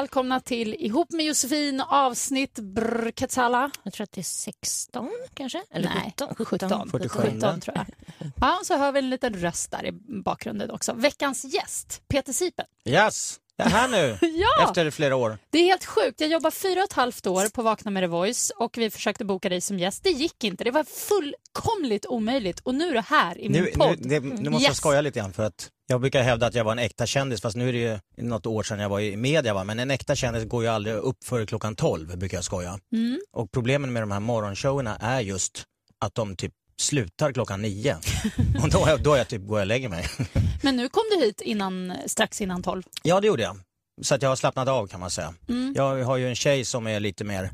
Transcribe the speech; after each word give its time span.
Välkomna 0.00 0.40
till 0.40 0.74
Ihop 0.74 1.10
med 1.10 1.26
Josefin 1.26 1.80
avsnitt 1.80 2.58
brr, 2.58 3.10
Katsala. 3.10 3.70
Jag 3.82 3.92
tror 3.92 4.04
att 4.04 4.12
det 4.12 4.20
är 4.20 4.22
16 4.22 5.10
kanske? 5.34 5.62
Eller 5.70 5.88
Nej, 5.88 6.14
17? 6.36 6.46
17. 6.46 6.90
47. 6.90 7.18
17 7.22 7.60
tror 7.60 7.76
jag. 7.76 7.86
Ja, 8.40 8.60
så 8.64 8.76
hör 8.76 8.92
vi 8.92 8.98
en 8.98 9.10
liten 9.10 9.34
röst 9.34 9.70
där 9.70 9.86
i 9.86 9.92
bakgrunden 10.22 10.70
också. 10.70 10.92
Veckans 10.92 11.44
gäst, 11.44 12.02
Peter 12.08 12.32
Sipen. 12.32 12.66
Yes, 12.84 13.40
jag 13.56 13.66
är 13.66 13.70
här 13.70 13.88
nu 13.88 14.18
Ja. 14.36 14.64
efter 14.68 14.90
flera 14.90 15.16
år. 15.16 15.38
Det 15.50 15.58
är 15.58 15.64
helt 15.64 15.84
sjukt. 15.84 16.20
Jag 16.20 16.30
jobbar 16.30 16.50
fyra 16.50 16.80
och 16.80 16.84
ett 16.84 16.92
halvt 16.92 17.26
år 17.26 17.48
på 17.48 17.62
Vakna 17.62 17.90
med 17.90 18.02
The 18.02 18.06
Voice 18.06 18.52
och 18.56 18.78
vi 18.78 18.90
försökte 18.90 19.24
boka 19.24 19.48
dig 19.48 19.60
som 19.60 19.78
gäst. 19.78 20.02
Det 20.04 20.10
gick 20.10 20.44
inte. 20.44 20.64
Det 20.64 20.70
var 20.70 20.84
fullkomligt 20.84 22.06
omöjligt 22.06 22.60
och 22.60 22.74
nu 22.74 22.88
är 22.88 22.92
du 22.94 23.00
här 23.00 23.38
i 23.38 23.48
min 23.48 23.52
Nu, 23.52 23.60
nu, 23.64 23.70
podd. 23.76 23.98
det, 24.00 24.20
nu 24.20 24.50
måste 24.50 24.64
jag 24.64 24.70
Yes. 24.70 24.76
skoja 24.76 25.00
lite 25.00 25.18
grann 25.20 25.32
för 25.32 25.42
att 25.42 25.68
jag 25.88 26.00
brukar 26.00 26.22
hävda 26.22 26.46
att 26.46 26.54
jag 26.54 26.64
var 26.64 26.72
en 26.72 26.78
äkta 26.78 27.06
kändis 27.06 27.40
fast 27.40 27.56
nu 27.56 27.68
är 27.68 27.72
det 27.72 27.78
ju 27.78 27.98
något 28.16 28.46
år 28.46 28.62
sedan 28.62 28.78
jag 28.80 28.88
var 28.88 29.00
i 29.00 29.16
media 29.16 29.54
va? 29.54 29.64
men 29.64 29.78
en 29.78 29.90
äkta 29.90 30.14
kändis 30.16 30.44
går 30.44 30.62
ju 30.62 30.68
aldrig 30.68 30.94
upp 30.96 31.24
före 31.24 31.46
klockan 31.46 31.76
12 31.76 32.18
brukar 32.18 32.36
jag 32.36 32.44
skoja. 32.44 32.78
Mm. 32.92 33.20
Och 33.32 33.50
problemen 33.52 33.92
med 33.92 34.02
de 34.02 34.10
här 34.10 34.20
morgonshowerna 34.20 34.96
är 34.96 35.20
just 35.20 35.64
att 36.00 36.14
de 36.14 36.36
typ 36.36 36.52
slutar 36.80 37.32
klockan 37.32 37.62
nio. 37.62 37.96
och 38.62 38.70
då, 38.70 38.84
är 38.84 38.88
jag- 38.90 39.02
då 39.02 39.16
jag 39.16 39.28
typ, 39.28 39.42
går 39.46 39.58
jag 39.58 39.62
och 39.62 39.66
lägger 39.66 39.88
mig. 39.88 40.04
Men 40.66 40.76
nu 40.76 40.88
kom 40.88 41.02
du 41.10 41.24
hit 41.24 41.40
innan, 41.40 41.92
strax 42.06 42.40
innan 42.40 42.62
tolv. 42.62 42.82
ja 43.02 43.20
det 43.20 43.26
gjorde 43.26 43.42
jag. 43.42 43.56
Så 44.02 44.14
att 44.14 44.22
jag 44.22 44.28
har 44.28 44.36
slappnat 44.36 44.68
av 44.68 44.86
kan 44.86 45.00
man 45.00 45.10
säga. 45.10 45.34
Mm. 45.48 45.72
Jag 45.76 46.04
har 46.04 46.16
ju 46.16 46.28
en 46.28 46.34
tjej 46.34 46.64
som 46.64 46.86
är 46.86 47.00
lite 47.00 47.24
mer 47.24 47.50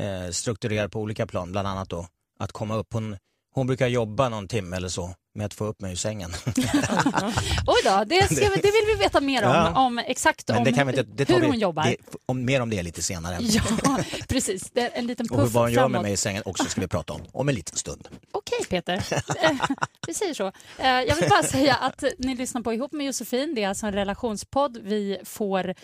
eh, 0.00 0.30
strukturerad 0.30 0.92
på 0.92 1.00
olika 1.00 1.26
plan, 1.26 1.52
bland 1.52 1.68
annat 1.68 1.88
då 1.90 2.06
att 2.38 2.52
komma 2.52 2.76
upp. 2.76 2.92
Hon, 2.92 3.16
hon 3.52 3.66
brukar 3.66 3.86
jobba 3.86 4.28
någon 4.28 4.48
timme 4.48 4.76
eller 4.76 4.88
så 4.88 5.14
med 5.34 5.46
att 5.46 5.54
få 5.54 5.64
upp 5.64 5.80
mig 5.80 5.92
ur 5.92 5.96
sängen. 5.96 6.30
Oj 7.66 7.80
då, 7.84 8.04
det, 8.06 8.24
ska 8.24 8.48
det 8.48 8.62
vill 8.62 8.84
vi 8.86 8.94
veta 8.98 9.20
mer 9.20 9.42
om, 9.44 9.50
Ja. 9.50 9.80
om 9.86 9.98
exakt 9.98 10.50
om 10.50 10.56
inte, 10.58 11.24
hur 11.28 11.40
vi, 11.40 11.46
hon 11.46 11.58
jobbar. 11.58 11.82
Det, 11.84 11.96
om, 12.26 12.44
mer 12.44 12.60
om 12.60 12.70
det 12.70 12.82
lite 12.82 13.02
senare. 13.02 13.38
Ja, 13.40 13.62
precis. 14.28 14.70
Det 14.70 14.80
är 14.80 14.90
en 14.98 15.06
liten 15.06 15.26
Och 15.30 15.36
puff 15.36 15.52
vad 15.52 15.62
hon 15.64 15.72
gör 15.72 15.88
med 15.88 16.02
mig 16.02 16.12
i 16.12 16.16
sängen 16.16 16.42
också 16.46 16.64
ska 16.64 16.80
vi 16.80 16.88
prata 16.88 17.12
om, 17.12 17.20
om 17.32 17.48
en 17.48 17.54
liten 17.54 17.76
stund. 17.76 18.08
Okej 18.32 18.64
Peter, 18.68 19.04
Eh, 19.42 19.52
vi 20.06 20.14
säger 20.14 20.34
så. 20.34 20.46
Eh, 20.78 20.88
Jag 20.88 21.16
vill 21.16 21.28
bara 21.28 21.42
säga 21.42 21.74
att 21.74 22.04
ni 22.18 22.34
lyssnar 22.34 22.60
på 22.62 22.72
Ihop 22.72 22.92
med 22.92 23.06
Josefin. 23.06 23.54
Det 23.54 23.62
är 23.62 23.68
alltså 23.68 23.86
en 23.86 23.92
relationspodd. 23.92 24.76
Vi 24.82 25.18
får 25.24 25.74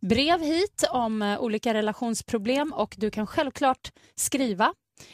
brev 0.00 0.40
hit 0.40 0.84
om 0.90 1.22
olika 1.40 1.74
relationsproblem 1.74 2.72
och 2.72 2.94
du 2.98 3.10
kan 3.10 3.26
självklart 3.26 3.92
skriva 4.16 4.72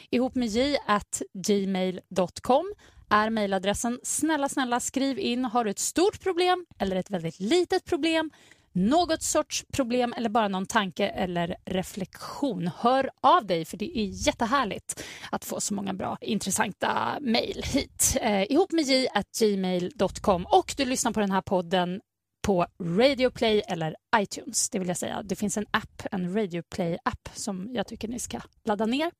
ihop 0.09 0.35
med 0.35 0.47
j 0.47 0.77
at 0.85 1.21
gmail.com 1.33 2.73
är 3.09 3.29
mejladressen. 3.29 3.99
Snälla, 4.03 4.49
snälla 4.49 4.79
skriv 4.79 5.19
in. 5.19 5.45
Har 5.45 5.63
du 5.63 5.71
ett 5.71 5.79
stort 5.79 6.23
problem 6.23 6.65
eller 6.77 6.95
ett 6.95 7.11
väldigt 7.11 7.39
litet 7.39 7.85
problem 7.85 8.31
något 8.71 9.21
sorts 9.23 9.65
problem 9.73 10.13
eller 10.17 10.29
bara 10.29 10.47
någon 10.47 10.65
tanke 10.65 11.07
eller 11.07 11.55
reflektion. 11.65 12.69
Hör 12.77 13.09
av 13.21 13.45
dig 13.45 13.65
för 13.65 13.77
det 13.77 13.99
är 13.99 14.27
jättehärligt 14.27 15.03
att 15.31 15.45
få 15.45 15.61
så 15.61 15.73
många 15.73 15.93
bra 15.93 16.17
intressanta 16.21 17.17
mejl 17.21 17.63
hit. 17.63 18.17
Eh, 18.21 18.51
ihop 18.51 18.71
med 18.71 18.83
j 18.85 19.07
gmail.com 19.39 20.45
och 20.45 20.73
du 20.77 20.85
lyssnar 20.85 21.11
på 21.11 21.19
den 21.19 21.31
här 21.31 21.41
podden 21.41 22.01
på 22.41 22.65
Radio 22.83 23.29
Play 23.29 23.61
eller 23.67 23.95
iTunes. 24.17 24.69
Det 24.69 24.79
vill 24.79 24.87
jag 24.87 24.97
säga. 24.97 25.21
Det 25.23 25.35
finns 25.35 25.57
en 25.57 25.65
app, 25.71 26.01
en 26.11 26.35
Radio 26.37 26.63
Play-app 26.75 27.29
som 27.33 27.69
jag 27.75 27.87
tycker 27.87 28.07
ni 28.07 28.19
ska 28.19 28.39
ladda 28.65 28.85
ner. 28.85 29.11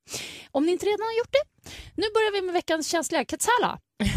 Om 0.52 0.66
ni 0.66 0.72
inte 0.72 0.86
redan 0.86 1.00
har 1.06 1.18
gjort 1.18 1.32
det. 1.32 1.70
Nu 1.96 2.08
börjar 2.14 2.32
vi 2.32 2.42
med 2.42 2.54
veckans 2.54 2.88
känsliga 2.88 3.26
Katsala. 3.26 3.80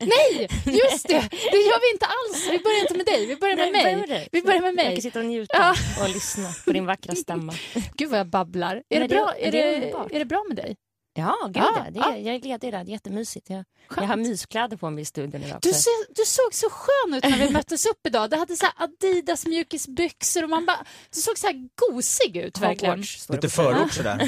Nej, 0.00 0.48
just 0.64 1.08
det! 1.08 1.28
Det 1.30 1.56
gör 1.56 1.80
vi 1.80 1.92
inte 1.92 2.06
alls. 2.06 2.48
Vi 2.50 2.58
börjar 2.58 2.80
inte 2.80 2.94
med 2.96 3.06
dig, 3.06 3.26
vi 3.26 3.36
börjar 3.36 3.56
med 3.56 3.72
Nej, 3.72 3.72
mig. 3.72 3.84
börja 3.84 3.96
med 3.96 4.08
dig. 4.08 4.28
Vi 4.32 4.42
börjar 4.42 4.60
med 4.60 4.68
Jag 4.68 4.76
mig. 4.76 4.94
kan 4.94 5.02
sitta 5.02 5.18
och 5.18 5.24
njuta 5.24 5.56
Ja. 5.56 6.02
och 6.02 6.08
lyssna 6.08 6.48
på 6.64 6.72
din 6.72 6.86
vackra 6.86 7.14
stämma. 7.14 7.52
Gud 7.96 8.10
vad 8.10 8.18
jag 8.20 8.26
babblar. 8.26 8.76
Är, 8.76 8.82
Men 9.00 9.08
det, 9.08 9.14
det- 9.14 9.20
bra? 9.20 9.34
Är, 9.38 9.52
det 9.52 9.62
är 9.62 9.80
det, 9.80 10.14
är 10.14 10.18
det 10.18 10.24
bra 10.24 10.44
med 10.48 10.56
dig? 10.56 10.76
Ja, 11.16 11.36
gud 11.46 11.56
Ja, 11.56 11.72
ja, 11.76 11.90
det 11.90 11.98
ja. 11.98 12.16
jag 12.16 12.34
är 12.34 12.40
ledig 12.40 12.68
idag. 12.68 12.86
Det 12.86 12.90
är 12.90 12.92
jättemysigt. 12.92 13.50
Jag, 13.50 13.64
jag 13.96 14.02
har 14.02 14.16
myskläder 14.16 14.76
på 14.76 14.90
mig 14.90 15.02
i 15.02 15.04
studion 15.04 15.42
idag. 15.42 15.58
Du, 15.62 15.72
ser, 15.72 16.14
du 16.14 16.24
såg 16.24 16.54
så 16.54 16.70
skön 16.70 17.14
ut 17.14 17.24
när 17.24 17.46
vi 17.46 17.50
möttes 17.50 17.86
upp 17.86 18.06
idag. 18.06 18.30
Du 18.30 18.36
hade 18.36 18.56
så 18.56 18.66
här 18.66 18.74
Adidas 18.84 19.46
mjukisbyxor 19.46 20.42
och 20.42 20.50
man 20.50 20.66
bara, 20.66 20.84
du 21.14 21.20
såg 21.20 21.38
så 21.38 21.46
här 21.46 21.68
gosig 21.74 22.36
ut 22.36 22.58
verkligen. 22.58 22.92
Hogwarts 22.92 23.26
det 23.26 23.34
Lite 23.34 23.48
förort 23.48 23.92
sådär. 23.92 24.18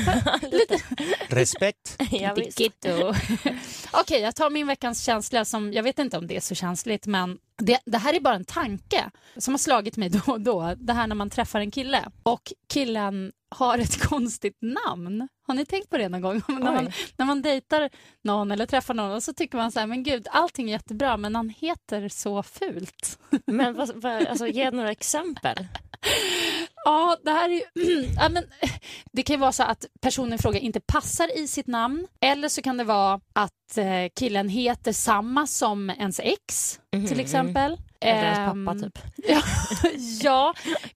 Lite 0.52 0.78
Respekt. 1.28 1.96
Ja. 2.10 2.34
Okej, 3.92 4.20
jag 4.20 4.36
tar 4.36 4.50
min 4.50 4.66
veckans 4.66 5.04
känsla 5.04 5.44
som, 5.44 5.72
jag 5.72 5.82
vet 5.82 5.98
inte 5.98 6.18
om 6.18 6.26
det 6.26 6.36
är 6.36 6.40
så 6.40 6.54
känsligt, 6.54 7.06
men 7.06 7.38
det, 7.58 7.78
det 7.86 7.98
här 7.98 8.14
är 8.14 8.20
bara 8.20 8.34
en 8.34 8.44
tanke 8.44 9.10
som 9.36 9.54
har 9.54 9.58
slagit 9.58 9.96
mig 9.96 10.08
då 10.08 10.32
och 10.32 10.40
då. 10.40 10.74
Det 10.76 10.92
här 10.92 11.06
när 11.06 11.14
man 11.14 11.30
träffar 11.30 11.60
en 11.60 11.70
kille 11.70 12.04
och 12.22 12.52
killen 12.68 13.32
har 13.50 13.78
ett 13.78 14.00
konstigt 14.08 14.58
namn. 14.60 15.28
Har 15.46 15.54
ni 15.54 15.66
tänkt 15.66 15.90
på 15.90 15.98
det 15.98 16.08
någon 16.08 16.20
gång? 16.20 16.42
när, 16.48 16.72
man, 16.72 16.92
när 17.16 17.26
man 17.26 17.42
dejtar 17.42 17.90
någon 18.24 18.50
eller 18.50 18.66
träffar 18.66 18.94
någon 18.94 19.12
och 19.12 19.22
så 19.22 19.32
tycker 19.32 19.56
man 19.56 19.72
så 19.72 19.80
här, 19.80 19.86
men 19.86 20.02
gud, 20.02 20.26
allting 20.30 20.68
är 20.68 20.72
jättebra 20.72 21.16
men 21.16 21.34
han 21.34 21.48
heter 21.48 22.08
så 22.08 22.42
fult. 22.42 23.18
Men 23.46 23.74
vad, 23.76 24.02
vad, 24.02 24.26
alltså, 24.26 24.46
ge 24.46 24.70
några 24.70 24.90
exempel. 24.90 25.66
Ja, 26.88 27.16
det 27.24 27.30
här 27.30 27.50
är 27.50 27.62
ja, 28.16 28.28
men, 28.28 28.44
det 29.12 29.22
kan 29.22 29.34
ju 29.36 29.40
vara 29.40 29.52
så 29.52 29.62
att 29.62 29.84
personen 30.00 30.32
i 30.32 30.38
fråga 30.38 30.58
inte 30.58 30.80
passar 30.80 31.38
i 31.38 31.48
sitt 31.48 31.66
namn. 31.66 32.06
Eller 32.20 32.48
så 32.48 32.62
kan 32.62 32.76
det 32.76 32.84
vara 32.84 33.20
att 33.32 33.76
eh, 33.78 33.84
killen 34.14 34.48
heter 34.48 34.92
samma 34.92 35.46
som 35.46 35.90
ens 35.90 36.20
ex, 36.20 36.80
till 37.08 37.20
exempel. 37.20 37.76
Eller 38.00 38.22
ens 38.24 38.38
Ehm, 38.38 38.66
pappa 38.66 38.78
typ. 38.80 38.98
Ja, 39.28 39.42
ja 40.22 40.54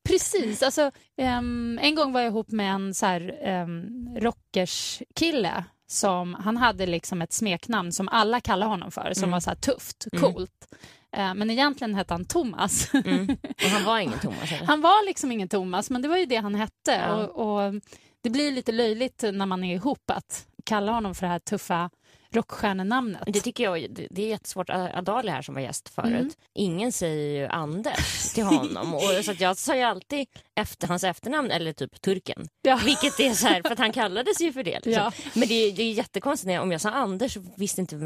precis. 0.09 0.63
Alltså, 0.63 0.91
ehm, 1.17 1.79
en 1.83 1.95
gång 1.95 2.13
var 2.13 2.21
jag 2.21 2.31
ihop 2.31 2.51
med 2.51 2.73
en 2.75 2.95
så 2.95 3.07
här, 3.07 3.49
um, 3.63 4.09
rockerskille. 4.21 5.65
Som, 5.87 6.35
han 6.35 6.57
hade 6.57 6.87
liksom 6.87 7.23
ett 7.23 7.33
smeknamn 7.33 7.93
som 7.93 8.09
alla 8.09 8.41
kallar 8.41 8.67
honom 8.67 8.91
för, 8.91 9.13
som 9.15 9.23
Mm. 9.23 9.31
var 9.33 9.41
så 9.41 9.51
här 9.51 9.57
tufft, 9.57 10.07
Mm. 10.13 10.23
coolt. 10.33 10.69
Eh, 10.71 10.77
men 11.13 11.51
egentligen 11.51 11.95
hette 11.95 12.15
han 12.15 12.25
Thomas. 12.25 12.95
Mm. 12.95 13.29
Och 13.65 13.71
han 13.71 13.85
var 13.85 13.99
ingen 13.99 14.19
Thomas 14.23 14.53
eller? 14.53 14.67
Han 14.67 14.81
var 14.81 15.07
liksom 15.07 15.33
ingen 15.33 15.49
Thomas, 15.49 15.91
men 15.91 16.03
det 16.03 16.09
var 16.09 16.17
ju 16.17 16.27
det 16.27 16.37
han 16.37 16.55
hette. 16.55 16.93
Ja. 16.93 17.15
Och, 17.27 17.67
och 17.67 17.75
Det 18.23 18.31
blir 18.31 18.53
lite 18.53 18.73
löjligt 18.73 19.25
när 19.33 19.47
man 19.47 19.65
är 19.65 19.75
ihop 19.75 20.11
att 20.11 20.47
kalla 20.65 20.93
honom 20.93 21.15
för 21.15 21.27
det 21.27 21.33
här 21.33 21.39
tuffa 21.39 21.91
rockstjärnenamnet. 22.33 23.23
Det 23.27 23.41
tycker 23.41 23.65
jag 23.65 23.87
det, 23.91 24.07
det 24.11 24.23
är 24.23 24.29
jättesvårt. 24.29 24.71
Adali 24.71 25.31
här 25.31 25.43
som 25.43 25.55
var 25.55 25.63
gäst 25.63 25.89
förut. 25.89 26.11
Mm. 26.11 26.31
Ingen 26.55 26.93
säger 26.93 27.41
ju 27.41 27.47
Anders 27.47 28.33
till 28.33 28.45
honom. 28.45 28.95
och, 28.95 29.25
så 29.25 29.31
att 29.31 29.41
jag 29.41 29.57
sa 29.57 29.77
ju 29.77 29.83
alltid 29.83 30.27
efter 30.55 30.89
hans 30.89 31.05
efternamn 31.05 31.51
eller 31.51 31.73
typ 31.73 32.03
turken. 32.03 32.49
Ja. 32.63 32.81
Vilket 32.85 33.21
är 33.21 33.35
så 33.35 33.47
här, 33.47 33.63
för 33.63 33.71
att 33.71 33.79
han 33.79 33.93
kallades 33.93 34.41
ju 34.41 34.53
för 34.53 34.63
det. 34.63 34.75
Liksom. 34.85 34.93
Ja. 34.93 35.13
Men 35.35 35.49
det 35.49 35.55
är, 35.55 35.73
det 35.73 35.83
är 35.83 35.93
jättekonstigt. 35.93 36.47
När 36.47 36.55
jag, 36.55 36.63
om 36.63 36.73
jag 36.73 36.81
sa 36.81 36.91
Anders 36.91 37.35
så 37.35 37.45
visste 37.57 37.81
inte 37.81 37.97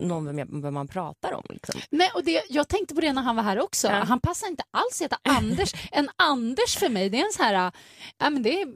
någon 0.00 0.26
vem, 0.26 0.38
jag, 0.38 0.62
vem 0.62 0.74
man 0.74 0.88
pratar 0.88 1.32
om. 1.32 1.44
Liksom. 1.48 1.80
Nej, 1.90 2.10
och 2.14 2.24
det, 2.24 2.42
jag 2.48 2.68
tänkte 2.68 2.94
på 2.94 3.00
det 3.00 3.12
när 3.12 3.22
han 3.22 3.36
var 3.36 3.42
här 3.42 3.60
också. 3.60 3.88
Ja. 3.88 3.94
Han 3.94 4.20
passar 4.20 4.48
inte 4.48 4.62
alls 4.70 5.02
heta 5.02 5.18
Anders. 5.22 5.72
En 5.92 6.08
Anders 6.16 6.76
för 6.76 6.88
mig, 6.88 7.10
det 7.10 7.20
är 7.20 7.24
en 7.24 7.32
så 7.32 7.42
här, 7.42 7.72
ja, 8.18 8.30
men 8.30 8.42
det 8.42 8.62
är, 8.62 8.66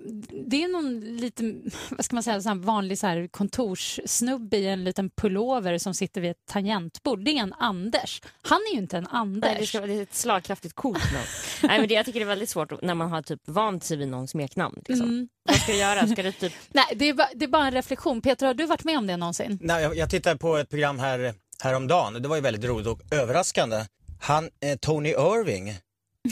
det 0.51 0.65
är 0.65 0.69
någon 0.69 1.17
liten, 1.17 1.71
vad 1.91 2.05
ska 2.05 2.17
man 2.17 2.23
säga, 2.23 2.41
så 2.41 2.55
vanlig 2.55 2.99
så 2.99 3.07
här 3.07 3.29
kontorssnubbe 3.29 4.57
i 4.57 4.67
en 4.67 4.85
liten 4.95 5.11
pullover 5.11 5.79
som 5.79 5.95
sitter 5.95 6.21
vid 6.21 6.31
ett 6.31 6.47
tangentbord. 6.47 7.25
Det 7.25 7.31
är 7.31 7.43
en 7.43 7.53
Anders. 7.53 8.23
Han 8.43 8.61
är 8.71 8.73
ju 8.75 8.79
inte 8.79 8.99
en 8.99 9.07
Anders. 9.07 9.51
Nej, 9.51 9.61
det, 9.61 9.67
ska, 9.67 9.81
vara- 9.81 9.91
det 9.91 9.99
är 9.99 10.03
ett 10.03 10.15
slagkraftigt 10.15 10.75
coolt 10.75 11.13
namn. 11.13 11.27
Nej, 11.63 11.79
men 11.79 11.89
det, 11.89 11.95
jag 11.95 12.07
tycker 12.07 12.21
det 12.21 12.25
är 12.25 12.29
väldigt 12.29 12.49
svårt 12.49 12.83
när 12.83 12.95
man 12.95 13.11
har 13.11 13.23
typ 13.23 13.41
vant 13.45 13.85
sig 13.85 13.97
vid 13.97 14.09
någons 14.09 14.31
smeknamn. 14.31 14.83
Liksom. 14.89 15.09
Mm. 15.09 15.29
Vad 15.45 15.57
ska 15.57 15.73
du 15.73 15.79
göra? 15.79 16.07
Ska 16.07 16.23
du 16.23 16.33
typ... 16.33 16.53
Nej, 16.73 16.85
det 16.97 17.09
är, 17.09 17.15
bara, 17.15 17.29
det 17.35 17.45
är 17.45 17.49
bara 17.49 17.67
en 17.67 17.73
reflektion. 17.73 18.21
Peter, 18.21 18.47
har 18.47 18.55
du 18.55 18.67
varit 18.67 18.85
med 18.85 18.99
om 18.99 19.07
det 19.07 19.17
någonsin? 19.17 19.59
Nej, 19.61 19.83
jag, 19.83 19.97
jag 19.97 20.11
tittade 20.11 20.39
på 20.39 20.57
ett 20.57 20.71
program 20.71 20.99
här, 20.99 21.35
häromdagen, 21.63 22.23
det 22.23 22.29
var 22.29 22.37
ju 22.37 22.43
väldigt 22.43 22.65
roligt 22.65 22.87
och 22.87 23.01
överraskande. 23.11 23.85
Han, 24.21 24.45
eh, 24.61 24.77
Tony 24.81 25.09
Irving, 25.09 25.75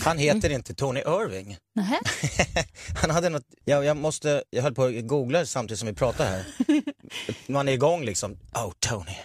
han 0.00 0.18
heter 0.18 0.50
inte 0.50 0.74
Tony 0.74 1.00
Irving. 1.00 1.56
Nähä? 1.74 1.98
Han 3.00 3.10
hade 3.10 3.28
något, 3.28 3.44
jag, 3.64 3.84
jag 3.84 3.96
måste, 3.96 4.42
jag 4.50 4.62
höll 4.62 4.74
på 4.74 4.84
att 4.84 5.06
googla 5.06 5.46
samtidigt 5.46 5.78
som 5.78 5.88
vi 5.88 5.94
pratar 5.94 6.24
här. 6.24 6.44
Man 7.46 7.68
är 7.68 7.72
igång 7.72 8.04
liksom, 8.04 8.32
oh 8.54 8.72
Tony. 8.78 9.16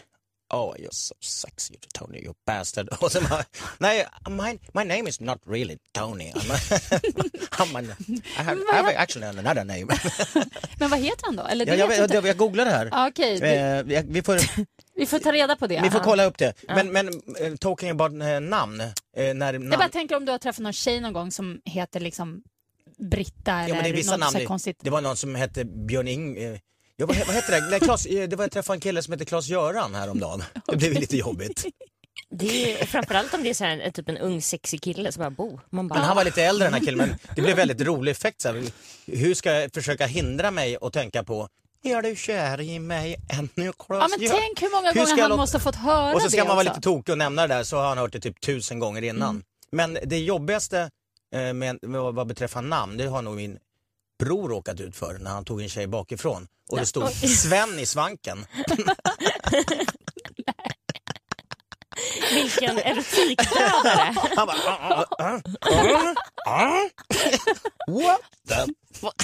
Oh, 0.54 0.76
you're 0.78 0.88
so 0.92 1.16
sexy, 1.22 1.74
Tony, 1.94 2.18
you 2.20 2.34
bastard. 2.46 2.90
Och 3.02 3.12
så 3.12 3.22
bara, 3.22 3.44
nej, 3.78 4.08
my, 4.30 4.60
my 4.74 4.84
name 4.96 5.10
is 5.10 5.20
not 5.20 5.42
really 5.48 5.78
Tony. 5.92 6.32
I'm 6.32 6.52
a, 6.52 6.58
I'm 7.64 7.78
an, 7.78 7.86
I 8.10 8.42
have, 8.44 8.60
I 8.62 8.76
have 8.76 8.96
actually 8.96 9.28
another 9.28 9.64
name. 9.64 9.86
Men 10.80 10.90
vad 10.90 11.00
heter 11.00 11.26
han 11.26 11.36
då? 11.36 11.44
Eller, 11.44 11.66
det 11.66 11.76
ja, 11.76 11.94
jag, 11.94 12.04
inte. 12.04 12.16
jag, 12.16 12.26
jag 12.28 12.38
googlade 12.38 12.70
här. 12.70 12.90
Ja, 12.92 13.08
Okej, 13.08 13.40
det- 13.40 13.56
Eh, 13.56 13.84
vi- 13.84 14.04
vi 14.14 14.22
får, 14.24 14.40
vi 14.96 15.06
får 15.06 15.20
ta 15.20 15.32
reda 15.32 15.56
på 15.56 15.68
det. 15.68 15.82
vi 15.84 15.90
får 15.90 16.00
Ja. 16.00 16.04
kolla 16.04 16.26
upp 16.26 16.38
det. 16.38 16.54
Men, 16.68 16.92
men 16.92 17.08
eh, 17.42 17.56
talking 17.56 17.90
about 17.90 18.12
eh, 18.22 18.40
namn. 18.40 18.82
Eh, 18.82 18.90
när, 19.16 19.34
namn 19.54 19.72
Jag 19.72 19.80
bara 19.80 19.90
tänker 19.90 20.16
om 20.16 20.26
du 20.26 20.32
har 20.32 20.40
träffat 20.40 20.60
någon 20.64 20.74
tjej 20.74 21.00
någon 21.02 21.14
gång 21.14 21.32
som 21.32 21.62
heter 21.66 22.00
liksom 22.00 22.42
Britta 22.98 23.54
eller 23.60 23.70
ja, 23.70 23.76
men 23.76 23.84
det 23.84 23.90
är 23.90 23.94
vissa 23.94 24.18
något 24.18 24.28
så 24.28 24.34
namn. 24.34 24.40
Det- 24.40 24.46
konstigt. 24.46 24.78
Det 24.82 24.90
var 24.90 25.02
någon 25.02 25.18
som 25.18 25.36
hette 25.36 25.66
Björn 25.66 26.08
Ing... 26.08 26.38
eh, 27.00 27.00
Ja, 27.00 27.06
vad, 27.06 27.18
vad 27.28 27.36
heter 27.36 27.62
det? 27.62 27.68
Nej, 27.70 27.80
Claes, 27.80 28.06
eh, 28.06 28.30
det 28.30 28.36
var 28.36 28.44
jag 28.44 28.52
träffade 28.52 28.78
en 28.78 28.82
kille 28.82 29.04
som 29.04 29.12
hette 29.12 29.26
Claes-Göran 29.26 29.96
häromdagen. 29.96 30.44
Det 30.68 30.76
blev 30.78 30.94
ju 30.94 31.00
lite 31.00 31.18
jobbigt. 31.18 31.66
Det 32.30 32.82
är, 32.82 32.86
framförallt 32.86 33.34
om 33.34 33.44
det 33.44 33.50
är 33.50 33.54
så 33.54 33.64
här, 33.64 33.80
en- 33.80 33.92
typ 33.92 34.10
en 34.10 34.18
ung 34.18 34.42
sexig 34.42 34.82
kille 34.82 35.12
som 35.12 35.20
bara 35.22 35.30
bor. 35.30 35.62
Man 35.70 35.88
bara, 35.88 36.00
Men 36.00 36.08
han 36.08 36.16
var 36.16 36.24
lite 36.26 36.44
äldre 36.44 36.66
den 36.66 36.74
här 36.74 36.80
killen, 36.82 36.98
men 36.98 37.18
det 37.36 37.42
blev 37.42 37.56
väldigt 37.56 37.82
rolig 37.82 38.12
effekt. 38.12 38.42
Så 38.42 38.48
här. 38.48 38.64
Hur 39.06 39.34
ska 39.34 39.52
jag 39.54 39.74
försöka 39.74 40.06
hindra 40.06 40.52
mig 40.52 40.78
att 40.82 40.94
tänka 40.94 41.24
på 41.24 41.48
är 41.84 42.02
du 42.02 42.16
kär 42.16 42.62
i 42.62 42.80
mig 42.80 43.16
ännu 43.30 43.74
Claes? 43.74 44.02
Ja, 44.02 44.08
men 44.20 44.30
tänk 44.30 44.62
hur 44.62 44.76
många 44.76 44.92
Hur 44.92 45.00
gånger 45.00 45.10
jag 45.18 45.22
han 45.24 45.30
låta- 45.30 45.42
måste 45.42 45.58
ha 45.58 45.62
fått 45.62 45.76
höra 45.76 46.16
Och 46.16 46.22
så 46.22 46.30
ska 46.30 46.42
det 46.42 46.48
man 46.48 46.56
vara 46.58 46.66
också. 46.66 46.72
lite 46.76 46.82
tokig 46.82 47.12
och 47.12 47.18
nämna 47.18 47.48
det 47.48 47.54
där 47.54 47.64
så 47.64 47.78
har 47.78 47.88
han 47.88 47.98
hört 47.98 48.12
det 48.14 48.20
typ 48.20 48.42
tusen 48.42 48.80
gånger 48.80 49.02
innan. 49.02 49.30
Mm. 49.30 49.44
Men 49.72 49.98
det 50.06 50.18
jobbigaste 50.20 50.90
eh, 51.36 51.54
med, 51.54 51.78
med 51.82 52.02
vad 52.02 52.16
vad 52.16 52.28
beträffar 52.28 52.62
namn, 52.62 52.98
det 52.98 53.06
har 53.08 53.22
nog 53.22 53.36
min 53.36 53.58
bror 54.20 54.50
råkat 54.50 54.80
ut 54.80 54.96
för 54.96 55.18
när 55.18 55.32
han 55.32 55.46
tog 55.46 55.62
en 55.62 55.70
tjej 55.70 55.88
bakifrån 55.88 56.48
och 56.70 56.78
det 56.78 56.86
stod 56.86 57.10
Sven 57.10 57.80
i 57.80 57.86
svanken. 57.86 58.46
vilken 62.34 62.78
erotikdödare. 62.78 64.16
Han 64.36 64.48
bara, 64.48 64.58
ah, 64.68 65.06
ah, 65.20 65.40
ah, 65.66 66.14
ah. 66.46 66.90
What 67.88 68.22
the 68.48 68.74
fuck? 69.00 69.16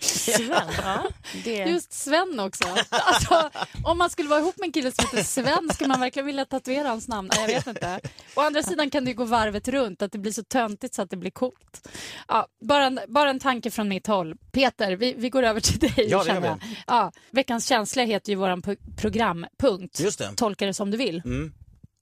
Sven, 0.00 0.50
ja, 0.82 1.04
det... 1.44 1.56
Just 1.56 1.92
Sven 1.92 2.40
också. 2.40 2.64
Alltså, 2.90 3.50
om 3.84 3.98
man 3.98 4.10
skulle 4.10 4.28
vara 4.28 4.40
ihop 4.40 4.56
med 4.58 4.66
en 4.66 4.72
kille 4.72 4.92
som 4.92 5.04
heter 5.04 5.22
Sven, 5.24 5.70
skulle 5.74 5.88
man 5.88 6.00
verkligen 6.00 6.26
vilja 6.26 6.44
tatuera 6.44 6.88
hans 6.88 7.08
namn? 7.08 7.30
Nej, 7.36 7.40
jag 7.52 7.58
vet 7.58 7.66
inte. 7.66 8.00
Å 8.34 8.40
andra 8.40 8.62
sidan 8.62 8.90
kan 8.90 9.04
det 9.04 9.10
ju 9.10 9.16
gå 9.16 9.24
varvet 9.24 9.68
runt, 9.68 10.02
att 10.02 10.12
det 10.12 10.18
blir 10.18 10.32
så 10.32 10.42
töntigt 10.42 10.94
så 10.94 11.02
att 11.02 11.10
det 11.10 11.16
blir 11.16 11.30
coolt. 11.30 11.88
Ja, 12.28 12.46
bara, 12.60 12.86
en, 12.86 13.00
bara 13.08 13.30
en 13.30 13.40
tanke 13.40 13.70
från 13.70 13.88
mitt 13.88 14.06
håll. 14.06 14.34
Peter, 14.52 14.92
vi, 14.96 15.14
vi 15.18 15.30
går 15.30 15.42
över 15.42 15.60
till 15.60 15.78
dig. 15.78 16.06
Ja, 16.08 16.24
det. 16.24 16.58
Ja, 16.86 17.12
veckans 17.30 17.66
känsla 17.68 18.02
heter 18.02 18.32
ju 18.32 18.38
pu- 18.38 18.96
programpunkt. 18.96 20.00
Just 20.00 20.18
det. 20.18 20.32
Tolka 20.36 20.66
det 20.66 20.74
som 20.74 20.90
du 20.90 20.96
vill. 20.96 21.22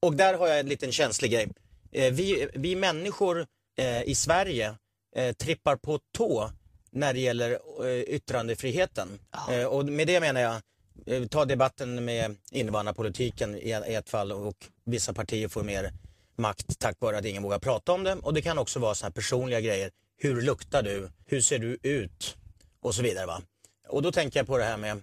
Och 0.02 0.16
där 0.16 0.34
har 0.34 0.48
jag 0.48 0.60
en 0.60 0.66
liten 0.66 0.92
känslig 0.92 1.30
grej. 1.30 1.48
Eh, 1.92 2.12
vi, 2.12 2.48
vi 2.54 2.76
människor 2.76 3.46
eh, 3.78 4.02
i 4.02 4.14
Sverige 4.14 4.74
eh, 5.16 5.32
trippar 5.32 5.76
på 5.76 5.98
tå 6.16 6.50
när 6.90 7.12
det 7.14 7.20
gäller 7.20 7.58
yttrandefriheten. 8.08 9.08
Eh, 9.50 9.64
och 9.64 9.84
med 9.84 10.06
det 10.06 10.20
menar 10.20 10.40
jag, 10.40 10.60
ta 11.30 11.44
debatten 11.44 12.04
med 12.04 12.36
invandrarpolitiken 12.50 13.56
i, 13.56 13.70
ett 13.70 14.10
fall 14.10 14.32
och 14.32 14.56
vissa 14.84 15.12
partier 15.12 15.48
får 15.48 15.62
mer 15.62 15.92
makt 16.36 16.78
tack 16.78 16.96
vare 17.00 17.18
att 17.18 17.24
ingen 17.24 17.42
vågar 17.42 17.58
prata 17.58 17.92
om 17.92 18.04
det. 18.04 18.14
Och 18.14 18.34
det 18.34 18.42
kan 18.42 18.58
också 18.58 18.78
vara 18.78 18.94
så 18.94 19.06
här 19.06 19.12
personliga 19.12 19.60
grejer. 19.60 19.90
Hur 20.18 20.42
luktar 20.42 20.82
du? 20.82 21.10
Hur 21.26 21.40
ser 21.40 21.58
du 21.58 21.78
ut? 21.82 22.36
Och 22.80 22.94
så 22.94 23.02
vidare. 23.02 23.26
Va? 23.26 23.42
Och 23.88 24.02
då 24.02 24.12
tänker 24.12 24.40
jag 24.40 24.46
på 24.46 24.58
det 24.58 24.64
här 24.64 24.76
med 24.76 25.00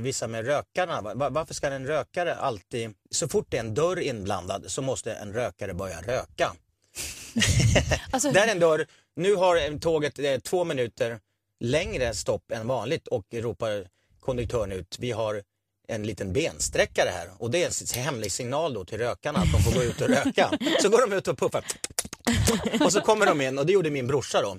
vissa 0.00 0.26
med 0.28 0.46
rökarna. 0.46 1.00
Va- 1.00 1.14
va- 1.14 1.30
Varför 1.30 1.54
ska 1.54 1.66
en 1.66 1.86
rökare 1.86 2.34
alltid, 2.34 2.90
så 3.10 3.28
fort 3.28 3.46
det 3.50 3.56
är 3.56 3.60
en 3.60 3.74
dörr 3.74 4.00
inblandad 4.00 4.64
så 4.66 4.82
måste 4.82 5.14
en 5.14 5.32
rökare 5.32 5.74
börja 5.74 6.00
röka. 6.00 6.52
Alltså, 8.10 8.30
Där 8.30 8.46
är 8.46 8.50
en 8.52 8.58
dörr, 8.60 8.86
nu 9.16 9.34
har 9.34 9.78
tåget 9.78 10.18
eh, 10.18 10.38
två 10.38 10.64
minuter 10.64 11.20
längre 11.60 12.14
stopp 12.14 12.50
än 12.52 12.66
vanligt 12.66 13.06
och 13.08 13.24
ropar 13.32 13.88
konduktören 14.20 14.72
ut, 14.72 14.96
vi 15.00 15.10
har 15.12 15.42
en 15.88 16.02
liten 16.02 16.32
bensträckare 16.32 17.08
här 17.10 17.28
och 17.38 17.50
det 17.50 17.62
är 17.62 17.96
en 17.96 18.02
hemlig 18.02 18.32
signal 18.32 18.74
då 18.74 18.84
till 18.84 18.98
rökarna 18.98 19.38
att 19.38 19.52
de 19.52 19.62
får 19.62 19.72
gå 19.72 19.82
ut 19.84 20.00
och 20.00 20.08
röka. 20.08 20.50
Så 20.82 20.88
går 20.88 21.00
de 21.08 21.16
ut 21.16 21.28
och 21.28 21.38
puffar 21.38 21.64
och 22.84 22.92
så 22.92 23.00
kommer 23.00 23.26
de 23.26 23.40
in 23.40 23.58
och 23.58 23.66
det 23.66 23.72
gjorde 23.72 23.90
min 23.90 24.06
brorsa 24.06 24.42
då. 24.42 24.58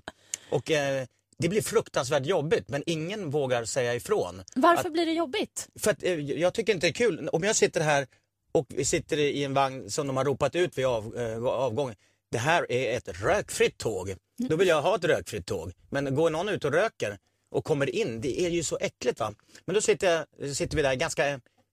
Och 0.50 0.72
eh, 0.72 1.06
det 1.38 1.50
blir 1.50 1.62
fruktansvärt 1.62 2.26
jobbigt 2.26 2.70
men 2.70 2.84
ingen 2.86 3.30
vågar 3.30 3.66
säga 3.66 3.96
ifrån. 3.96 4.44
varför 4.56 4.90
blir 4.90 5.06
det 5.06 5.14
jobbigt? 5.14 5.68
För 5.80 5.92
att, 5.92 6.04
eh, 6.04 6.14
jag 6.20 6.54
tycker 6.54 6.74
inte 6.74 6.88
det 6.88 6.92
är 6.92 6.94
kul. 6.94 7.30
Om 7.32 7.44
jag 7.44 7.56
sitter 7.56 7.82
här 7.82 8.08
och 8.52 8.66
vi 8.70 8.86
sitter 8.86 9.18
i 9.18 9.44
en 9.44 9.54
vagn 9.54 9.90
som 9.92 10.08
de 10.08 10.18
har 10.18 10.26
ropat 10.26 10.56
ut 10.56 10.78
vid 10.78 10.86
av, 10.86 11.18
eh, 11.18 11.46
avgången. 11.46 11.96
Det 12.32 12.38
här 12.38 12.72
är 12.72 12.98
ett 12.98 13.22
rökfritt 13.22 13.78
tåg. 13.78 14.16
Då 14.38 14.56
vill 14.56 14.68
jag 14.68 14.82
ha 14.82 14.96
ett 14.96 15.04
rökfritt 15.04 15.46
tåg. 15.46 15.72
Men 15.90 16.16
går 16.16 16.30
någon 16.30 16.50
ut 16.50 16.66
och 16.66 16.72
röker 16.72 17.18
och 17.52 17.66
kommer 17.66 17.96
in, 17.96 18.22
det 18.22 18.42
är 18.42 18.50
ju 18.50 18.64
så 18.64 18.78
äckligt 18.82 19.20
va. 19.20 19.34
Men 19.66 19.74
då 19.74 19.82
sitter, 19.82 20.26
jag, 20.40 20.56
sitter 20.56 20.78
vi 20.78 20.84
där 20.84 20.96
ganska 20.96 21.28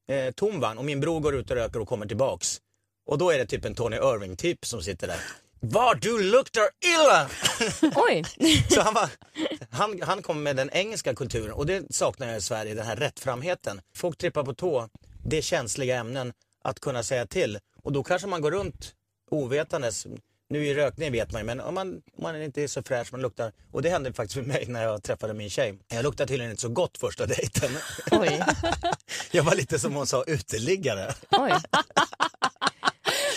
eh, 0.08 0.30
tom 0.34 0.60
vagn 0.60 0.78
och 0.78 0.84
min 0.84 1.00
bror 1.00 1.20
går 1.20 1.34
ut 1.36 1.50
och 1.50 1.56
röker 1.56 1.80
och 1.80 1.88
kommer 1.88 2.06
tillbaks. 2.06 2.60
Och 3.06 3.18
då 3.18 3.30
är 3.30 3.38
det 3.38 3.46
typ 3.46 3.64
en 3.64 3.74
Tony 3.74 3.96
Irving 3.96 4.36
typ 4.36 4.66
som 4.66 4.82
sitter 4.82 5.06
där. 5.06 5.20
Vad 5.64 6.00
du 6.00 6.22
luktar 6.22 6.62
illa! 6.84 7.28
Oj, 7.96 8.24
Så 8.70 8.80
han, 8.80 8.94
var, 8.94 9.08
han, 9.70 10.02
han 10.02 10.22
kom 10.22 10.42
med 10.42 10.56
den 10.56 10.70
engelska 10.72 11.14
kulturen 11.14 11.52
och 11.52 11.66
det 11.66 11.94
saknar 11.94 12.26
jag 12.28 12.36
i 12.36 12.40
Sverige, 12.40 12.74
den 12.74 12.86
här 12.86 12.96
rättframheten. 12.96 13.80
Folk 13.96 14.18
trippar 14.18 14.44
på 14.44 14.54
tå, 14.54 14.88
det 15.24 15.38
är 15.38 15.42
känsliga 15.42 15.96
ämnen 15.96 16.32
att 16.64 16.80
kunna 16.80 17.02
säga 17.02 17.26
till. 17.26 17.58
Och 17.82 17.92
då 17.92 18.02
kanske 18.02 18.28
man 18.28 18.40
går 18.40 18.50
runt 18.50 18.92
ovetandes. 19.30 20.06
Nu 20.50 20.66
i 20.66 20.74
rökning 20.74 21.12
vet 21.12 21.32
man 21.32 21.40
ju, 21.40 21.46
men 21.46 21.60
om 21.60 21.74
man, 21.74 21.88
om 21.92 22.22
man 22.22 22.42
inte 22.42 22.62
är 22.62 22.68
så 22.68 22.82
fräsch, 22.82 23.12
man 23.12 23.20
luktar. 23.22 23.52
Och 23.72 23.82
det 23.82 23.90
hände 23.90 24.12
faktiskt 24.12 24.34
för 24.34 24.42
mig 24.42 24.64
när 24.68 24.82
jag 24.82 25.02
träffade 25.02 25.34
min 25.34 25.50
tjej. 25.50 25.78
Jag 25.88 26.02
luktade 26.02 26.28
tydligen 26.28 26.50
inte 26.50 26.62
så 26.62 26.68
gott 26.68 26.98
första 26.98 27.26
dejten. 27.26 27.70
oj, 28.10 28.42
Jag 29.30 29.42
var 29.42 29.54
lite 29.54 29.78
som 29.78 29.94
hon 29.94 30.06
sa, 30.06 30.24
uteliggare. 30.26 31.14
oj. 31.30 31.52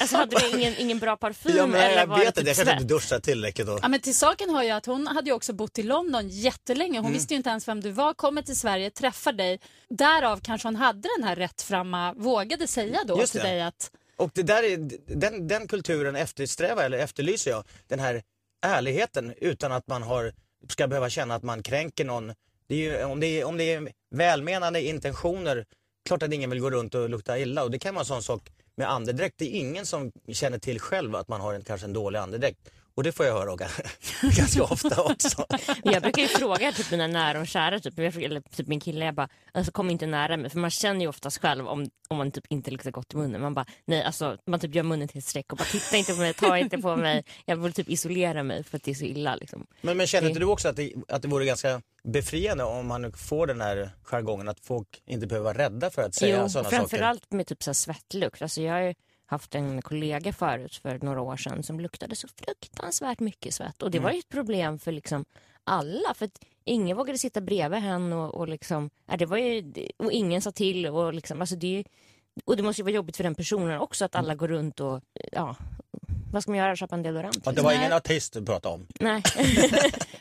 Alltså 0.02 0.18
hade 0.18 0.40
du 0.40 0.58
ingen, 0.58 0.74
ingen 0.78 1.00
bra 1.00 1.18
parfym? 1.18 1.58
Ja, 1.58 1.66
men 1.66 1.82
eller 1.82 1.98
jag 1.98 2.08
var 2.08 2.18
vet 2.18 2.36
det 2.36 2.42
inte, 2.42 2.50
jag 2.50 2.58
typ 2.58 2.66
kanske 2.66 2.82
inte 2.82 2.94
duschat 2.94 3.24
tillräckligt. 3.24 3.68
Och... 3.70 3.80
Ja, 3.82 3.88
men 3.88 4.00
till 4.00 4.16
saken 4.16 4.50
hör 4.50 4.64
jag 4.64 4.78
att 4.78 4.86
hon 4.86 5.08
hade 5.08 5.30
ju 5.30 5.34
också 5.36 5.54
bott 5.54 5.80
i 5.80 5.84
London 5.84 6.30
jättelänge. 6.30 6.92
Mm. 6.92 7.04
Hon 7.04 7.14
visste 7.14 7.34
ju 7.34 7.38
inte 7.38 7.50
ens 7.50 7.68
vem 7.68 7.82
du 7.82 7.92
var, 7.92 8.14
kommer 8.14 8.42
till 8.42 8.60
Sverige, 8.60 8.90
träffar 8.90 9.34
dig. 9.34 9.60
Därav 9.90 10.40
kanske 10.44 10.68
hon 10.68 10.76
hade 10.76 11.10
den 11.18 11.28
här 11.28 11.36
rättframma, 11.36 12.14
vågade 12.14 12.68
säga 12.68 13.00
då 13.06 13.20
Just 13.20 13.32
till 13.32 13.42
det. 13.42 13.48
dig 13.48 13.62
att 13.62 13.92
Och 14.18 14.32
det 14.34 14.44
där 14.44 14.64
är, 14.64 14.78
den, 15.16 15.48
den 15.48 15.68
kulturen 15.68 16.16
eftersträvar 16.16 16.84
eller 16.84 16.98
efterlyser 16.98 17.52
jag. 17.52 17.64
Den 17.88 18.00
här 18.00 18.24
ärligheten 18.66 19.34
utan 19.38 19.72
att 19.72 19.88
man 19.88 20.04
har, 20.04 20.34
ska 20.70 20.88
behöva 20.88 21.10
känna 21.10 21.36
att 21.36 21.44
man 21.44 21.64
kränker 21.64 22.06
någon. 22.06 22.34
Det 22.68 22.76
är 22.76 22.80
ju, 22.80 23.04
om, 23.04 23.20
det 23.20 23.28
är, 23.28 23.46
om 23.46 23.58
det 23.58 23.74
är 23.74 23.92
välmenande 24.16 24.82
intentioner, 24.82 25.66
klart 26.06 26.24
att 26.24 26.34
ingen 26.34 26.50
vill 26.50 26.60
gå 26.60 26.70
runt 26.70 26.96
och 26.96 27.10
lukta 27.10 27.40
illa. 27.40 27.64
Och 27.64 27.72
det 27.72 27.80
kan 27.80 27.96
vara 27.96 28.02
en 28.02 28.06
sån 28.06 28.24
sak 28.24 28.50
med 28.78 28.92
andedräkt. 28.92 29.36
Det 29.38 29.46
är 29.46 29.60
ingen 29.60 29.86
som 29.86 30.12
känner 30.28 30.58
till 30.58 30.80
själv 30.80 31.16
att 31.16 31.28
man 31.28 31.42
har 31.42 31.54
en, 31.54 31.64
kanske 31.64 31.88
en 31.88 31.94
dålig 31.94 32.20
andedräkt. 32.20 32.72
Och 32.96 33.04
det 33.04 33.12
får 33.12 33.26
jag 33.26 33.34
höra 33.34 33.56
ganska- 34.22 34.64
ofta 34.64 35.02
också. 35.04 35.46
Jag 35.84 36.02
brukar 36.02 36.22
ju 36.22 36.28
fråga 36.28 36.72
typ 36.72 36.92
mina 36.92 37.08
nära 37.08 37.40
och 37.40 37.48
kära, 37.48 37.80
typ, 37.80 38.00
eller 38.00 38.42
typ 38.42 38.68
min 38.68 38.80
kille, 38.80 39.06
jag 39.06 39.16
bara, 39.16 39.30
alltså, 39.52 39.72
kom 39.72 39.90
inte 39.90 40.06
nära 40.06 40.38
mig. 40.38 40.50
För 40.50 40.60
man 40.60 40.70
känner 40.70 41.02
ju 41.02 41.08
oftast 41.08 41.42
själv 41.42 41.68
om, 41.68 41.90
om 42.08 42.18
man 42.18 42.32
typ 42.32 42.44
inte 42.50 42.72
luktar 42.72 42.92
gott 42.92 43.14
i 43.14 43.18
munnen. 43.18 43.42
Man 43.42 43.54
bara, 43.54 43.66
nej 43.86 44.04
alltså, 44.04 44.38
man 44.48 44.60
typ 44.60 44.76
gör 44.76 44.84
munnen 44.84 45.08
till 45.08 45.18
ett 45.18 45.26
streck 45.26 45.52
och 45.52 45.58
bara 45.58 45.64
titta 45.66 45.98
inte 45.98 46.14
på 46.14 46.20
mig, 46.20 46.34
ta 46.34 46.58
inte 46.58 46.78
på 46.78 46.96
mig. 46.96 47.24
Jag 47.46 47.56
vill 47.58 47.74
typ 47.74 47.90
isolera 47.90 48.44
mig 48.44 48.64
för 48.64 48.78
att 48.78 48.84
det 48.84 48.92
är 48.92 48.96
så 48.96 49.06
illa. 49.06 49.36
Liksom. 49.36 49.66
Men, 49.82 49.98
men 49.98 50.08
känner 50.08 50.28
inte 50.28 50.40
du 50.40 50.46
också 50.46 50.68
att 50.68 50.76
det, 50.76 50.94
att 51.08 51.22
det 51.22 51.28
vore 51.28 51.46
ganska 51.46 51.82
befriande 52.04 52.64
om 52.64 52.88
man 52.88 53.12
får 53.12 53.48
den 53.48 53.62
här 53.62 53.90
jargongen 54.04 54.48
att 54.50 54.60
folk 54.60 54.88
inte 55.06 55.28
behöver 55.28 55.54
vara 55.54 55.58
rädda 55.66 55.90
för 55.90 56.02
att 56.02 56.16
säga 56.16 56.42
Jo, 56.42 56.50
sådana 56.50 56.64
saker? 56.70 56.78
framförallt 56.78 57.32
med 57.32 57.48
typ 57.48 57.64
så 57.64 57.70
här 57.70 57.74
svettlukt. 57.74 58.42
Alltså, 58.42 58.62
jag 58.62 58.84
ju 58.88 58.94
haft 59.26 59.56
en 59.56 59.82
kollega 59.82 60.34
förut 60.34 60.76
för 60.76 61.00
några 61.00 61.22
år 61.22 61.38
sedan 61.38 61.64
som 61.64 61.80
luktade 61.80 62.16
så 62.16 62.28
fruktansvärt 62.28 63.20
mycket 63.20 63.54
svett. 63.54 63.82
Och 63.82 63.92
det 63.92 64.00
var 64.00 64.12
ju 64.12 64.20
ett 64.20 64.30
problem 64.30 64.80
för 64.80 64.92
liksom 64.92 65.26
alla. 65.64 66.14
För 66.16 66.26
att 66.26 66.40
ingen 66.64 66.98
vågade 66.98 67.18
sitta 67.18 67.42
bredvid 67.42 67.80
henne 67.80 68.16
och, 68.16 68.36
och 68.36 68.48
liksom, 68.48 68.90
ja, 69.06 69.18
det 69.18 69.26
var 69.26 69.38
ju, 69.38 69.74
och 69.98 70.12
ingen 70.12 70.42
sa 70.42 70.52
till. 70.52 70.88
Och, 70.88 71.14
liksom, 71.14 71.42
alltså 71.42 71.56
det, 71.56 71.68
är 71.68 71.78
ju- 71.78 71.84
och 72.46 72.58
det 72.58 72.64
måste 72.64 72.82
ju 72.82 72.84
vara 72.84 72.94
jobbigt 72.96 73.18
för 73.18 73.24
den 73.24 73.36
personen 73.36 73.80
också 73.80 74.06
att 74.06 74.16
alla 74.16 74.36
går 74.36 74.48
runt 74.48 74.80
och, 74.80 75.02
ja, 75.32 75.56
vad 76.36 76.44
ska 76.44 76.52
man 76.52 76.60
göra? 76.60 76.76
Köpa 76.76 76.96
en 76.96 77.04
deodorant? 77.04 77.48
Att 77.48 77.56
det 77.56 77.62
var 77.62 77.70
Nej. 77.70 77.80
ingen 77.80 77.94
artist 77.94 78.34
du 78.34 78.46
pratade 78.46 78.76
om? 78.76 78.88
Nej. 79.00 79.24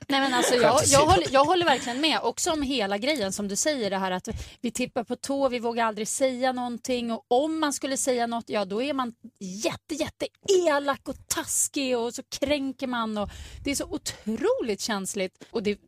Nej, 0.09 0.21
men 0.21 0.35
alltså, 0.35 0.55
jag, 0.55 0.81
jag, 0.87 1.07
håller, 1.07 1.27
jag 1.31 1.45
håller 1.45 1.65
verkligen 1.65 2.01
med 2.01 2.21
också 2.23 2.53
om 2.53 2.63
hela 2.63 2.99
grejen 2.99 3.33
som 3.33 3.49
du 3.49 3.57
säger 3.57 3.91
det 3.91 3.99
här 3.99 4.11
att 4.11 4.29
vi 4.61 4.71
tippar 4.71 5.05
på 5.05 5.17
tå, 5.17 5.49
vi 5.49 5.59
vågar 5.59 5.85
aldrig 5.85 6.09
säga 6.09 6.53
någonting 6.53 7.13
och 7.13 7.25
om 7.29 7.61
man 7.61 7.73
skulle 7.73 7.97
säga 7.97 8.27
något, 8.27 8.45
ja 8.47 8.65
då 8.65 8.83
är 8.83 8.93
man 8.93 9.15
jätte, 9.41 9.95
jätte 9.95 10.27
elak 10.67 11.09
och 11.09 11.29
taskig 11.29 11.99
och 11.99 12.15
så 12.15 12.23
kränker 12.23 12.87
man 12.87 13.19
och 13.19 13.31
det 13.65 13.71
är 13.71 13.75
så 13.75 13.85
otroligt 13.85 14.81
känsligt 14.81 15.45
och 15.51 15.63
det, 15.63 15.79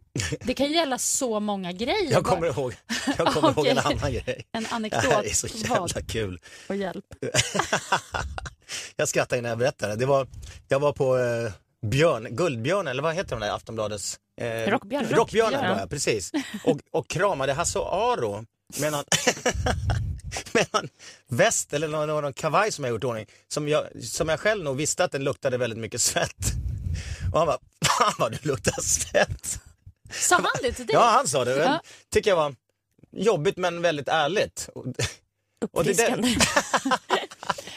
det 0.44 0.54
kan 0.54 0.72
gälla 0.72 0.98
så 0.98 1.40
många 1.40 1.72
grejer. 1.72 2.12
Jag 2.12 2.24
kommer 2.24 2.46
ihåg, 2.46 2.74
jag 3.18 3.26
kommer 3.26 3.50
ihåg 3.56 3.66
en 3.66 3.78
annan 3.78 4.12
grej. 4.12 4.46
En 4.52 4.62
Det 4.62 4.68
anekdot. 4.70 5.02
här 5.04 5.24
är 5.24 5.30
så 5.34 5.46
jävla 5.46 5.78
Vad? 5.80 6.10
kul. 6.10 6.40
Och 6.68 6.76
hjälp. 6.76 7.04
Jag 8.96 9.08
skrattar 9.08 9.42
när 9.42 9.48
jag 9.48 9.58
berättar 9.58 9.88
det. 9.88 9.96
det 9.96 10.06
var, 10.06 10.26
jag 10.68 10.80
var 10.80 10.92
på 10.92 11.18
eh, 11.18 11.52
Björn, 11.86 12.28
Guldbjörn 12.30 12.88
eller 12.88 13.02
vad 13.02 13.14
heter 13.14 13.30
de 13.30 13.40
där 13.40 13.54
Aftonbladets? 13.54 14.18
Eh, 14.40 14.70
Rockbjörnen. 14.70 15.10
Rockbjörnen 15.10 15.70
var 15.70 15.78
jag, 15.80 15.90
precis. 15.90 16.32
Och, 16.64 16.78
och 16.90 17.08
kramade 17.08 17.52
Hasse 17.52 17.78
Aro 17.78 18.44
med 18.80 18.92
någon, 18.92 19.04
med 20.52 20.66
någon 20.72 20.88
väst 21.28 21.72
eller 21.72 21.88
någon, 21.88 22.08
någon 22.08 22.32
kavaj 22.32 22.72
som 22.72 22.84
jag 22.84 22.90
gjort 22.92 23.04
i 23.04 23.06
ordning. 23.06 23.26
Som 23.48 23.68
jag, 23.68 23.84
som 24.02 24.28
jag 24.28 24.40
själv 24.40 24.64
nog 24.64 24.76
visste 24.76 25.04
att 25.04 25.12
den 25.12 25.24
luktade 25.24 25.58
väldigt 25.58 25.78
mycket 25.78 26.00
svett. 26.00 26.52
Och 27.32 27.38
han 27.38 27.46
bara, 27.46 27.58
fan 27.86 28.12
vad 28.18 28.32
du 28.32 28.38
luktar 28.42 28.80
svett. 28.82 29.58
Sa 30.10 30.36
han 30.36 30.62
det 30.62 30.72
till 30.72 30.86
dig? 30.86 30.94
Ja, 30.94 31.00
han 31.00 31.28
sa 31.28 31.44
det. 31.44 31.56
Ja. 31.56 31.64
Jag 31.64 31.80
tycker 32.12 32.30
jag 32.30 32.36
var 32.36 32.54
jobbigt 33.12 33.56
men 33.56 33.82
väldigt 33.82 34.08
ärligt. 34.08 34.68
Det 34.84 35.08
Uppfriskande. 35.60 36.28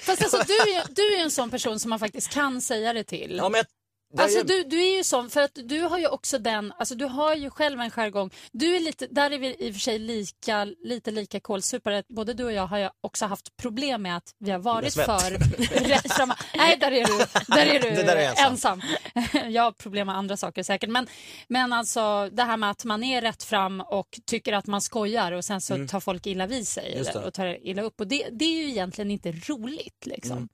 Fast 0.02 0.22
alltså, 0.22 0.44
du, 0.48 0.54
är, 0.54 0.84
du 0.90 1.16
är 1.16 1.24
en 1.24 1.32
sån 1.32 1.50
person 1.50 1.80
som 1.80 1.90
man 1.90 2.00
faktiskt 2.00 2.30
kan 2.30 2.62
säga 2.62 2.94
det 2.94 3.04
till. 3.04 3.36
ja, 3.38 3.50
men 3.50 3.58
jag, 3.58 3.66
det 3.66 3.79
Alltså 4.18 4.44
du, 4.44 4.64
du 4.64 4.82
är 4.82 4.98
ju 4.98 5.04
sån, 5.04 5.30
för 5.30 5.42
att 5.42 5.60
du 5.64 5.82
har 5.82 6.00
ju 6.00 6.08
också 6.08 6.40
den, 6.40 6.74
alltså 6.78 6.96
du 6.96 7.06
har 7.06 7.36
ju 7.36 7.50
själv 7.50 7.80
en 7.80 7.92
jargong. 7.92 8.30
Du 8.52 8.76
är 8.76 8.80
lite, 8.80 9.08
där 9.12 9.32
är 9.32 9.38
vi 9.38 9.56
i 9.60 9.70
och 9.70 9.74
för 9.74 9.80
sig 9.80 10.00
lika, 10.00 10.66
lite 10.66 11.12
lika 11.12 11.40
kålsupare. 11.40 12.04
Både 12.10 12.34
du 12.34 12.44
och 12.44 12.54
jag 12.54 12.68
har 12.68 12.78
ju 12.78 12.90
också 13.02 13.26
haft 13.26 13.58
problem 13.58 14.02
med 14.02 14.18
att 14.18 14.34
vi 14.40 14.52
har 14.52 14.60
varit 14.60 14.94
för 14.94 16.14
framma. 16.16 16.38
Nej, 16.56 16.78
där 16.78 16.92
är 16.92 17.06
du, 17.06 17.18
där 17.48 17.66
är 17.66 17.80
du 17.80 18.04
där 18.04 18.16
är 18.16 18.22
jag 18.22 18.40
ensam. 18.40 18.82
Jag 19.50 19.64
har 19.64 19.72
problem 19.72 20.08
med 20.08 20.16
andra 20.18 20.38
saker 20.38 20.64
säkert. 20.64 20.90
Men, 20.90 21.08
men 21.48 21.74
alltså 21.74 22.30
det 22.32 22.44
här 22.44 22.58
med 22.58 22.72
att 22.72 22.86
man 22.86 23.04
är 23.04 23.22
rätt 23.22 23.44
fram 23.44 23.82
och 23.82 24.20
tycker 24.26 24.54
att 24.54 24.68
man 24.68 24.82
skojar 24.82 25.32
och 25.32 25.46
sen 25.46 25.62
så 25.62 25.88
tar 25.88 26.00
folk 26.00 26.28
illa 26.28 26.48
vid 26.48 26.68
sig 26.68 26.90
Mm. 26.90 27.08
Eller, 27.08 27.28
och 27.28 27.34
tar 27.34 27.68
illa 27.68 27.82
upp. 27.82 28.00
Och 28.00 28.08
det, 28.08 28.28
det 28.32 28.46
är 28.46 28.64
ju 28.64 28.70
egentligen 28.70 29.12
inte 29.12 29.32
roligt 29.32 30.06
liksom. 30.06 30.38
Mm. 30.38 30.50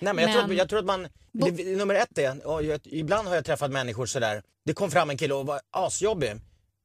Nej, 0.00 0.14
men 0.14 0.24
jag, 0.24 0.32
Tror, 0.32 0.42
Men- 0.42 0.50
att- 0.50 0.56
jag 0.56 0.68
tror 0.68 0.78
att 0.78 0.84
man, 0.84 1.08
det, 1.32 1.76
nummer 1.76 1.94
ett 1.94 2.18
är, 2.18 2.62
jag, 2.62 2.80
ibland 2.84 3.28
har 3.28 3.34
jag 3.34 3.44
träffat 3.44 3.70
människor 3.70 4.06
sådär, 4.06 4.42
det 4.64 4.72
kom 4.72 4.90
fram 4.90 5.10
en 5.10 5.16
kille 5.18 5.34
och 5.34 5.46
var 5.46 5.60
asjobbig. 5.70 6.32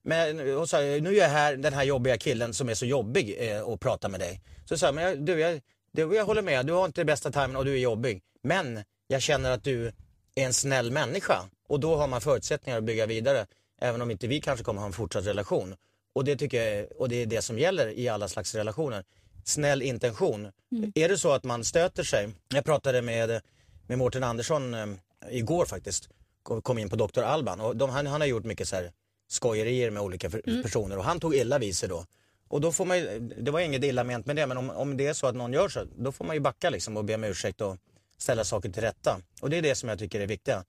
Men, 0.03 0.57
och 0.57 0.69
sa, 0.69 0.77
nu 0.77 1.09
är 1.09 1.21
jag 1.21 1.29
här, 1.29 1.55
den 1.55 1.73
här 1.73 1.83
jobbiga 1.83 2.17
killen 2.17 2.53
som 2.53 2.69
är 2.69 2.73
så 2.73 2.85
jobbig 2.85 3.35
eh, 3.39 3.61
och 3.61 3.79
pratar 3.81 4.09
med 4.09 4.19
dig. 4.19 4.41
Så 4.65 4.77
sa 4.77 4.85
jag, 4.85 4.95
men 4.95 5.03
jag, 5.03 5.21
du, 5.25 5.39
jag, 5.39 5.61
det, 5.91 6.01
jag 6.01 6.25
håller 6.25 6.41
med, 6.41 6.65
du 6.65 6.73
har 6.73 6.85
inte 6.85 7.05
bästa 7.05 7.31
timingen 7.31 7.55
och 7.55 7.65
du 7.65 7.73
är 7.73 7.77
jobbig. 7.79 8.21
Men 8.43 8.83
jag 9.07 9.21
känner 9.21 9.51
att 9.51 9.63
du 9.63 9.87
är 10.35 10.45
en 10.45 10.53
snäll 10.53 10.91
människa 10.91 11.43
och 11.69 11.79
då 11.79 11.95
har 11.95 12.07
man 12.07 12.21
förutsättningar 12.21 12.77
att 12.77 12.83
bygga 12.83 13.05
vidare. 13.05 13.45
Även 13.81 14.01
om 14.01 14.11
inte 14.11 14.27
vi 14.27 14.41
kanske 14.41 14.63
kommer 14.63 14.79
ha 14.79 14.87
en 14.87 14.93
fortsatt 14.93 15.25
relation. 15.25 15.75
Och 16.15 16.25
det 16.25 16.35
tycker 16.35 16.63
jag, 16.75 16.87
och 16.97 17.09
det 17.09 17.15
är 17.21 17.25
det 17.25 17.41
som 17.41 17.59
gäller 17.59 17.99
i 17.99 18.07
alla 18.09 18.27
slags 18.27 18.55
relationer. 18.55 19.03
Snäll 19.45 19.81
intention. 19.81 20.51
Är 20.95 21.09
det 21.09 21.17
så 21.17 21.31
att 21.31 21.43
man 21.43 21.63
stöter 21.63 22.03
sig, 22.03 22.29
jag 22.47 22.65
pratade 22.65 23.01
med, 23.01 23.41
med 23.87 23.97
Mårten 23.97 24.23
Andersson 24.23 24.73
eh, 24.73 24.87
igår 25.29 25.65
faktiskt, 25.65 26.09
kom, 26.43 26.77
in 26.77 26.89
på 26.89 26.95
Dr. 26.95 27.21
Alban 27.21 27.61
och 27.61 27.77
de, 27.77 27.89
han, 27.89 28.07
han 28.07 28.21
har 28.21 28.27
gjort 28.27 28.43
mycket 28.43 28.67
så 28.67 28.75
här 28.75 28.91
skojerier 29.27 29.91
med 29.91 30.03
olika 30.03 30.29
för, 30.29 30.61
personer 30.63 30.97
och 30.97 31.03
han 31.03 31.19
tog 31.19 31.35
illa 31.35 31.59
vid 31.59 31.75
sig 31.75 31.89
då. 31.89 32.05
Och 32.47 32.61
då 32.61 32.71
får 32.71 32.85
man 32.85 32.97
ju, 32.99 33.19
det 33.19 33.51
var 33.51 33.59
inget 33.59 33.83
illa 33.83 34.03
ment 34.03 34.25
med 34.25 34.35
det 34.35 34.47
men 34.47 34.57
om, 34.57 34.69
om 34.69 34.97
det 34.97 35.07
är 35.07 35.13
så 35.13 35.27
att 35.27 35.35
någon 35.35 35.53
gör 35.53 35.69
så, 35.69 35.85
då 35.95 36.11
får 36.11 36.25
man 36.25 36.35
ju 36.35 36.39
backa 36.39 36.69
liksom 36.69 36.97
och 36.97 37.05
be 37.05 37.15
om 37.15 37.23
ursäkt 37.23 37.61
och 37.61 37.77
ställa 38.17 38.43
saker 38.43 38.69
till 38.69 38.81
rätta. 38.81 39.19
Och 39.41 39.49
det 39.49 39.57
är 39.57 39.61
det 39.61 39.75
som 39.75 39.89
jag 39.89 39.99
tycker 39.99 40.19
är 40.19 40.27
viktiga. 40.27 40.63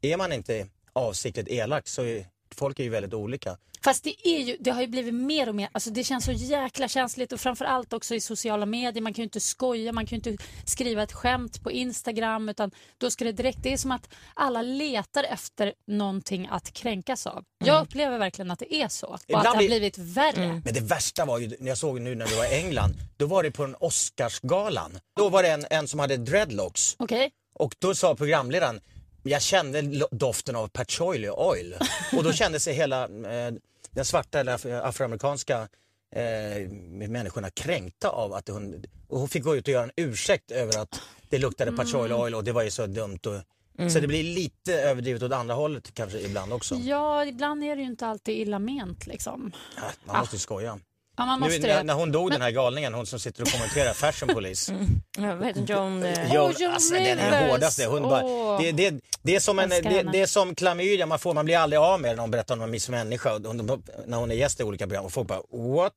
Är 0.00 0.16
man 0.16 0.32
inte 0.32 0.66
avsiktligt 0.92 1.48
elak 1.48 1.88
så 1.88 2.22
folk 2.54 2.78
är 2.78 2.84
ju 2.84 2.90
väldigt 2.90 3.14
olika. 3.14 3.56
Fast 3.84 4.04
det, 4.04 4.28
är 4.28 4.38
ju, 4.38 4.56
det 4.60 4.70
har 4.70 4.80
ju 4.80 4.86
blivit 4.86 5.14
mer 5.14 5.48
och 5.48 5.54
mer, 5.54 5.68
alltså 5.72 5.90
det 5.90 6.04
känns 6.04 6.24
så 6.24 6.32
jäkla 6.32 6.88
känsligt 6.88 7.32
och 7.32 7.40
framförallt 7.40 7.92
också 7.92 8.14
i 8.14 8.20
sociala 8.20 8.66
medier. 8.66 9.02
Man 9.02 9.14
kan 9.14 9.22
ju 9.22 9.24
inte 9.24 9.40
skoja, 9.40 9.92
man 9.92 10.06
kan 10.06 10.18
ju 10.18 10.30
inte 10.30 10.44
skriva 10.66 11.02
ett 11.02 11.12
skämt 11.12 11.62
på 11.62 11.70
Instagram 11.70 12.48
utan 12.48 12.70
då 12.98 13.10
ska 13.10 13.24
det 13.24 13.32
direkt, 13.32 13.58
det 13.62 13.72
är 13.72 13.76
som 13.76 13.90
att 13.90 14.08
alla 14.34 14.62
letar 14.62 15.24
efter 15.24 15.72
någonting 15.86 16.48
att 16.50 16.72
kränkas 16.72 17.26
av. 17.26 17.44
Jag 17.64 17.82
upplever 17.82 18.18
verkligen 18.18 18.50
att 18.50 18.58
det 18.58 18.74
är 18.74 18.88
så 18.88 19.06
och 19.06 19.14
att 19.14 19.24
det 19.26 19.32
Ibland 19.32 19.46
har 19.46 19.56
blivit 19.56 19.98
värre. 19.98 20.60
Men 20.64 20.74
det 20.74 20.80
värsta 20.80 21.24
var 21.24 21.38
ju, 21.38 21.56
när 21.58 21.68
jag 21.68 21.78
såg 21.78 22.00
nu 22.00 22.14
när 22.14 22.26
vi 22.26 22.36
var 22.36 22.44
i 22.44 22.54
England, 22.54 22.94
då 23.16 23.26
var 23.26 23.42
det 23.42 23.50
på 23.50 23.64
en 23.64 23.76
Oscarsgalan. 23.80 24.98
Då 25.16 25.28
var 25.28 25.42
det 25.42 25.50
en, 25.50 25.64
en 25.70 25.88
som 25.88 26.00
hade 26.00 26.16
dreadlocks 26.16 26.96
Okej? 26.98 27.30
och 27.54 27.74
då 27.78 27.94
sa 27.94 28.14
programledaren, 28.14 28.80
jag 29.22 29.42
kände 29.42 30.06
doften 30.10 30.56
av 30.56 30.68
patchouli 30.68 31.30
oil. 31.30 31.74
Och 32.16 32.24
då 32.24 32.32
kände 32.32 32.60
sig 32.60 32.74
hela 32.74 33.04
eh, 33.04 33.52
den 33.90 34.04
svarta 34.04 34.40
eller 34.40 34.52
af- 34.52 34.82
afroamerikanska 34.82 35.68
eh, 36.14 36.68
människorna 37.08 37.50
kränkta 37.50 38.08
av 38.08 38.32
att 38.32 38.48
hon, 38.48 38.84
hon 39.08 39.28
fick 39.28 39.42
gå 39.42 39.56
ut 39.56 39.68
och 39.68 39.72
göra 39.74 39.84
en 39.84 39.90
ursäkt 39.96 40.50
över 40.50 40.78
att 40.78 41.00
det 41.28 41.38
luktade 41.38 41.72
patchouli 41.72 42.14
oil 42.14 42.34
och 42.34 42.44
det 42.44 42.52
var 42.52 42.62
ju 42.62 42.70
så 42.70 42.86
dumt. 42.86 43.18
Och, 43.26 43.90
Så 43.92 44.00
det 44.00 44.06
blir 44.06 44.22
lite 44.24 44.74
överdrivet 44.74 45.22
åt 45.22 45.32
andra 45.32 45.54
hållet 45.54 45.94
kanske 45.94 46.20
ibland 46.20 46.52
också. 46.52 46.74
Ja, 46.74 47.24
ibland 47.24 47.64
är 47.64 47.76
det 47.76 47.82
ju 47.82 47.88
inte 47.88 48.06
alltid 48.06 48.36
illa 48.38 48.58
ment 48.58 49.06
liksom. 49.06 49.52
Ja, 49.76 49.82
Man 50.04 50.18
måste 50.20 50.36
ju 50.36 50.40
skoja. 50.40 50.78
Ja, 51.16 51.26
man 51.26 51.40
måste 51.40 51.58
Nu, 51.58 51.66
när, 51.66 51.84
när 51.84 51.94
hon 51.94 52.12
dog 52.12 52.30
den 52.30 52.42
här 52.42 52.50
galningen, 52.50 52.94
hon 52.94 53.06
som 53.06 53.18
sitter 53.20 53.42
och 53.42 53.48
kommenterar 53.48 53.92
Fashion 53.92 54.28
Police. 54.28 54.72
Ja, 55.18 55.34
vad 55.34 55.46
heter 55.46 55.60
Joan? 55.60 56.02
Eh, 56.02 56.34
Jo, 56.34 56.50
Joan 56.58 56.72
alltså, 56.72 56.94
den 56.94 57.18
är 57.18 57.24
Rivers. 57.40 57.50
hårdaste. 57.50 57.86
Hon 57.86 58.02
bara, 58.02 58.24
Åh. 58.24 58.60
det, 58.60 58.72
det, 58.72 59.00
det, 59.22 59.36
är 59.36 59.40
som 59.40 59.58
en, 59.58 59.68
det, 59.68 60.08
det 60.12 60.20
är 60.20 60.26
som 60.26 60.54
klamydia, 60.54 61.06
man, 61.06 61.18
får, 61.18 61.34
man 61.34 61.44
blir 61.44 61.56
aldrig 61.58 61.80
av 61.80 62.00
med 62.00 62.10
det 62.10 62.14
när 62.16 62.20
hon 62.20 62.30
berättar 62.30 62.54
om 62.54 62.62
en 62.62 62.70
miss 62.70 62.88
människa. 62.88 63.32
Och 63.34 63.42
hon, 63.44 63.82
när 64.06 64.18
hon 64.18 64.30
är 64.30 64.34
gäst 64.34 64.60
i 64.60 64.62
olika 64.62 64.86
program 64.86 65.04
och 65.04 65.12
folk 65.12 65.28
bara 65.28 65.42
what? 65.52 65.94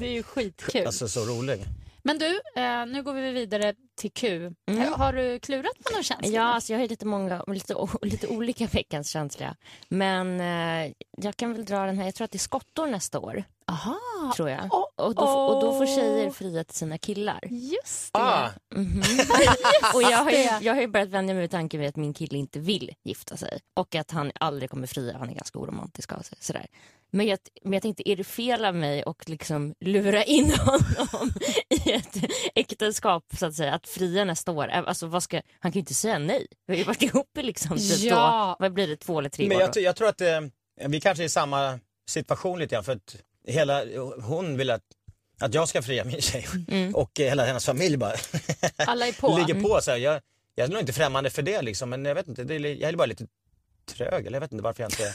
det 0.00 0.06
är 0.06 0.12
ju 0.12 0.22
skitkul. 0.22 0.86
Alltså 0.86 1.08
så 1.08 1.20
rolig. 1.20 1.64
Men 2.02 2.18
du, 2.18 2.40
eh, 2.56 2.86
nu 2.86 3.02
går 3.02 3.12
vi 3.12 3.32
vidare 3.32 3.74
till 4.00 4.10
Q. 4.12 4.52
Eh, 4.70 4.98
Har 4.98 5.12
du 5.12 5.38
klurat 5.38 5.72
på 5.84 5.92
någon 5.92 6.02
känsla? 6.02 6.28
Ja, 6.28 6.42
alltså 6.42 6.72
jag 6.72 6.80
har 6.80 6.88
lite 6.88 7.06
många, 7.06 7.44
lite, 7.46 7.74
lite 8.02 8.26
olika 8.26 8.66
veckans 8.66 9.08
känsliga. 9.10 9.56
Men 9.88 10.40
eh, 10.40 10.92
jag 11.16 11.36
kan 11.36 11.52
väl 11.52 11.64
dra 11.64 11.86
den 11.86 11.98
här, 11.98 12.04
jag 12.04 12.14
tror 12.14 12.24
att 12.24 12.30
det 12.32 12.36
är 12.36 12.40
skottor 12.40 12.86
nästa 12.86 13.18
år. 13.18 13.44
Aha, 13.72 13.96
Tror 14.36 14.50
jag. 14.50 14.68
Åh, 14.70 14.84
och, 15.06 15.14
då, 15.14 15.22
och 15.22 15.60
då 15.62 15.78
får 15.78 15.86
tjejer 15.86 16.30
fria 16.30 16.64
till 16.64 16.76
sina 16.76 16.98
killar. 16.98 17.40
just 17.50 18.12
det. 18.14 18.20
Ah, 18.20 18.48
Och 19.94 20.02
jag 20.02 20.18
har, 20.18 20.30
ju, 20.30 20.48
jag 20.66 20.74
har 20.74 20.80
ju 20.80 20.88
börjat 20.88 21.08
vänja 21.08 21.34
mig 21.34 21.40
vid 21.40 21.50
tanken 21.50 21.80
vid 21.80 21.88
att 21.88 21.96
min 21.96 22.14
kille 22.14 22.38
inte 22.38 22.58
vill 22.58 22.90
gifta 23.04 23.36
sig. 23.36 23.58
Och 23.76 23.94
att 23.94 24.10
han 24.10 24.32
aldrig 24.40 24.70
kommer 24.70 24.86
fria, 24.86 25.18
han 25.18 25.30
är 25.30 25.34
ganska 25.34 25.58
oromantisk 25.58 26.12
av 26.12 26.20
sig. 26.20 26.38
Sådär. 26.40 26.66
Men, 27.10 27.26
jag, 27.26 27.38
men 27.64 27.72
jag 27.72 27.82
tänkte, 27.82 28.10
är 28.10 28.16
det 28.16 28.24
fel 28.24 28.64
av 28.64 28.74
mig 28.74 29.02
att 29.06 29.28
liksom 29.28 29.74
lura 29.80 30.24
in 30.24 30.52
honom 30.58 31.32
i 31.70 31.92
ett 31.92 32.16
äktenskap 32.54 33.24
så 33.38 33.46
att 33.46 33.54
säga, 33.54 33.74
att 33.74 33.88
fria 33.88 34.24
nästa 34.24 34.52
år? 34.52 34.68
Alltså, 34.68 35.06
vad 35.06 35.22
ska, 35.22 35.36
han 35.60 35.72
kan 35.72 35.78
ju 35.78 35.80
inte 35.80 35.94
säga 35.94 36.18
nej. 36.18 36.46
Vi 36.66 36.72
har 36.74 36.78
ju 36.78 36.84
varit 36.84 37.02
ihop 37.02 37.38
i 37.38 37.42
liksom, 37.42 37.76
typ 37.76 37.98
Ja. 38.00 38.56
då, 38.58 38.64
vad 38.64 38.72
blir 38.72 38.86
det, 38.88 38.96
två 38.96 39.18
eller 39.18 39.28
tre 39.28 39.48
men 39.48 39.56
år? 39.56 39.60
jag, 39.60 39.68
då? 39.70 39.72
tror- 39.72 39.84
jag 39.84 39.96
tror 39.96 40.08
att 40.08 40.20
eh, 40.20 40.40
vi 40.88 41.00
kanske 41.00 41.22
är 41.22 41.26
i 41.26 41.28
samma 41.28 41.78
situation 42.08 42.58
lite 42.58 42.74
grann 42.74 42.84
för 42.84 42.92
att 42.92 43.16
hela, 43.46 43.82
hon 44.22 44.56
vill 44.56 44.70
att, 44.70 44.82
att 45.40 45.54
jag 45.54 45.68
ska 45.68 45.82
fria 45.82 46.04
min 46.04 46.20
tjej 46.20 46.46
Mm. 46.68 46.94
och 46.94 47.20
eh, 47.20 47.28
hela 47.28 47.44
hennes 47.44 47.66
familj 47.66 47.96
bara 47.96 48.14
Alla 48.76 49.06
är 49.06 49.12
på. 49.12 49.38
ligger 49.38 49.62
på. 49.62 49.80
Så 49.82 49.90
här, 49.90 49.98
jag, 49.98 50.20
Jag 50.54 50.64
är 50.64 50.70
nog 50.72 50.80
inte 50.80 50.92
främmande 50.92 51.30
för 51.30 51.42
det 51.42 51.62
liksom, 51.62 51.90
men 51.90 52.04
jag 52.04 52.14
vet 52.14 52.28
inte, 52.28 52.44
det 52.44 52.54
är, 52.54 52.60
jag 52.60 52.82
är 52.88 52.96
bara 52.96 53.06
lite 53.06 53.26
trög, 53.94 54.26
eller 54.26 54.36
jag 54.36 54.40
vet 54.40 54.52
inte 54.52 54.64
varför 54.64 54.82
jag 54.82 54.92
inte 54.92 55.14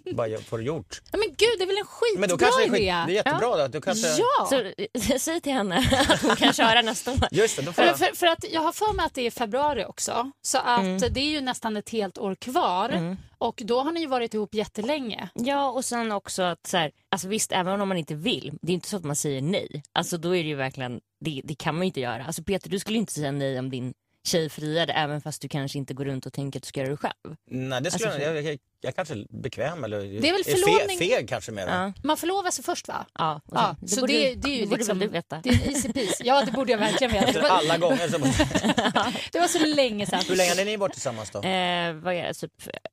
bara 0.14 0.38
får 0.38 0.58
det 0.58 0.64
gjort. 0.64 1.00
Ja, 1.12 1.18
men 1.18 1.28
gud, 1.28 1.48
det 1.58 1.64
är 1.64 1.66
väl 1.66 1.76
en 1.78 1.84
skitbra 1.86 2.20
Men 2.20 2.28
då 2.28 2.38
kanske 2.38 2.60
det 2.60 2.66
är, 2.66 2.70
skit, 2.70 2.80
idé? 2.80 2.86
det 3.06 3.12
är 3.12 3.14
jättebra 3.14 3.56
då, 3.56 3.68
då 3.68 3.80
kanske... 3.80 4.08
Ja! 4.08 4.46
Så 4.46 5.18
säg 5.18 5.40
till 5.40 5.52
henne 5.52 6.04
att 6.08 6.22
hon 6.22 6.36
kan 6.36 6.52
köra 6.52 6.82
nästa 6.82 7.12
år. 7.12 7.18
Just 7.30 7.56
det, 7.56 7.62
då 7.62 7.72
får 7.72 7.82
För, 7.82 7.88
jag... 7.88 7.98
för, 7.98 8.16
för 8.16 8.26
att 8.26 8.44
jag 8.50 8.60
har 8.60 8.72
för 8.72 8.92
mig 8.92 9.06
att 9.06 9.14
det 9.14 9.26
är 9.26 9.30
februari 9.30 9.84
också. 9.84 10.30
Så 10.42 10.58
att 10.58 10.80
Mm. 10.80 11.00
det 11.10 11.20
är 11.20 11.30
ju 11.30 11.40
nästan 11.40 11.76
ett 11.76 11.90
helt 11.90 12.18
år 12.18 12.34
kvar. 12.34 13.16
Och 13.38 13.62
då 13.64 13.80
har 13.82 13.92
ni 13.92 14.00
ju 14.00 14.06
varit 14.06 14.34
ihop 14.34 14.54
jättelänge. 14.54 15.28
Ja 15.34 15.70
och 15.70 15.84
sen 15.84 16.12
också 16.12 16.42
att 16.42 16.66
så 16.66 16.76
här, 16.76 16.90
alltså 17.10 17.28
visst 17.28 17.52
även 17.52 17.80
om 17.80 17.88
man 17.88 17.98
inte 17.98 18.14
vill, 18.14 18.52
det 18.62 18.72
är 18.72 18.74
inte 18.74 18.88
så 18.88 18.96
att 18.96 19.04
man 19.04 19.16
säger 19.16 19.42
nej. 19.42 19.82
Alltså 19.92 20.16
då 20.16 20.36
är 20.36 20.42
det 20.42 20.48
ju 20.48 20.54
verkligen, 20.54 21.00
det, 21.20 21.40
det 21.44 21.54
kan 21.54 21.74
man 21.74 21.82
ju 21.82 21.86
inte 21.86 22.00
göra. 22.00 22.24
Alltså 22.24 22.42
Peter 22.42 22.70
du 22.70 22.78
skulle 22.78 22.98
inte 22.98 23.12
säga 23.12 23.32
nej 23.32 23.58
om 23.58 23.70
din 23.70 23.94
tjej 24.26 24.48
friade 24.48 24.92
även 24.92 25.20
fast 25.20 25.42
du 25.42 25.48
kanske 25.48 25.78
inte 25.78 25.94
går 25.94 26.04
runt 26.04 26.26
och 26.26 26.32
tänker 26.32 26.58
att 26.58 26.62
du 26.62 26.66
ska 26.66 26.80
göra 26.80 26.90
det 26.90 26.96
själv. 26.96 27.36
Nej, 27.50 27.80
det 27.82 27.90
skulle 27.90 28.08
Alltså, 28.10 28.22
jag, 28.22 28.36
jag, 28.36 28.42
jag, 28.44 28.58
jag 28.80 28.96
kanske 28.96 29.14
är 29.14 29.26
bekväm 29.42 29.84
eller 29.84 29.98
Det 30.20 30.28
är 30.28 30.32
väl 30.32 30.44
fe, 30.44 30.50
förlovning- 30.52 30.98
feg 30.98 31.28
kanske 31.28 31.52
mer. 31.52 31.66
Ja. 31.66 31.92
Man 32.04 32.16
förlovar 32.16 32.50
sig 32.50 32.64
först 32.64 32.88
va? 32.88 33.06
Ja, 33.18 33.40
och 33.46 33.56
Ja, 33.56 33.76
det 33.80 33.88
så 33.88 34.00
borde 34.00 34.12
det, 34.12 34.34
det 34.34 34.48
är 34.48 34.64
ju 34.66 34.76
liksom... 34.76 34.98
du 34.98 35.06
veta. 35.06 35.40
Det 35.44 35.50
är 35.50 35.68
easy 35.68 35.92
peasy. 35.92 36.24
Ja, 36.24 36.42
det 36.44 36.52
borde 36.52 36.72
jag 36.72 36.78
verkligen 36.78 37.12
veta. 37.12 37.26
Efter 37.28 37.42
alla 37.42 37.78
gånger 37.78 38.08
så... 38.08 38.18
det 39.32 39.40
var 39.40 39.48
så 39.48 39.66
länge 39.66 40.06
sedan. 40.06 40.22
Hur 40.28 40.36
länge 40.36 40.50
hade 40.50 40.64
ni 40.64 40.76
varit 40.76 40.92
tillsammans 40.92 41.30
då? 41.30 41.38
Eh, 41.38 41.92
vad 41.94 42.14
är 42.14 42.22
det, 42.28 42.34
typ 42.34 42.52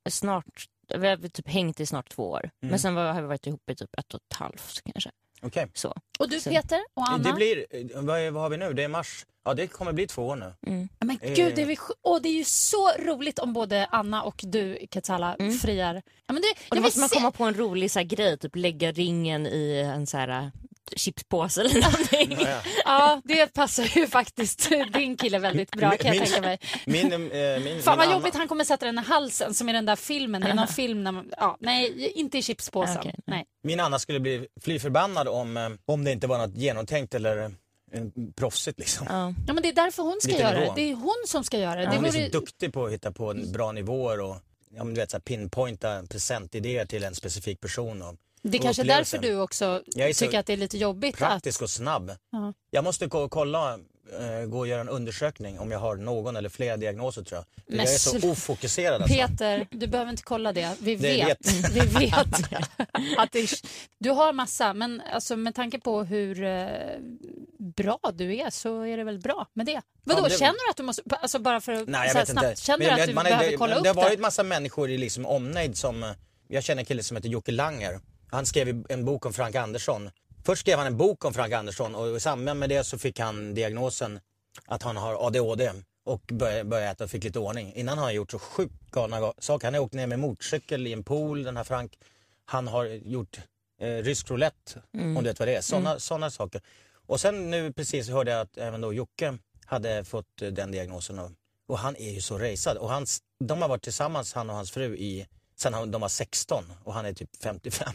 snart, 0.10 0.66
vi 0.98 1.08
har 1.08 1.18
typ 1.30 1.48
hängt 1.48 1.80
i 1.80 1.86
snart 1.86 2.10
två 2.10 2.30
år. 2.30 2.40
Mm. 2.64 2.70
Men 2.72 2.80
sen 2.80 2.96
var, 2.96 3.14
har 3.14 3.22
vi 3.22 3.28
varit 3.28 3.48
ihop 3.48 3.70
i 3.70 3.76
typ 3.76 3.90
ett 4.00 4.14
och 4.14 4.20
ett 4.32 4.38
halvt 4.38 4.82
kanske. 4.94 5.12
Okej. 5.41 5.67
Så. 5.74 5.93
Och 6.19 6.29
du 6.29 6.39
Så- 6.39 6.50
Peter 6.50 6.79
och 6.93 7.10
Anna? 7.10 7.24
Det 7.29 7.34
blir, 7.34 7.65
vad, 8.01 8.19
är, 8.19 8.31
vad 8.31 8.43
har 8.43 8.50
vi 8.50 8.58
nu? 8.58 8.74
Det 8.74 8.84
är 8.84 8.88
mars. 8.88 9.25
Ja, 9.46 9.53
det 9.53 9.67
kommer 9.67 9.93
bli 9.93 10.08
två 10.08 10.27
år 10.27 10.36
nu. 10.36 10.53
Ja, 11.00 11.05
Men 11.05 11.17
gud, 11.36 11.55
det 11.55 11.62
är, 11.62 11.65
väl 11.65 11.75
sj- 11.75 11.91
åh, 12.01 12.19
det 12.22 12.29
är 12.29 12.34
ju 12.34 12.43
så 12.43 12.91
roligt 13.00 13.39
om 13.39 13.53
både 13.53 13.86
Anna 13.91 14.24
och 14.24 14.41
du 14.43 14.88
Katsala 14.91 15.36
friar. 15.62 16.01
Ja, 16.27 16.34
men 16.34 16.36
det, 16.36 16.50
Och 16.51 16.55
då 16.60 16.65
jag 16.69 16.75
vill 16.75 16.81
måste 16.84 17.00
man 17.00 17.10
se- 17.10 17.15
komma 17.15 17.31
på 17.31 17.43
en 17.43 17.53
rolig 17.53 17.91
så 17.91 18.00
här, 18.00 18.05
grej, 18.05 18.38
typ 18.38 18.55
lägga 18.55 18.91
ringen 18.91 19.48
i 19.48 19.91
en 19.96 20.08
så 20.08 20.17
här 20.17 20.27
äh, 20.29 20.48
chipspåse 20.96 21.62
eller 21.62 21.81
någonting. 21.81 22.48
Ja, 22.86 23.22
det 23.25 23.53
passar 23.53 23.84
ju 23.84 24.08
faktiskt 24.08 24.69
din 24.93 25.17
kille 25.17 25.39
väldigt 25.39 25.72
bra 25.72 25.89
kan 25.98 26.08
jag 26.15 26.22
Min- 26.22 26.25
tänka 26.31 26.41
mig. 26.41 26.60
Min, 26.86 27.13
eh, 27.31 27.63
min, 27.63 27.81
Fan 27.81 27.98
vad 27.98 28.12
jobbigt 28.12 28.36
han 28.36 28.48
kommer 28.48 28.63
sätta 28.63 28.86
den 28.86 29.00
i 29.00 29.01
halsen 29.01 29.53
som 29.53 29.69
i 29.69 29.74
den 29.74 29.86
där 29.86 29.96
filmen. 29.96 30.41
Det 30.41 30.50
är 30.50 30.53
någon 30.53 30.67
film 30.67 31.03
när 31.03 31.12
man, 31.12 31.31
ja, 31.38 31.58
nej 31.60 32.12
inte 32.15 32.38
i 32.38 32.41
chipspåsen. 32.41 32.98
Okej. 33.00 33.15
Nej. 33.27 33.46
Min 33.63 33.79
Anna 33.79 34.00
skulle 34.00 34.19
bli 34.19 34.48
fly 34.62 34.79
förbannad 34.79 35.27
om, 35.27 35.58
eh, 35.58 35.69
om 35.86 36.03
det 36.03 36.12
inte 36.12 36.27
var 36.27 36.38
något 36.38 36.55
genomtänkt 36.55 37.13
eller 37.13 37.38
eh, 37.46 37.51
proffsigt 38.36 38.79
liksom. 38.79 39.08
Ja. 39.10 39.34
Ja, 39.48 39.53
men 39.53 39.63
det 39.63 39.69
är 39.69 39.74
därför 39.74 40.03
hon 40.03 40.17
ska 40.22 40.31
Lite 40.31 40.43
göra 40.43 40.53
det. 40.53 40.60
nivå. 40.60 40.74
Det 40.75 40.81
är 40.91 40.96
hon 40.96 41.24
som 41.27 41.43
ska 41.43 41.58
göra 41.60 41.75
det. 41.75 41.86
det 41.86 41.96
Hon 41.96 42.05
är 42.05 42.12
så 42.12 42.19
duktig 42.39 42.74
på 42.74 42.86
att 42.86 42.91
hitta 42.91 43.12
på 43.12 43.34
bra 43.53 43.72
nivåer 43.72 44.19
och 44.19 44.36
ja, 44.75 44.84
men 44.84 44.93
du 44.93 45.01
vet, 45.01 45.12
så 45.12 45.17
här, 45.17 45.22
pinpointa 45.22 46.03
presentidéer 46.10 46.86
till 46.86 47.03
en 47.03 47.15
specifik 47.15 47.60
person. 47.62 48.01
Och, 48.01 48.15
det 48.41 48.58
är 48.58 48.62
kanske 48.62 48.81
är 48.81 48.86
därför 48.86 49.17
du 49.17 49.39
också 49.41 49.81
Jag 49.86 50.10
är 50.10 50.13
så 50.13 50.25
tycker 50.25 50.39
att 50.39 50.46
det 50.46 50.53
är 50.53 50.58
lite 50.58 50.77
jobbigt. 50.77 51.13
Att, 51.15 51.19
Praktisk 51.19 51.62
och 51.62 51.69
snabb. 51.69 52.12
Ja. 52.31 52.53
Jag 52.72 52.84
måste 52.84 53.08
gå 53.08 53.19
och 53.19 53.31
kolla, 53.31 53.74
eh, 54.19 54.46
gå 54.48 54.60
och 54.60 54.67
göra 54.67 54.81
en 54.81 54.89
undersökning 54.89 55.60
om 55.60 55.72
jag 55.72 55.79
har 55.79 55.96
någon 55.96 56.36
eller 56.36 56.50
flera 56.50 56.77
diagnoser 56.77 57.24
tror 57.24 57.38
jag. 57.38 57.46
Men 57.75 57.86
jag 57.86 57.93
är 57.93 57.98
så 57.98 58.29
ofokuserad 58.31 59.01
alltså. 59.01 59.17
Peter, 59.17 59.67
du 59.72 59.88
behöver 59.88 60.12
inte 60.12 60.24
kolla 60.24 60.53
det. 60.53 60.75
Vi 60.79 60.96
Det 60.96 61.01
vet, 61.15 61.27
vet. 61.27 61.69
Vi 61.72 61.79
vet 62.05 62.13
att 63.17 63.31
det 63.31 63.39
är, 63.39 63.50
du 64.00 64.10
har 64.10 64.34
massa, 64.34 64.74
men 64.74 65.01
alltså, 65.13 65.36
med 65.36 65.55
tanke 65.55 65.79
på 65.79 66.03
hur 66.03 66.43
eh, 66.43 66.67
bra 67.75 68.00
du 68.13 68.36
är 68.38 68.50
så 68.50 68.81
är 68.86 68.98
det 68.98 69.03
väl 69.03 69.19
bra 69.19 69.48
med 69.53 69.65
det. 69.65 69.81
Vadå, 70.03 70.22
men 70.22 70.29
det- 70.29 70.38
känner 70.38 70.65
du 70.65 70.69
att 70.72 70.77
du 70.77 70.84
måste, 70.84 71.01
alltså 71.22 71.39
bara 71.39 71.62
för 71.62 71.72
att 71.74 71.88
Nej, 71.88 72.12
jag 72.15 72.27
snabbt, 72.27 72.48
inte. 72.48 72.62
känner 72.62 72.86
du 72.86 72.91
att 72.91 73.00
jag- 73.00 73.08
du 73.08 73.19
är- 73.19 73.24
behöver 73.24 73.51
det, 73.51 73.58
kolla 73.58 73.75
upp 73.75 73.84
det 73.84 73.89
har 73.89 73.96
det? 73.96 74.01
varit 74.01 74.19
massa 74.19 74.43
människor 74.43 74.89
i 74.89 74.98
liksom 74.98 75.25
omnejd 75.25 75.77
som, 75.77 76.03
eh, 76.03 76.10
jag 76.48 76.63
känner 76.63 76.79
en 76.81 76.86
kille 76.86 77.03
som 77.03 77.17
heter 77.17 77.29
Jocke 77.29 77.51
Langer. 77.51 78.00
Han 78.32 78.46
skrev 78.46 78.86
en 78.90 79.06
bok 79.06 79.26
om 79.26 79.34
Frank 79.34 79.56
Andersson. 79.56 80.10
Först 80.46 80.60
skrev 80.62 80.78
han 80.78 80.88
en 80.88 80.98
bok 80.98 81.26
om 81.26 81.34
Frank 81.34 81.54
Andersson 81.54 81.96
och 81.96 82.16
i 82.18 82.20
samband 82.20 82.60
med 82.60 82.70
det 82.70 82.84
så 82.84 82.98
fick 82.98 83.20
han 83.20 83.54
diagnosen 83.54 84.20
att 84.66 84.84
han 84.84 84.98
har 84.98 85.28
ADHD 85.28 85.72
och 86.06 86.22
började, 86.32 86.64
började 86.64 86.92
äta 86.92 87.04
och 87.04 87.10
fick 87.10 87.24
lite 87.24 87.40
ordning. 87.40 87.74
Innan 87.76 87.98
har 87.98 88.06
han 88.06 88.14
gjort 88.16 88.32
så 88.32 88.40
sjukt 88.40 88.92
galna 88.92 89.20
ga- 89.20 89.34
saker. 89.40 89.68
Han 89.68 89.74
har 89.74 89.82
åkt 89.82 89.94
ner 89.94 90.08
med 90.08 90.20
motorcykel 90.20 90.88
i 90.88 90.94
en 90.94 91.04
pool, 91.04 91.44
den 91.44 91.58
här 91.58 91.64
Frank. 91.64 91.98
Han 92.46 92.68
har 92.68 92.86
gjort 92.86 93.40
eh, 93.82 93.88
rysk 93.88 94.30
roulette, 94.32 94.82
om 94.94 95.24
du 95.24 95.30
vet 95.30 95.40
vad 95.40 95.48
det 95.48 95.56
är. 95.56 95.62
Sådana 95.62 96.00
såna 96.00 96.32
saker. 96.32 96.62
Och 97.08 97.20
sen 97.22 97.52
nu 97.52 97.74
precis 97.74 98.10
hörde 98.10 98.32
jag 98.32 98.42
att 98.42 98.58
även 98.58 98.82
då 98.82 98.94
Jocke 98.94 99.38
hade 99.66 100.04
fått 100.04 100.42
eh, 100.42 100.48
den 100.50 100.72
diagnosen. 100.72 101.20
Och, 101.20 101.32
och 101.68 101.78
han 101.80 101.96
är 101.96 102.12
ju 102.12 102.22
så 102.22 102.38
racead. 102.38 102.78
Och 102.78 102.90
hans, 102.90 103.20
de 103.40 103.62
har 103.62 103.70
varit 103.70 103.84
tillsammans, 103.84 104.34
han 104.34 104.50
och 104.50 104.56
hans 104.56 104.72
fru, 104.72 104.96
i, 104.98 105.28
sen 105.62 105.92
de 105.92 106.01
var 106.01 106.10
16 106.10 106.63
och 106.84 106.94
han 106.94 107.06
är 107.06 107.13
typ 107.13 107.30
55. 107.44 107.94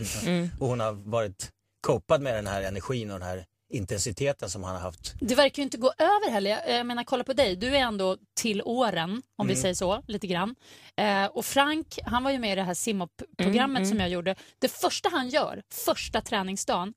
Och 0.60 0.68
hon 0.68 0.80
har 0.80 0.92
varit 0.92 1.50
copad 1.86 2.20
med 2.22 2.34
den 2.34 2.46
här 2.46 2.62
energin 2.62 3.10
och 3.10 3.18
den 3.18 3.28
här 3.28 3.44
intensiteten 3.72 4.50
som 4.50 4.64
han 4.64 4.74
har 4.74 4.82
haft. 4.82 5.14
Det 5.20 5.34
verkar 5.34 5.58
ju 5.58 5.64
inte 5.64 5.76
gå 5.78 5.92
över 5.98 6.30
heller. 6.30 6.50
Jag, 6.50 6.70
jag 6.78 6.86
menar, 6.86 7.04
kolla 7.04 7.24
på 7.24 7.32
dig. 7.32 7.56
Du 7.56 7.68
är 7.76 7.80
ändå 7.80 8.16
till 8.40 8.62
åren, 8.62 9.10
om 9.36 9.46
Mm. 9.46 9.54
vi 9.56 9.60
säger 9.62 9.74
så, 9.74 10.02
lite 10.06 10.26
grann. 10.26 10.54
Eh, 10.96 11.24
och 11.26 11.44
Frank, 11.44 11.98
han 12.04 12.24
var 12.24 12.30
ju 12.30 12.38
med 12.38 12.52
i 12.52 12.54
det 12.54 12.62
här 12.62 12.74
simhopp-programmet 12.74 13.80
Mm, 13.80 13.88
som 13.90 14.00
jag 14.00 14.08
gjorde. 14.08 14.34
Det 14.58 14.68
första 14.68 15.08
han 15.08 15.28
gör, 15.28 15.62
första 15.72 16.20
träningsdagen, 16.20 16.94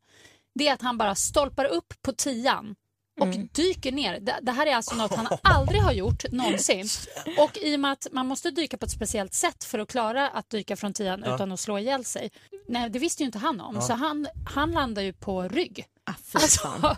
det 0.56 0.68
är 0.68 0.74
att 0.74 0.82
han 0.82 0.98
bara 0.98 1.16
stolpar 1.16 1.66
upp 1.66 1.94
på 2.02 2.12
tian 2.14 2.76
och 3.20 3.28
Mm. 3.28 3.50
dyker 3.52 3.92
ner. 3.92 4.20
Det, 4.20 4.40
det 4.42 4.52
här 4.52 4.66
är 4.68 4.76
alltså 4.76 4.96
något 4.96 5.14
han 5.16 5.28
aldrig 5.44 5.82
har 5.82 5.92
gjort 5.92 6.24
någonsin. 6.32 6.88
Och 7.38 7.58
i 7.58 7.76
och 7.76 7.80
med 7.80 7.92
att 7.92 8.08
man 8.12 8.28
måste 8.28 8.52
dyka 8.52 8.78
på 8.78 8.86
ett 8.86 8.92
speciellt 8.92 9.34
sätt 9.34 9.64
för 9.64 9.80
att 9.80 9.90
klara 9.90 10.30
att 10.30 10.50
dyka 10.50 10.76
från 10.76 10.94
tian 10.94 11.24
utan 11.24 11.52
att 11.52 11.60
slå 11.60 11.80
ihjäl 11.80 12.06
sig. 12.06 12.32
Nej, 12.68 12.90
det 12.90 13.00
visste 13.00 13.24
ju 13.24 13.26
inte 13.26 13.38
han 13.38 13.62
om. 13.62 13.82
Så 13.82 13.94
han, 13.94 14.28
han 14.46 14.72
landar 14.72 15.02
ju 15.02 15.14
på 15.14 15.42
rygg. 15.44 15.86
Ah. 16.04 16.14
Alltså, 16.34 16.96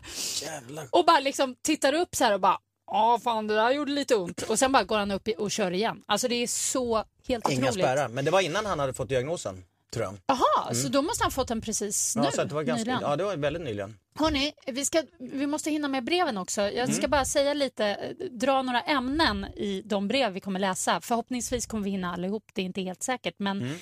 och 0.92 1.06
bara 1.06 1.20
liksom 1.20 1.56
tittar 1.62 1.94
upp 1.94 2.16
så 2.16 2.24
här 2.24 2.34
och 2.34 2.40
bara 2.40 2.58
Ja, 2.92 3.20
fan 3.24 3.48
det 3.48 3.56
där 3.56 3.72
gjorde 3.72 3.92
lite 3.92 4.16
ont. 4.16 4.42
Och 4.42 4.60
sen 4.60 4.72
bara 4.72 4.84
går 4.84 4.98
han 4.98 5.12
upp 5.12 5.28
och 5.38 5.52
kör 5.52 5.72
igen. 5.72 6.02
Alltså 6.08 6.28
det 6.28 6.36
är 6.36 6.48
så 6.48 7.04
helt 7.28 7.50
Inga 7.50 7.68
otroligt. 7.70 7.74
spärrar. 7.86 8.08
Men 8.08 8.26
det 8.26 8.32
var 8.32 8.42
innan 8.42 8.66
han 8.66 8.80
hade 8.80 8.94
fått 8.94 9.10
diagnosen, 9.10 9.64
tror 9.94 10.06
jag. 10.06 10.16
Jaha, 10.28 10.74
så 10.74 10.88
då 10.88 11.02
måste 11.02 11.24
han 11.24 11.32
fått 11.32 11.48
den 11.48 11.62
precis 11.62 12.16
nu? 12.16 12.22
Ja, 12.24 12.32
så 12.32 12.44
det 12.44 12.56
var 12.56 12.64
ganska, 12.64 12.84
nyligen. 12.84 13.10
ja, 13.10 13.16
det 13.16 13.24
var 13.24 13.36
väldigt 13.38 13.62
nyligen. 13.64 13.98
Hörrni, 14.16 14.54
vi, 14.68 14.86
ska, 14.86 15.04
vi 15.20 15.48
måste 15.48 15.72
hinna 15.72 15.88
med 15.88 16.04
breven 16.04 16.38
också. 16.38 16.62
Jag 16.62 16.74
Mm. 16.78 16.96
ska 16.96 17.08
bara 17.08 17.26
säga 17.26 17.54
lite, 17.54 17.86
eh, 17.86 18.26
dra 18.32 18.62
några 18.62 18.82
ämnen 18.82 19.46
i 19.46 19.82
de 19.86 20.08
brev 20.08 20.32
vi 20.34 20.40
kommer 20.40 20.60
läsa. 20.60 21.02
Förhoppningsvis 21.02 21.66
kommer 21.66 21.84
vi 21.84 21.90
hinna 21.90 22.14
allihop, 22.14 22.44
det 22.54 22.62
är 22.62 22.66
inte 22.66 22.82
helt 22.82 23.04
säkert. 23.04 23.36
Men 23.38 23.62
Mm. 23.62 23.78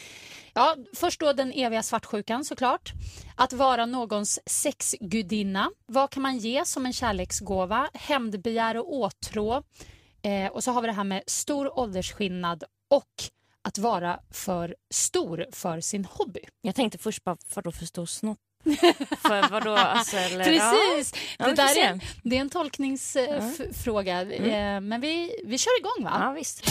ja, 0.54 0.76
först 0.96 1.20
då 1.20 1.34
den 1.34 1.52
eviga 1.52 1.84
svartsjukan 1.84 2.46
såklart. 2.46 2.91
Att 3.36 3.54
vara 3.54 3.86
någons 3.86 4.39
sexgudinna. 4.46 5.70
Vad 5.86 6.10
kan 6.10 6.22
man 6.24 6.38
ge 6.38 6.65
som 6.65 6.86
en 6.86 6.93
kärleksgåva? 6.93 7.89
Hämndbegär 7.93 8.78
och 8.78 8.93
åtrå. 8.93 9.63
Eh, 10.22 10.52
och 10.52 10.63
så 10.63 10.72
har 10.72 10.82
vi 10.82 10.88
det 10.88 10.93
här 10.93 11.04
med 11.04 11.24
stor 11.28 11.80
åldersskillnad 11.80 12.63
och 12.89 13.06
att 13.67 13.77
vara 13.77 14.19
för 14.32 14.75
stor 14.89 15.45
för 15.51 15.82
sin 15.82 16.06
hobby. 16.06 16.39
Jag 16.62 16.75
tänkte 16.75 16.97
först 16.97 17.23
bara, 17.23 17.38
vadå 17.53 17.71
för 17.71 17.86
stor 17.86 18.06
snopp? 18.06 18.38
för 19.21 19.49
vadå, 19.49 19.75
alltså, 19.75 20.17
eller, 20.17 20.43
Precis! 20.43 21.13
Ja, 21.39 21.47
det 21.47 21.53
där 21.53 21.77
är, 21.77 21.99
det 22.23 22.38
är 22.38 22.41
en 22.41 22.49
tolkningsfråga. 22.49 24.21
Eh, 24.21 24.82
men 24.82 25.01
vi, 25.01 25.41
vi 25.45 25.58
kör 25.58 25.80
igång 25.80 26.03
va? 26.03 26.17
Ja, 26.19 26.32
visst. 26.32 26.63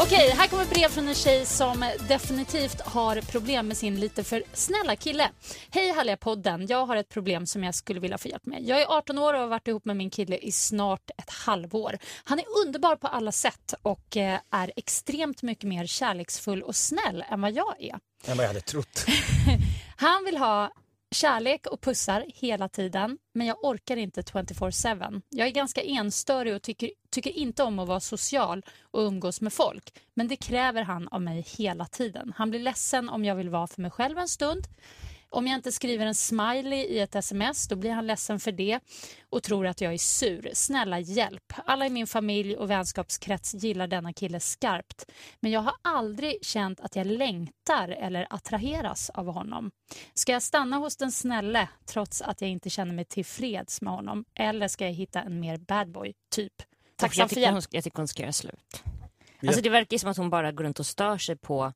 Okej, 0.00 0.30
här 0.30 0.48
kommer 0.48 0.64
brev 0.64 0.88
från 0.88 1.08
en 1.08 1.14
tjej 1.14 1.46
som 1.46 1.90
definitivt 2.08 2.80
har 2.80 3.20
problem 3.20 3.68
med 3.68 3.76
sin 3.76 4.00
lite 4.00 4.24
för 4.24 4.42
snälla 4.52 4.96
kille. 4.96 5.30
Hej 5.70 5.92
härliga 5.92 6.16
podden, 6.16 6.66
jag 6.66 6.86
har 6.86 6.96
ett 6.96 7.08
problem 7.08 7.46
som 7.46 7.64
jag 7.64 7.74
skulle 7.74 8.00
vilja 8.00 8.18
få 8.18 8.28
hjälp 8.28 8.46
med. 8.46 8.62
Jag 8.62 8.82
är 8.82 8.86
18 8.86 9.18
år 9.18 9.34
och 9.34 9.40
har 9.40 9.46
varit 9.46 9.68
ihop 9.68 9.84
med 9.84 9.96
min 9.96 10.10
kille 10.10 10.36
i 10.36 10.52
snart 10.52 11.10
ett 11.18 11.30
halvår. 11.30 11.98
Han 12.24 12.38
är 12.38 12.44
underbar 12.66 12.96
på 12.96 13.06
alla 13.06 13.32
sätt 13.32 13.74
och 13.82 14.16
eh, 14.16 14.40
är 14.50 14.72
extremt 14.76 15.42
mycket 15.42 15.64
mer 15.64 15.86
kärleksfull 15.86 16.62
och 16.62 16.76
snäll 16.76 17.24
än 17.30 17.40
vad 17.40 17.52
jag 17.52 17.74
är. 17.78 17.98
Än 18.26 18.36
vad 18.36 18.44
jag 18.44 18.48
hade 18.48 18.60
trott. 18.60 19.06
Han 19.96 20.24
vill 20.24 20.36
ha 20.36 20.72
kärlek 21.10 21.66
och 21.66 21.80
pussar 21.80 22.24
hela 22.34 22.68
tiden, 22.68 23.18
men 23.34 23.46
jag 23.46 23.64
orkar 23.64 23.96
inte 23.96 24.20
24-7. 24.22 25.22
Jag 25.28 25.46
är 25.46 25.52
ganska 25.52 25.82
enstörig 25.82 26.54
och 26.54 26.62
tycker, 26.62 26.90
tycker 27.22 27.40
inte 27.40 27.62
om 27.62 27.78
att 27.78 27.88
vara 27.88 28.00
social 28.00 28.64
och 28.80 29.00
umgås 29.00 29.40
med 29.40 29.52
folk, 29.52 29.94
men 30.14 30.28
det 30.28 30.36
kräver 30.36 30.82
han 30.82 31.08
av 31.08 31.22
mig 31.22 31.46
hela 31.58 31.86
tiden. 31.86 32.32
Han 32.36 32.50
blir 32.50 32.60
ledsen 32.60 33.08
om 33.08 33.24
jag 33.24 33.34
vill 33.34 33.48
vara 33.50 33.66
för 33.66 33.82
mig 33.82 33.90
själv 33.90 34.18
en 34.18 34.28
stund, 34.28 34.68
Om 35.30 35.46
jag 35.46 35.54
inte 35.54 35.72
skriver 35.72 36.06
en 36.06 36.14
smiley 36.14 36.78
i 36.78 36.98
ett 36.98 37.14
sms 37.14 37.68
då 37.68 37.76
blir 37.76 37.90
han 37.90 38.06
ledsen 38.06 38.40
för 38.40 38.52
det 38.52 38.80
och 39.30 39.42
tror 39.42 39.66
att 39.66 39.80
jag 39.80 39.92
är 39.92 39.98
sur. 39.98 40.50
Snälla 40.52 41.00
hjälp. 41.00 41.52
Alla 41.64 41.86
i 41.86 41.90
min 41.90 42.06
familj 42.06 42.56
och 42.56 42.70
vänskapskrets 42.70 43.54
gillar 43.54 43.86
denna 43.86 44.12
kille 44.12 44.40
skarpt. 44.40 45.10
Men 45.40 45.50
jag 45.52 45.60
har 45.60 45.74
aldrig 45.82 46.44
känt 46.44 46.80
att 46.80 46.96
jag 46.96 47.06
längtar 47.06 47.88
eller 47.88 48.26
attraheras 48.30 49.10
av 49.10 49.26
honom. 49.26 49.70
Ska 50.14 50.32
jag 50.32 50.42
stanna 50.42 50.76
hos 50.76 50.96
den 50.96 51.12
snälle 51.12 51.68
trots 51.86 52.22
att 52.22 52.40
jag 52.40 52.50
inte 52.50 52.70
känner 52.70 52.94
mig 52.94 53.04
tillfreds 53.04 53.82
med 53.82 53.92
honom? 53.92 54.24
Eller 54.34 54.68
ska 54.68 54.84
jag 54.84 54.92
hitta 54.92 55.22
en 55.22 55.40
mer 55.40 55.56
bad 55.56 55.92
boy 55.92 56.12
typ? 56.30 56.54
Tacksam 56.98 57.20
jag, 57.22 57.28
för 57.28 57.34
tycker 57.34 57.40
hjälp. 57.42 57.54
hon, 57.54 57.62
jag 57.70 57.84
tycker 57.84 57.96
hon 57.96 58.08
ska 58.08 58.22
göra 58.22 58.32
slut. 58.32 58.82
Alltså 59.42 59.60
det 59.62 59.70
verkar 59.70 59.94
ju 59.94 59.98
som 59.98 60.10
att 60.10 60.16
hon 60.16 60.30
bara 60.30 60.52
går 60.52 60.64
runt 60.64 60.80
och 60.80 60.86
stör 60.86 61.18
sig 61.18 61.36
på, 61.36 61.72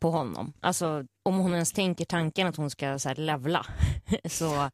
på 0.00 0.10
honom. 0.10 0.52
Alltså 0.60 1.06
om 1.22 1.38
hon 1.38 1.52
ens 1.52 1.72
tänker 1.72 2.04
tanken 2.04 2.46
att 2.46 2.56
hon 2.56 2.70
ska 2.70 2.98
så 2.98 3.08
här, 3.08 3.16
levla 3.16 3.66
så 4.24 4.70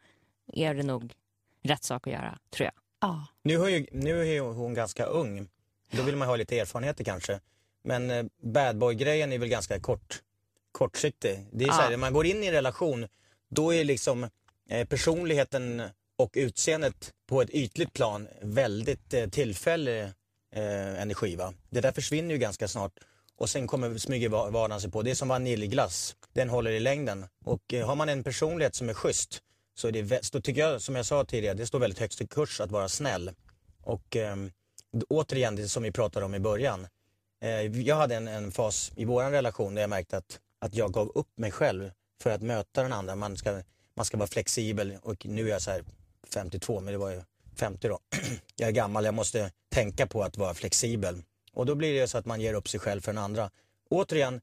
är 0.53 0.75
det 0.75 0.83
nog 0.83 1.15
rätt 1.63 1.85
sak 1.85 2.07
att 2.07 2.13
göra, 2.13 2.39
tror 2.51 2.65
jag. 2.65 2.75
Ja. 3.01 3.27
Nu 3.43 3.55
är, 3.65 3.69
ju, 3.69 3.87
nu 3.93 4.37
är 4.37 4.41
hon 4.41 4.75
ganska 4.75 5.05
ung. 5.05 5.49
Då 5.91 6.03
vill 6.03 6.17
man 6.17 6.29
ha 6.29 6.37
lite 6.37 6.59
erfarenheter 6.59 7.05
kanske. 7.05 7.41
Men 7.83 8.11
eh, 8.11 8.25
bad 8.43 8.79
boy-grejen 8.79 9.33
är 9.33 9.39
väl 9.39 9.49
ganska 9.49 9.81
kort, 9.81 10.23
kortsiktig. 10.73 11.47
Det 11.53 11.65
är 11.65 11.69
så 11.69 11.81
här, 11.81 11.91
när 11.91 11.97
man 11.97 12.13
går 12.13 12.27
in 12.27 12.45
i 12.45 12.47
en 12.47 12.53
relation, 12.53 13.09
då 13.49 13.75
är 13.75 13.85
liksom 13.85 14.29
eh, 14.69 14.89
personligheten 14.89 15.83
och 16.19 16.31
utseendet 16.35 17.13
på 17.29 17.43
ett 17.43 17.51
ytligt 17.51 17.93
plan 17.93 18.29
väldigt 18.43 19.15
eh, 19.15 19.29
tillfällig 19.29 20.03
eh, 20.53 21.03
energi. 21.03 21.37
Va? 21.37 21.55
Det 21.71 21.81
där 21.81 21.93
försvinner 21.93 22.35
ju 22.35 22.39
ganska 22.39 22.69
snart. 22.69 22.93
Och 23.37 23.51
sen 23.51 23.67
kommer 23.67 23.99
smyger 23.99 24.29
vardagen 24.29 24.81
sig 24.81 24.91
på. 24.91 25.03
Det 25.03 25.11
är 25.11 25.15
som 25.15 25.29
vaniljglass. 25.29 26.17
Den 26.33 26.49
håller 26.49 26.71
i 26.71 26.81
längden. 26.81 27.27
Och 27.45 27.75
eh, 27.75 27.87
har 27.87 27.97
man 27.97 28.09
en 28.09 28.25
personlighet 28.25 28.75
som 28.75 28.89
är 28.89 28.95
schysst 28.95 29.43
så 29.79 29.89
är 29.89 29.93
det, 29.93 30.25
så 30.25 30.41
tycker 30.41 30.61
jag, 30.61 30.83
som 30.83 30.97
jag 30.97 31.07
sa 31.07 31.25
tidigare, 31.25 31.55
det 31.55 31.67
står 31.67 31.79
väldigt 31.79 31.99
högst 31.99 32.21
i 32.21 32.27
kurs 32.27 32.61
att 32.61 32.71
vara 32.71 32.89
snäll. 32.89 33.31
Och 33.83 34.17
eh, 34.17 34.37
återigen, 35.09 35.57
det 35.57 35.69
som 35.69 35.83
vi 35.83 35.93
pratade 35.93 36.27
om 36.27 36.35
i 36.35 36.41
början. 36.41 36.87
Eh, 37.43 37.81
jag 37.81 37.97
hade 37.97 38.17
en, 38.17 38.29
en 38.29 38.53
fas 38.53 38.93
i 38.97 39.05
vår 39.05 39.31
relation 39.31 39.75
där 39.75 39.83
jag 39.83 39.91
märkte 39.91 40.17
att, 40.17 40.41
att 40.61 40.75
jag 40.75 40.93
gav 40.93 41.13
upp 41.15 41.39
mig 41.39 41.51
själv 41.51 41.91
för 42.23 42.31
att 42.31 42.43
möta 42.43 42.83
den 42.83 42.93
andra. 42.93 43.17
Man 43.17 43.37
ska, 43.37 43.63
man 43.95 44.05
ska 44.05 44.17
vara 44.17 44.29
flexibel 44.29 44.99
och 45.03 45.27
nu 45.27 45.47
är 45.47 45.51
jag 45.51 45.63
så 45.63 45.71
här 45.71 45.83
52, 46.35 46.81
men 46.81 46.93
det 46.93 46.99
var 46.99 47.11
ju 47.11 47.23
50 47.57 47.89
då. 47.89 47.99
jag 48.57 48.69
är 48.69 48.73
gammal, 48.73 49.05
jag 49.05 49.15
måste 49.15 49.51
tänka 49.69 50.07
på 50.07 50.23
att 50.23 50.37
vara 50.37 50.55
flexibel. 50.55 51.23
Och 51.53 51.67
då 51.67 51.75
blir 51.75 52.01
det 52.01 52.09
så 52.09 52.19
att 52.19 52.27
man 52.27 52.41
ger 52.41 52.55
upp 52.55 52.69
sig 52.69 52.81
själv 52.81 53.01
för 53.01 53.13
den 53.13 53.25
andra. 53.25 53.51
Återigen, 53.91 54.41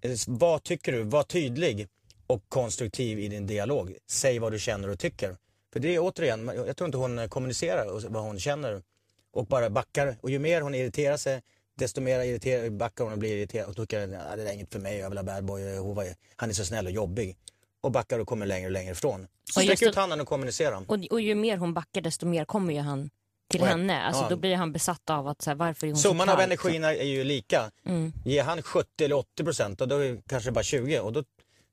eh, 0.00 0.10
vad 0.26 0.62
tycker 0.62 0.92
du? 0.92 1.02
Var 1.02 1.22
tydlig 1.22 1.88
och 2.26 2.48
konstruktiv 2.48 3.18
i 3.18 3.28
din 3.28 3.46
dialog. 3.46 3.96
Säg 4.06 4.38
vad 4.38 4.52
du 4.52 4.58
känner 4.58 4.90
och 4.90 4.98
tycker. 4.98 5.36
För 5.72 5.80
det 5.80 5.94
är 5.94 5.98
återigen, 5.98 6.52
jag 6.66 6.76
tror 6.76 6.86
inte 6.86 6.98
hon 6.98 7.18
eh, 7.18 7.28
kommunicerar 7.28 8.08
vad 8.08 8.22
hon 8.22 8.38
känner 8.38 8.82
och 9.32 9.46
bara 9.46 9.70
backar. 9.70 10.16
Och 10.20 10.30
ju 10.30 10.38
mer 10.38 10.60
hon 10.60 10.74
irriterar 10.74 11.16
sig, 11.16 11.42
desto 11.74 12.00
mer 12.00 12.20
irriterar, 12.20 12.70
backar 12.70 13.04
hon 13.04 13.12
och 13.12 13.18
blir 13.18 13.36
irriterad 13.36 13.68
och 13.68 13.76
tycker 13.76 14.00
att 14.00 14.10
det 14.10 14.42
där 14.44 14.50
är 14.50 14.52
inget 14.52 14.72
för 14.72 14.78
mig, 14.78 14.98
jag 14.98 15.08
vill 15.08 15.18
ha 15.18 15.24
bad 15.24 15.44
boy, 15.44 15.62
eh, 15.62 16.12
han 16.36 16.50
är 16.50 16.54
så 16.54 16.64
snäll 16.64 16.86
och 16.86 16.92
jobbig. 16.92 17.36
Och 17.86 17.92
backar 17.92 18.18
och 18.18 18.28
kommer 18.28 18.46
längre 18.46 18.66
och 18.66 18.72
längre 18.72 18.92
ifrån. 18.92 19.26
Så 19.50 19.60
Och 19.60 19.64
just 19.64 19.76
sträck 19.76 19.90
ut 19.90 19.96
handen 19.96 20.20
och 20.20 20.28
kommunicera. 20.28 20.78
Och, 20.78 20.98
och 21.10 21.20
ju 21.20 21.34
mer 21.34 21.56
hon 21.56 21.74
backar 21.74 22.00
desto 22.00 22.26
mer 22.26 22.44
kommer 22.44 22.74
ju 22.74 22.80
han 22.80 23.10
till 23.50 23.60
Och 23.60 23.66
henne. 23.66 24.02
Alltså, 24.02 24.22
ja. 24.22 24.28
Då 24.28 24.36
blir 24.36 24.56
han 24.56 24.72
besatt 24.72 25.10
av 25.10 25.28
att 25.28 25.42
så 25.42 25.50
här, 25.50 25.54
varför 25.54 25.86
är 25.86 25.90
hon 25.90 25.96
så 25.98 26.08
Summan 26.08 26.28
av 26.28 26.34
kall? 26.34 26.44
energierna 26.44 26.94
är 26.94 27.04
ju 27.04 27.24
lika. 27.24 27.70
Mm. 27.86 28.12
Ger 28.24 28.44
han 28.44 28.62
70 28.62 29.04
eller 29.04 29.16
80 29.16 29.44
procent 29.44 29.80
och 29.80 29.88
då 29.88 29.96
är 29.96 30.12
det 30.12 30.22
kanske 30.28 30.50
bara 30.50 30.64
20 30.64 31.00
och 31.00 31.12
då, 31.12 31.24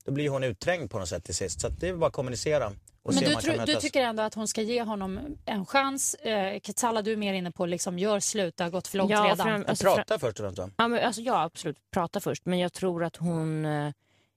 då 0.04 0.12
blir 0.12 0.28
hon 0.28 0.44
utträngd 0.44 0.90
på 0.90 0.98
något 0.98 1.08
sätt 1.08 1.24
till 1.24 1.34
sist. 1.34 1.60
Så 1.60 1.66
att 1.66 1.80
det 1.80 1.88
är 1.88 1.94
bara 1.94 2.06
att 2.06 2.12
kommunicera 2.12 2.66
och 2.66 3.14
Men 3.14 3.14
se 3.14 3.34
om 3.34 3.40
du, 3.44 3.56
kan 3.56 3.66
du 3.66 3.74
tycker 3.74 4.02
ändå 4.02 4.22
att 4.22 4.34
hon 4.34 4.48
ska 4.48 4.62
ge 4.62 4.82
honom 4.82 5.20
en 5.44 5.66
chans. 5.66 6.14
Eh, 6.14 6.60
Katsala, 6.60 7.02
du 7.02 7.12
är 7.12 7.16
mer 7.16 7.34
inne 7.34 7.50
på 7.50 7.66
liksom, 7.66 7.98
gör 7.98 8.20
slut, 8.20 8.56
det 8.56 8.64
har 8.64 8.70
gått 8.70 8.86
för 8.88 8.98
långt 8.98 9.10
Ja, 9.10 9.24
redan. 9.24 9.46
fram- 9.46 9.64
alltså, 9.68 9.84
Prata 9.84 10.18
först 10.18 10.40
och 10.40 10.54
främst? 10.54 10.74
Ja, 10.76 10.88
men, 10.88 11.04
alltså, 11.06 11.20
ja, 11.20 11.42
absolut. 11.42 11.76
Prata 11.92 12.20
först. 12.20 12.46
Men 12.46 12.58
jag 12.58 12.72
tror 12.72 13.04
att 13.04 13.16
hon... 13.16 13.64
eh, 13.64 13.92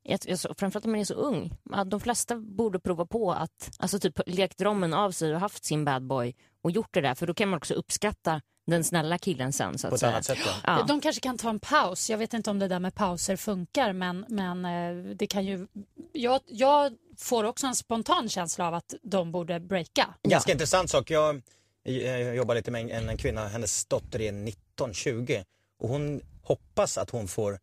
Jag, 0.10 0.20
jag, 0.26 0.40
framförallt 0.40 0.86
om 0.86 0.92
man 0.92 1.02
är 1.02 1.06
så 1.06 1.14
ung. 1.14 1.54
att 1.72 1.90
De 1.90 2.00
flesta 2.00 2.36
borde 2.36 2.80
prova 2.80 3.06
på 3.06 3.32
att 3.32 3.72
alltså, 3.80 4.00
typ, 4.00 4.20
lekt 4.26 4.58
drömmen 4.58 4.94
av 4.94 5.12
sig 5.12 5.34
och 5.34 5.40
haft 5.40 5.66
sin 5.66 5.86
bad 5.86 6.08
boy 6.08 6.36
och 6.62 6.72
gjort 6.72 6.94
det 6.94 7.02
där. 7.02 7.16
För 7.16 7.28
då 7.28 7.34
kan 7.34 7.50
man 7.50 7.58
också 7.58 7.74
uppskatta 7.74 8.42
den 8.68 8.84
snälla 8.84 9.18
killen 9.18 9.54
sen. 9.54 9.78
Så 9.78 9.88
att 9.88 9.92
På 9.92 9.96
ett 9.96 10.00
säga. 10.00 10.12
annat 10.12 10.26
sätt 10.26 10.38
ja. 10.46 10.52
Ja. 10.64 10.86
De 10.88 11.02
kanske 11.02 11.22
kan 11.22 11.38
ta 11.38 11.50
en 11.50 11.60
paus. 11.60 12.10
Jag 12.10 12.18
vet 12.18 12.34
inte 12.34 12.50
om 12.50 12.60
det 12.60 12.68
där 12.68 12.80
med 12.80 12.96
pauser 12.96 13.36
funkar 13.36 13.94
men, 13.94 14.26
men 14.30 14.66
eh, 14.66 15.16
det 15.16 15.28
kan 15.28 15.46
ju... 15.46 15.68
Jag, 16.12 16.42
jag 16.46 16.94
får 17.18 17.44
också 17.44 17.68
en 17.68 17.76
spontan 17.76 18.30
känsla 18.30 18.68
av 18.68 18.74
att 18.74 18.94
de 19.04 19.32
borde 19.32 19.60
breaka. 19.60 20.14
Ganska 20.24 20.52
intressant 20.52 20.90
sak. 20.90 21.12
Jag, 21.12 21.42
jag 21.84 22.36
jobbar 22.36 22.56
lite 22.56 22.72
med 22.72 22.90
en, 22.92 23.10
en 23.10 23.18
kvinna, 23.18 23.48
hennes 23.48 23.86
dotter 23.86 24.22
är 24.22 24.32
19-20 24.32 25.44
och 25.80 25.90
hon 25.90 26.22
hoppas 26.44 26.98
att 26.98 27.10
hon 27.10 27.28
får 27.28 27.60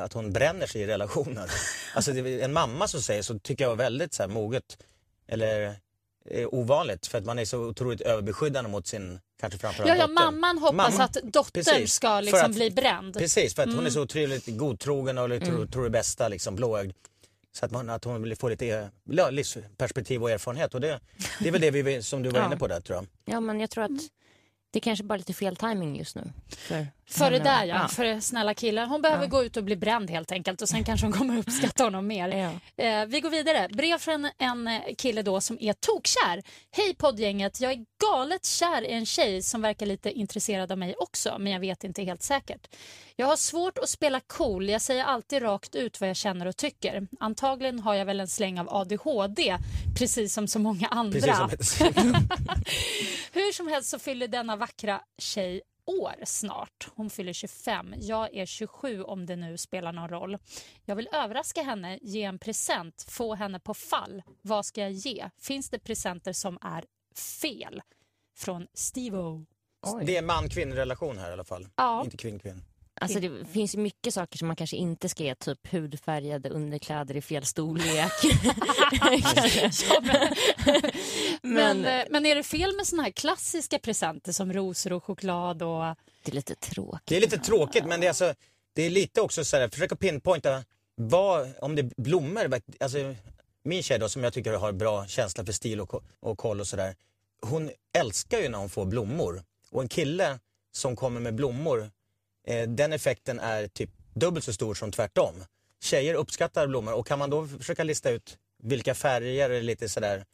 att 0.00 0.12
hon 0.12 0.32
bränner 0.32 0.66
sig 0.66 0.80
i 0.82 0.86
relationen. 0.86 1.48
Alltså 1.94 2.12
det, 2.12 2.20
är 2.20 2.44
en 2.44 2.52
mamma 2.52 2.88
som 2.88 3.02
säger 3.02 3.22
så 3.22 3.38
tycker 3.38 3.64
jag 3.64 3.68
var 3.68 3.76
väldigt 3.76 4.14
så 4.14 4.22
här, 4.22 4.30
moget 4.30 4.78
eller 5.26 5.74
eh, 6.30 6.48
ovanligt 6.52 7.06
för 7.06 7.18
att 7.18 7.24
man 7.24 7.38
är 7.38 7.44
så 7.44 7.58
otroligt 7.58 8.00
överbeskyddande 8.00 8.70
mot 8.70 8.86
sin, 8.86 9.20
kanske 9.40 9.58
framförallt 9.58 9.88
Ja, 9.88 9.96
ja, 9.96 10.06
dotter. 10.06 10.14
mamman 10.24 10.58
hoppas 10.58 10.92
Mamma. 10.92 11.04
att 11.04 11.12
dottern 11.22 11.52
Precis. 11.52 11.92
ska 11.94 12.20
liksom 12.20 12.50
att- 12.50 12.56
bli 12.56 12.70
bränd. 12.70 13.14
Precis, 13.18 13.54
för 13.54 13.62
att 13.62 13.66
Mm. 13.66 13.76
hon 13.78 13.86
är 13.86 13.90
så 13.90 14.02
otroligt 14.02 14.46
godtrogen 14.46 15.18
och 15.18 15.28
tror, 15.44 15.66
tror 15.66 15.84
det 15.84 15.90
bästa, 15.90 16.28
liksom 16.28 16.56
blåögd. 16.56 16.92
Så 17.52 17.64
att, 17.64 17.70
man, 17.70 17.90
att 17.90 18.04
hon 18.04 18.22
vill 18.22 18.36
få 18.36 18.48
lite 18.48 18.66
eh, 18.68 18.86
ja, 19.04 19.30
livsperspektiv 19.30 20.22
och 20.22 20.30
erfarenhet. 20.30 20.74
Och 20.74 20.80
det, 20.80 21.00
det 21.40 21.48
är 21.48 21.52
väl 21.52 21.60
det 21.60 21.70
vi, 21.70 22.02
som 22.02 22.22
du 22.22 22.30
var 22.30 22.38
Ja. 22.40 22.46
inne 22.46 22.56
på 22.56 22.66
där 22.66 22.80
tror 22.80 22.96
jag. 22.96 23.06
Ja, 23.34 23.40
men 23.40 23.60
jag 23.60 23.70
tror 23.70 23.84
att 23.84 23.90
det 24.70 24.80
kanske 24.80 25.04
bara 25.04 25.14
är 25.14 25.18
lite 25.18 25.32
fel 25.34 25.56
timing 25.56 25.96
just 25.98 26.16
nu. 26.16 26.32
För, 26.48 26.86
För 27.06 27.30
det 27.30 27.38
där 27.38 27.64
ja, 27.64 27.88
för 27.88 28.20
snälla 28.20 28.54
killen. 28.54 28.88
Hon 28.88 29.02
behöver 29.02 29.26
gå 29.26 29.44
ut 29.44 29.56
och 29.56 29.64
bli 29.64 29.76
bränd 29.76 30.10
helt 30.10 30.32
enkelt 30.32 30.62
och 30.62 30.68
sen 30.68 30.84
kanske 30.84 31.06
hon 31.06 31.12
kommer 31.12 31.38
uppskatta 31.38 31.84
honom 31.84 32.06
mer. 32.06 32.28
Ja. 32.28 32.84
Eh, 32.84 33.06
vi 33.06 33.20
går 33.20 33.30
vidare. 33.30 33.68
Brev 33.68 33.98
från 33.98 34.30
en 34.38 34.80
kille 34.98 35.22
då 35.22 35.40
som 35.40 35.58
är 35.60 35.72
tokkär. 35.72 36.42
Hej 36.70 36.94
poddgänget, 36.94 37.60
jag 37.60 37.72
är 37.72 37.84
galet 38.10 38.46
kär 38.46 38.82
i 38.82 38.92
en 38.92 39.06
tjej 39.06 39.42
som 39.42 39.62
verkar 39.62 39.86
lite 39.86 40.10
intresserad 40.10 40.72
av 40.72 40.78
mig 40.78 40.94
också, 40.98 41.36
men 41.38 41.52
jag 41.52 41.60
vet 41.60 41.84
inte 41.84 42.02
helt 42.02 42.22
säkert. 42.22 42.68
Jag 43.16 43.26
har 43.26 43.36
svårt 43.36 43.78
att 43.78 43.88
spela 43.88 44.20
cool, 44.20 44.68
jag 44.68 44.80
säger 44.82 45.04
alltid 45.04 45.42
rakt 45.42 45.74
ut 45.74 46.00
vad 46.00 46.10
jag 46.10 46.16
känner 46.16 46.46
och 46.46 46.56
tycker. 46.56 47.06
Antagligen 47.20 47.80
har 47.80 47.94
jag 47.94 48.04
väl 48.04 48.20
en 48.20 48.28
släng 48.28 48.60
av 48.60 48.74
ADHD, 48.74 49.58
precis 49.98 50.34
som 50.34 50.48
så 50.48 50.58
många 50.58 50.88
andra. 50.88 51.36
Som 51.36 51.50
Hur 53.32 53.52
som 53.52 53.68
helst 53.68 53.90
så 53.90 53.98
fyller 53.98 54.28
denna 54.28 54.56
vackra 54.56 55.00
tjej 55.18 55.62
år 55.86 56.14
snart. 56.24 56.88
Hon 56.94 57.10
fyller 57.10 57.32
25. 57.32 57.94
Jag 57.96 58.34
är 58.34 58.46
27 58.46 59.02
om 59.02 59.26
det 59.26 59.36
nu 59.36 59.58
spelar 59.58 59.92
någon 59.92 60.08
roll. 60.08 60.38
Jag 60.84 60.96
vill 60.96 61.08
överraska 61.12 61.62
henne, 61.62 61.98
ge 62.02 62.22
en 62.22 62.38
present, 62.38 63.06
få 63.08 63.34
henne 63.34 63.60
på 63.60 63.74
fall. 63.74 64.22
Vad 64.42 64.66
ska 64.66 64.80
jag 64.80 64.92
ge? 64.92 65.30
Finns 65.40 65.70
det 65.70 65.78
presenter 65.78 66.32
som 66.32 66.58
är 66.62 66.84
fel? 67.42 67.82
Från 68.36 68.66
Steve-O. 68.74 69.46
Det 70.02 70.16
är 70.16 70.22
man-kvinnrelation 70.22 71.18
här 71.18 71.30
i 71.30 71.32
alla 71.32 71.44
fall. 71.44 71.68
Ja. 71.76 72.04
Inte 72.04 72.16
kvinn-kvinn. 72.16 72.62
Alltså 73.00 73.20
det 73.20 73.44
finns 73.52 73.74
ju 73.74 73.78
mycket 73.78 74.14
saker 74.14 74.38
som 74.38 74.46
man 74.48 74.56
kanske 74.56 74.76
inte 74.76 75.08
ska 75.08 75.22
ge, 75.24 75.34
typ 75.34 75.72
hudfärgade 75.72 76.48
underkläder 76.48 77.16
i 77.16 77.22
fel 77.22 77.44
storlek. 77.44 78.12
Ja, 78.92 80.00
men, 80.02 80.20
men, 81.42 81.80
Men- 81.80 82.00
eh, 82.00 82.06
men 82.10 82.26
är 82.26 82.34
det 82.34 82.42
fel 82.42 82.76
med 82.76 82.86
såna 82.86 83.02
här 83.02 83.10
klassiska 83.10 83.78
presenter 83.78 84.32
som 84.32 84.52
rosor 84.52 84.92
och 84.92 85.04
choklad? 85.04 85.62
Och... 85.62 85.96
Det 86.24 86.30
är 86.30 86.34
lite 86.34 86.54
tråkigt. 86.54 87.02
Det 87.06 87.16
är 87.16 87.20
lite 87.20 87.38
tråkigt 87.38 87.86
men 87.86 88.00
det 88.00 88.06
är, 88.06 88.10
alltså, 88.10 88.34
det 88.72 88.82
är 88.82 88.90
lite 88.90 89.20
också 89.20 89.44
så 89.44 89.56
här, 89.56 89.68
försöka 89.68 89.96
pinpointa 89.96 90.64
vad, 90.94 91.52
om 91.60 91.74
det 91.76 91.82
är 91.82 92.02
blommor. 92.02 92.60
Alltså, 92.80 93.14
min 93.64 93.82
tjej 93.82 93.98
då 93.98 94.08
som 94.08 94.24
jag 94.24 94.32
tycker 94.32 94.52
har 94.52 94.72
bra 94.72 95.06
känsla 95.06 95.44
för 95.44 95.52
stil 95.52 95.80
och, 95.80 96.02
och 96.20 96.38
koll 96.38 96.60
och 96.60 96.66
sådär. 96.66 96.94
Hon 97.42 97.70
älskar 97.98 98.38
ju 98.38 98.48
när 98.48 98.58
hon 98.58 98.70
får 98.70 98.84
blommor. 98.84 99.42
Och 99.70 99.82
en 99.82 99.88
kille 99.88 100.38
som 100.72 100.96
kommer 100.96 101.20
med 101.20 101.34
blommor, 101.34 101.90
eh, 102.46 102.68
den 102.68 102.92
effekten 102.92 103.40
är 103.40 103.66
typ 103.66 103.90
dubbelt 104.14 104.44
så 104.44 104.52
stor 104.52 104.74
som 104.74 104.92
tvärtom. 104.92 105.34
Tjejer 105.82 106.14
uppskattar 106.14 106.66
blommor 106.66 106.94
och 106.94 107.06
kan 107.06 107.18
man 107.18 107.30
då 107.30 107.46
försöka 107.46 107.84
lista 107.84 108.10
ut 108.10 108.38
vilka 108.62 108.94
färger 108.94 109.50
eller 109.50 109.62
lite 109.62 109.88
sådär, 109.88 110.24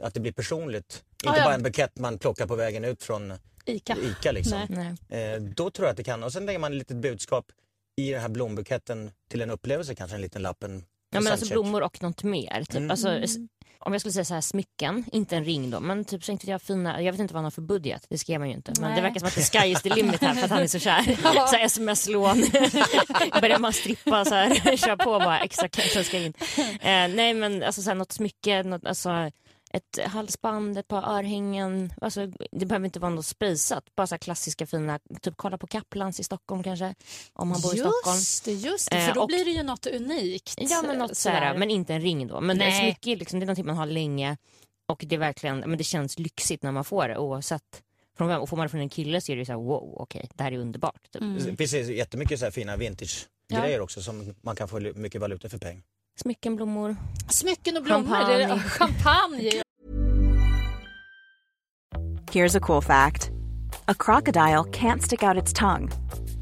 att 0.00 0.14
det 0.14 0.20
blir 0.20 0.32
personligt. 0.32 1.04
Ja, 1.22 1.30
Inte 1.30 1.40
ja. 1.40 1.44
bara 1.44 1.54
en 1.54 1.62
bukett 1.62 1.98
man 1.98 2.18
plockar 2.18 2.46
på 2.46 2.54
vägen 2.54 2.84
ut 2.84 3.02
från 3.02 3.32
Ica. 3.64 3.96
Ica 3.96 4.32
liksom. 4.32 4.66
Nej. 4.68 4.94
Nej. 5.08 5.34
Eh, 5.34 5.40
då 5.40 5.70
tror 5.70 5.86
jag 5.86 5.90
att 5.90 5.96
det 5.96 6.04
kan. 6.04 6.22
Och 6.22 6.32
sen 6.32 6.46
lägger 6.46 6.58
man 6.58 6.72
ett 6.72 6.78
litet 6.78 6.96
budskap 6.96 7.52
i 7.96 8.10
den 8.10 8.20
här 8.20 8.28
blombuketten 8.28 9.10
till 9.28 9.42
en 9.42 9.50
upplevelse, 9.50 9.94
kanske 9.94 10.14
en 10.14 10.22
liten 10.22 10.42
lapp. 10.42 10.62
En 10.62 10.84
Ja, 11.12 11.20
men 11.20 11.32
alltså 11.32 11.52
blommor 11.52 11.82
och 11.82 12.02
något 12.02 12.22
mer. 12.22 12.64
Typ. 12.64 12.76
Mm. 12.76 12.90
Alltså, 12.90 13.20
om 13.82 13.92
jag 13.92 14.00
skulle 14.00 14.12
säga 14.12 14.24
så 14.24 14.34
här 14.34 14.40
smycken, 14.40 15.04
inte 15.12 15.36
en 15.36 15.44
ring 15.44 15.70
då, 15.70 15.80
men 15.80 16.04
typ 16.04 16.24
så 16.24 16.32
inte 16.32 16.50
jag 16.50 16.62
fina, 16.62 17.02
jag 17.02 17.12
vet 17.12 17.20
inte 17.20 17.34
vad 17.34 17.38
han 17.38 17.44
har 17.44 17.50
för 17.50 17.62
budget, 17.62 18.06
det 18.08 18.18
skrev 18.18 18.40
man 18.40 18.48
ju 18.48 18.54
inte. 18.54 18.72
Men 18.80 18.90
Nej. 18.90 18.96
det 18.96 19.02
verkar 19.02 19.20
som 19.20 19.28
att 19.28 19.34
det 19.34 19.40
är 19.40 19.60
sky 19.60 19.68
is 19.68 19.82
the 19.82 19.88
limit 19.94 20.22
här 20.22 20.34
för 20.34 20.44
att 20.44 20.50
han 20.50 20.62
är 20.62 20.66
så 20.66 20.78
kär. 20.78 21.02
Så 21.22 21.56
här 21.56 21.64
sms-lån, 21.64 22.40
börjar 23.40 23.58
man 23.58 23.72
strippa 23.72 24.24
så 24.24 24.34
här, 24.34 24.76
kör 24.76 24.96
på 24.96 25.18
bara 25.18 25.40
extra 25.40 25.68
cash 25.68 26.02
ska 26.02 26.18
in. 26.18 26.32
Eh, 26.58 27.08
nej 27.08 27.34
men 27.34 27.62
alltså 27.62 27.82
så 27.82 27.90
här, 27.90 27.94
något 27.94 28.12
smycke, 28.12 28.62
något, 28.62 28.86
alltså 28.86 29.30
ett 29.72 29.98
halsband, 30.06 30.78
ett 30.78 30.88
par 30.88 31.18
örhängen. 31.18 31.92
Alltså, 32.00 32.26
det 32.52 32.66
behöver 32.66 32.86
inte 32.86 33.00
vara 33.00 33.10
något 33.14 33.26
spejsat. 33.26 33.84
Bara 33.96 34.06
så 34.06 34.14
här 34.14 34.18
klassiska 34.18 34.66
fina, 34.66 34.98
typ 35.22 35.34
kolla 35.36 35.58
på 35.58 35.66
Kaplans 35.66 36.20
i 36.20 36.24
Stockholm 36.24 36.62
kanske. 36.62 36.94
Om 37.32 37.50
han 37.52 37.60
bor 37.60 37.74
i 37.74 37.78
Stockholm. 37.78 38.16
Just 38.16 38.44
det, 38.44 38.52
just 38.52 38.90
det. 38.90 38.96
Eh, 38.96 39.06
för 39.06 39.14
då 39.14 39.20
och- 39.20 39.26
blir 39.28 39.44
det 39.44 39.50
ju 39.50 39.62
något 39.62 39.86
unikt. 39.86 40.54
Ja 40.58 40.82
men 40.86 40.98
något 40.98 41.16
sådär. 41.16 41.36
sådär, 41.40 41.58
men 41.58 41.70
inte 41.70 41.94
en 41.94 42.00
ring 42.00 42.26
då. 42.26 42.40
Men 42.40 42.56
Nej. 42.58 42.80
smycke 42.82 43.18
liksom, 43.18 43.40
det 43.40 43.44
är 43.44 43.46
någonting 43.46 43.66
man 43.66 43.76
har 43.76 43.86
länge 43.86 44.36
och 44.88 45.04
det 45.06 45.14
är 45.14 45.18
verkligen, 45.18 45.58
men 45.58 45.78
det 45.78 45.84
känns 45.84 46.18
lyxigt 46.18 46.62
när 46.62 46.72
man 46.72 46.84
får 46.84 47.08
det 47.08 47.18
oavsett 47.18 47.82
från 48.16 48.28
vem. 48.28 48.40
Och 48.40 48.48
får 48.48 48.56
man 48.56 48.64
det 48.66 48.70
från 48.70 48.80
en 48.80 48.88
kille 48.88 49.20
så 49.20 49.32
är 49.32 49.36
det 49.36 49.40
ju 49.40 49.46
såhär 49.46 49.58
wow 49.58 49.94
okej 49.96 50.28
det 50.34 50.42
här 50.42 50.52
är 50.52 50.58
underbart. 50.58 51.10
Typ. 51.12 51.22
Mm. 51.22 51.44
Det 51.44 51.56
finns 51.56 51.72
ju 51.74 51.96
jättemycket 51.96 52.38
så 52.38 52.44
här 52.46 52.52
fina 52.52 52.76
vintage-grejer 52.76 53.80
också 53.80 54.02
som 54.02 54.34
man 54.42 54.56
kan 54.56 54.68
få 54.68 54.80
mycket 54.80 55.20
valuta 55.20 55.48
för 55.48 55.58
pengar. 55.58 55.82
Smycken, 56.24 56.56
blommor. 56.56 56.96
Smycken 57.28 57.76
och 57.76 57.82
blommor. 57.82 58.10
Champagne. 58.10 58.38
Det 58.38 58.42
är, 58.42 58.58
champagne. 58.58 59.62
Here's 62.32 62.56
a 62.56 62.60
cool 62.60 62.82
fact 62.82 63.30
a 63.88 63.94
crocodile 63.94 64.64
can't 64.64 65.02
stick 65.02 65.22
out 65.22 65.42
its 65.42 65.52
tongue. 65.52 65.90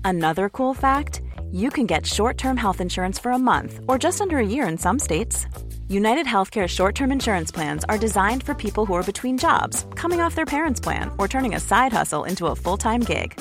Another 0.04 0.48
cool 0.48 0.74
fact 0.74 1.22
you 1.52 1.70
can 1.70 1.86
get 1.86 2.06
short 2.06 2.36
term 2.38 2.56
health 2.56 2.80
insurance 2.80 3.22
for 3.22 3.30
a 3.30 3.38
month 3.38 3.80
or 3.86 3.98
just 3.98 4.20
under 4.20 4.38
a 4.38 4.46
year 4.46 4.66
in 4.68 4.78
some 4.78 4.98
states. 4.98 5.46
United 5.88 6.26
Healthcare 6.26 6.68
short 6.68 6.94
term 6.94 7.12
insurance 7.12 7.52
plans 7.52 7.84
are 7.88 7.98
designed 7.98 8.42
for 8.42 8.54
people 8.54 8.84
who 8.84 8.94
are 8.94 9.04
between 9.04 9.38
jobs, 9.38 9.86
coming 9.94 10.20
off 10.20 10.34
their 10.34 10.46
parents' 10.46 10.80
plan, 10.80 11.10
or 11.18 11.28
turning 11.28 11.54
a 11.54 11.60
side 11.60 11.92
hustle 11.92 12.24
into 12.24 12.46
a 12.46 12.56
full 12.56 12.76
time 12.76 13.00
gig. 13.00 13.40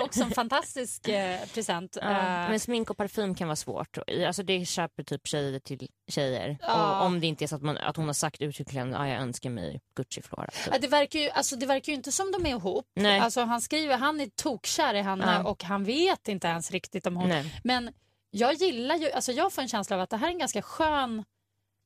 Också 0.00 0.22
en 0.22 0.30
fantastisk 0.30 1.08
eh, 1.08 1.40
present. 1.54 1.96
Ja, 2.00 2.08
Eh, 2.10 2.50
men 2.50 2.60
smink 2.60 2.90
och 2.90 2.96
parfym 2.96 3.34
kan 3.34 3.48
vara 3.48 3.56
svårt. 3.56 3.98
Alltså 4.26 4.42
det 4.42 4.66
köper 4.66 5.02
typ 5.02 5.26
tjejer 5.26 5.58
till 5.60 5.88
tjejer. 6.08 6.58
Ja. 6.62 7.00
Och 7.00 7.06
om 7.06 7.20
det 7.20 7.26
inte 7.26 7.44
är 7.44 7.46
så 7.46 7.56
att, 7.56 7.62
man, 7.62 7.78
att 7.78 7.96
hon 7.96 8.06
har 8.06 8.12
sagt 8.12 8.40
uttryckligen 8.40 8.94
att 8.94 9.08
jag 9.08 9.16
önskar 9.16 9.50
mig 9.50 9.80
Gucci 9.96 10.22
Flora. 10.22 10.46
Typ. 10.46 10.68
Ja, 10.72 10.78
det, 10.78 10.88
verkar 10.88 11.18
ju, 11.18 11.30
alltså, 11.30 11.56
det 11.56 11.66
verkar 11.66 11.92
ju 11.92 11.96
inte 11.96 12.12
som 12.12 12.32
de 12.32 12.46
är 12.46 12.50
ihop. 12.50 12.86
Nej. 12.94 13.20
Alltså, 13.20 13.40
han 13.40 13.60
skriver 13.60 13.96
han 13.96 14.20
är 14.20 14.26
tokkär 14.26 14.94
i 14.94 15.02
henne 15.02 15.40
Ja. 15.44 15.50
och 15.50 15.64
han 15.64 15.84
vet 15.84 16.28
inte 16.28 16.48
ens 16.48 16.70
riktigt 16.70 17.06
om 17.06 17.16
hon... 17.16 17.28
Nej. 17.28 17.60
Men 17.64 17.92
jag 18.30 18.54
gillar 18.54 18.96
ju, 18.96 19.10
alltså 19.10 19.32
jag 19.32 19.52
får 19.52 19.62
en 19.62 19.68
känsla 19.68 19.96
av 19.96 20.02
att 20.02 20.10
det 20.10 20.16
här 20.16 20.26
är 20.26 20.32
en 20.32 20.38
ganska 20.38 20.62
skön 20.62 21.24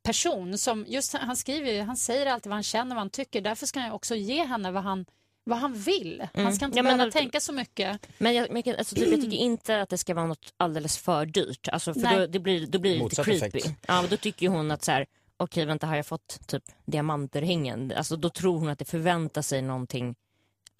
person 0.04 0.58
som 0.58 0.84
just 0.88 1.12
han 1.14 1.36
skriver 1.36 1.72
ju, 1.72 1.80
han 1.82 1.96
säger 1.96 2.26
alltid 2.26 2.50
vad 2.50 2.56
han 2.56 2.62
känner, 2.62 2.94
vad 2.94 3.00
han 3.00 3.10
tycker. 3.10 3.40
Därför 3.40 3.66
ska 3.66 3.80
jag 3.80 3.94
också 3.94 4.14
ge 4.14 4.44
henne 4.44 4.70
vad 4.70 4.82
han, 4.82 5.06
vad 5.44 5.58
han 5.58 5.74
vill. 5.74 6.26
Han 6.34 6.54
ska 6.54 6.64
inte 6.64 6.64
Mm. 6.64 6.76
Ja, 6.76 6.82
men 6.82 6.84
behöva 6.84 7.02
alltså- 7.02 7.18
tänka 7.18 7.40
så 7.40 7.52
mycket. 7.52 8.06
Men 8.18 8.34
jag, 8.34 8.50
men 8.50 8.62
jag, 8.66 8.76
alltså, 8.78 8.94
typ, 8.96 9.08
jag 9.10 9.20
tycker 9.20 9.36
inte 9.36 9.80
att 9.80 9.88
det 9.88 9.98
ska 9.98 10.14
vara 10.14 10.26
något 10.26 10.54
alldeles 10.56 10.98
för 10.98 11.26
dyrt. 11.26 11.68
Alltså, 11.68 11.94
för 11.94 12.18
då, 12.18 12.26
det 12.26 12.38
blir, 12.38 12.66
då 12.66 12.78
blir 12.78 12.98
det 12.98 13.04
lite 13.04 13.24
creepy. 13.24 13.58
effekt. 13.58 13.78
Ja, 13.88 14.04
då 14.10 14.16
tycker 14.16 14.48
hon 14.48 14.70
att 14.70 14.84
så 14.84 14.92
här, 14.92 15.06
okej 15.36 15.64
vänta 15.64 15.86
har 15.86 15.96
jag 15.96 16.06
fått 16.06 16.40
typ 16.46 16.62
diamanterhängen? 16.86 17.92
Alltså, 17.96 18.16
då 18.16 18.28
tror 18.30 18.58
hon 18.58 18.68
att 18.68 18.78
det 18.78 18.84
förväntar 18.84 19.42
sig 19.42 19.62
någonting. 19.62 20.14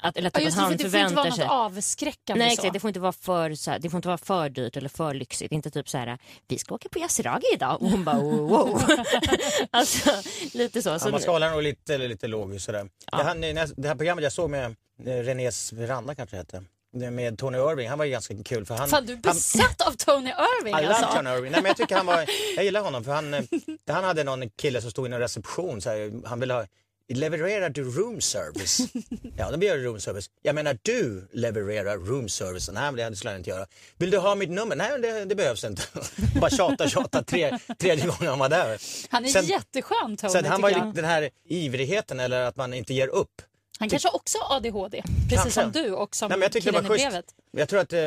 Att, 0.03 0.17
eller 0.17 0.31
Ja, 0.35 0.41
just 0.41 0.59
att 0.59 0.61
det, 0.61 0.63
han 0.63 0.71
för 0.71 0.85
det 0.85 0.91
får 0.91 1.01
inte 1.01 1.15
vara 1.15 1.25
förväntar 1.25 1.25
något 1.25 1.37
sig. 1.37 1.47
avskräckande. 1.47 2.45
Nej 2.45 2.51
så. 2.51 2.61
exakt, 2.61 2.73
det 2.73 2.81
får 2.81 2.89
inte 2.89 3.01
vara 3.01 3.13
för, 3.13 3.55
så 3.55 3.71
här, 3.71 3.79
det 3.79 3.91
får 3.91 3.99
inte 3.99 4.09
vara 4.09 4.19
för 4.19 4.49
dyrt 4.49 4.77
eller 4.77 4.89
för 4.89 5.15
lyxigt. 5.15 5.53
Inte 5.53 5.71
typ 5.71 5.89
så 5.89 5.99
här, 5.99 6.19
vi 6.49 6.59
ska 6.59 6.75
åka 6.75 6.89
på 6.89 6.99
Yasuragi 6.99 7.47
idag. 7.55 7.83
Och 7.83 7.91
hon 7.91 8.05
bara 8.05 8.17
wow. 8.19 8.49
wow. 8.49 8.83
alltså 9.71 10.11
lite 10.53 10.83
så. 10.83 10.99
så 10.99 11.09
Ja, 11.09 11.11
man 11.11 11.21
ska 11.21 11.31
hålla 11.31 11.47
den 11.47 11.55
nog 11.55 11.63
lite, 11.63 11.99
lite 11.99 12.27
låg 12.27 12.61
sådär. 12.61 12.89
Det, 13.13 13.23
här, 13.23 13.81
det 13.81 13.89
här 13.89 13.95
programmet 13.95 14.23
jag 14.25 14.33
såg 14.33 14.51
med 14.51 14.65
eh, 15.07 15.15
Renés 15.15 15.73
veranda 15.73 16.15
kanske 16.15 16.37
det 16.37 16.41
hette. 16.41 16.65
Med 17.11 17.39
Tony 17.39 17.59
Irving, 17.59 17.89
han 17.89 17.99
var 17.99 18.05
ju 18.05 18.11
ganska 18.11 18.35
kul 18.45 18.67
för 18.67 18.75
han... 18.75 18.89
Fan, 18.89 19.07
du 19.07 19.13
är 19.13 19.21
han, 19.25 19.35
besatt 19.35 19.81
av 19.81 19.93
Tony 19.93 20.31
Irving 20.31 20.75
I 20.79 20.83
love 20.83 20.95
alltså. 20.95 21.17
Tony 21.17 21.31
Irving. 21.31 21.53
Nej, 21.53 21.63
men 21.63 21.69
jag 21.69 21.77
tycker 21.77 21.97
han 21.97 22.07
var, 22.07 22.25
jag 22.57 22.65
gillar 22.65 22.81
honom 22.81 23.05
för 23.05 23.13
han, 23.13 23.35
eh, 23.35 23.43
han 23.87 24.05
hade 24.05 24.25
någon 24.25 24.51
kille 24.51 24.81
som 24.81 24.91
stod 24.91 25.09
i 25.09 25.13
en 25.13 25.19
reception 25.19 25.81
så 25.81 25.91
här, 25.91 26.29
han 26.29 26.41
ville 26.41 26.55
ha 26.55 26.67
Levererar 27.09 27.69
du 27.69 27.85
room 27.85 28.21
service? 28.21 28.79
Ja, 29.37 29.57
blir 29.57 29.77
det 29.77 29.85
room 29.85 30.01
service. 30.01 30.31
Jag 30.43 30.55
menar 30.55 30.79
du 30.83 31.29
levererar 31.33 31.97
room 31.97 32.29
service. 32.29 32.71
Nej, 32.73 32.93
men 32.93 33.11
det 33.11 33.17
skulle 33.17 33.31
han 33.31 33.39
inte 33.39 33.51
göra. 33.51 33.67
Vill 33.99 34.11
du 34.11 34.19
ha 34.19 34.35
mitt 34.35 34.51
nummer? 34.51 34.77
Nej, 34.77 35.01
det, 35.01 35.25
det 35.25 35.35
behövs 35.35 35.65
inte. 35.65 35.83
Bara 36.41 36.51
tjata, 36.51 36.89
tjata 36.89 37.23
tre, 37.23 37.59
tredje 37.79 38.07
gången 38.07 38.27
han 38.27 38.39
var 38.39 38.49
där. 38.49 38.79
Han 39.11 39.25
är 39.25 39.29
Sen- 39.29 39.45
jätteskön 39.45 40.17
Tony. 40.17 40.39
Att 40.39 40.47
han 40.47 40.61
var 40.61 40.71
ju 40.71 40.77
jag. 40.77 40.95
den 40.95 41.05
här 41.05 41.31
ivrigheten 41.49 42.21
eller 42.21 42.41
att 42.41 42.57
man 42.57 42.75
inte 42.75 42.95
ger 42.95 43.09
upp. 43.09 43.43
Han 43.79 43.89
kanske 43.89 44.09
också 44.09 44.39
har 44.39 44.57
ADHD, 44.57 45.03
precis 45.31 45.55
som 45.55 45.73
du 45.73 45.91
och 45.93 46.17
som 46.17 46.29
Nej, 46.29 46.39
men 46.39 46.43
jag 46.43 46.53
tyckte 46.53 46.71
det 46.71 46.77
killen 46.77 46.89
var 46.89 46.97
i 46.97 46.99
brevet. 46.99 47.25
Jag 47.51 47.69
tror 47.69 47.81
att 47.81 47.93
eh, 47.93 48.01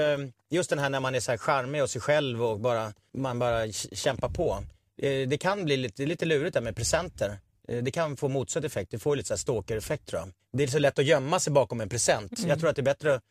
just 0.49 0.69
den 0.69 0.79
här 0.79 0.89
när 0.89 0.99
man 0.99 1.15
är 1.15 1.19
så 1.19 1.31
här 1.31 1.37
charmig 1.37 1.83
och 1.83 1.89
sig 1.89 2.01
själv 2.01 2.43
och 2.43 2.59
bara, 2.59 2.93
man 3.17 3.39
bara 3.39 3.71
kämpar 3.71 4.29
på. 4.29 4.63
Eh, 5.01 5.27
det 5.27 5.37
kan 5.37 5.65
bli 5.65 5.77
lite, 5.77 6.05
lite 6.05 6.25
lurigt 6.25 6.53
där 6.53 6.61
med 6.61 6.75
presenter. 6.75 7.39
Eh, 7.67 7.83
det 7.83 7.91
kan 7.91 8.17
få 8.17 8.27
motsatt 8.27 8.63
effekt, 8.63 8.91
det 8.91 8.99
får 8.99 9.15
lite 9.15 9.27
så 9.27 9.33
här 9.33 9.37
stalker-effekt 9.37 10.07
tror 10.07 10.21
jag. 10.21 10.29
Det 10.53 10.63
är 10.63 10.67
så 10.67 10.79
lätt 10.79 10.99
att 10.99 11.05
gömma 11.05 11.39
sig 11.39 11.53
bakom 11.53 11.81
en 11.81 11.89
present. 11.89 12.37
Mm. 12.37 12.49
Jag 12.49 12.59
tror 12.59 12.69
att 12.69 12.75
det 12.75 12.81
är 12.81 12.83
bättre 12.83 13.15
att 13.15 13.23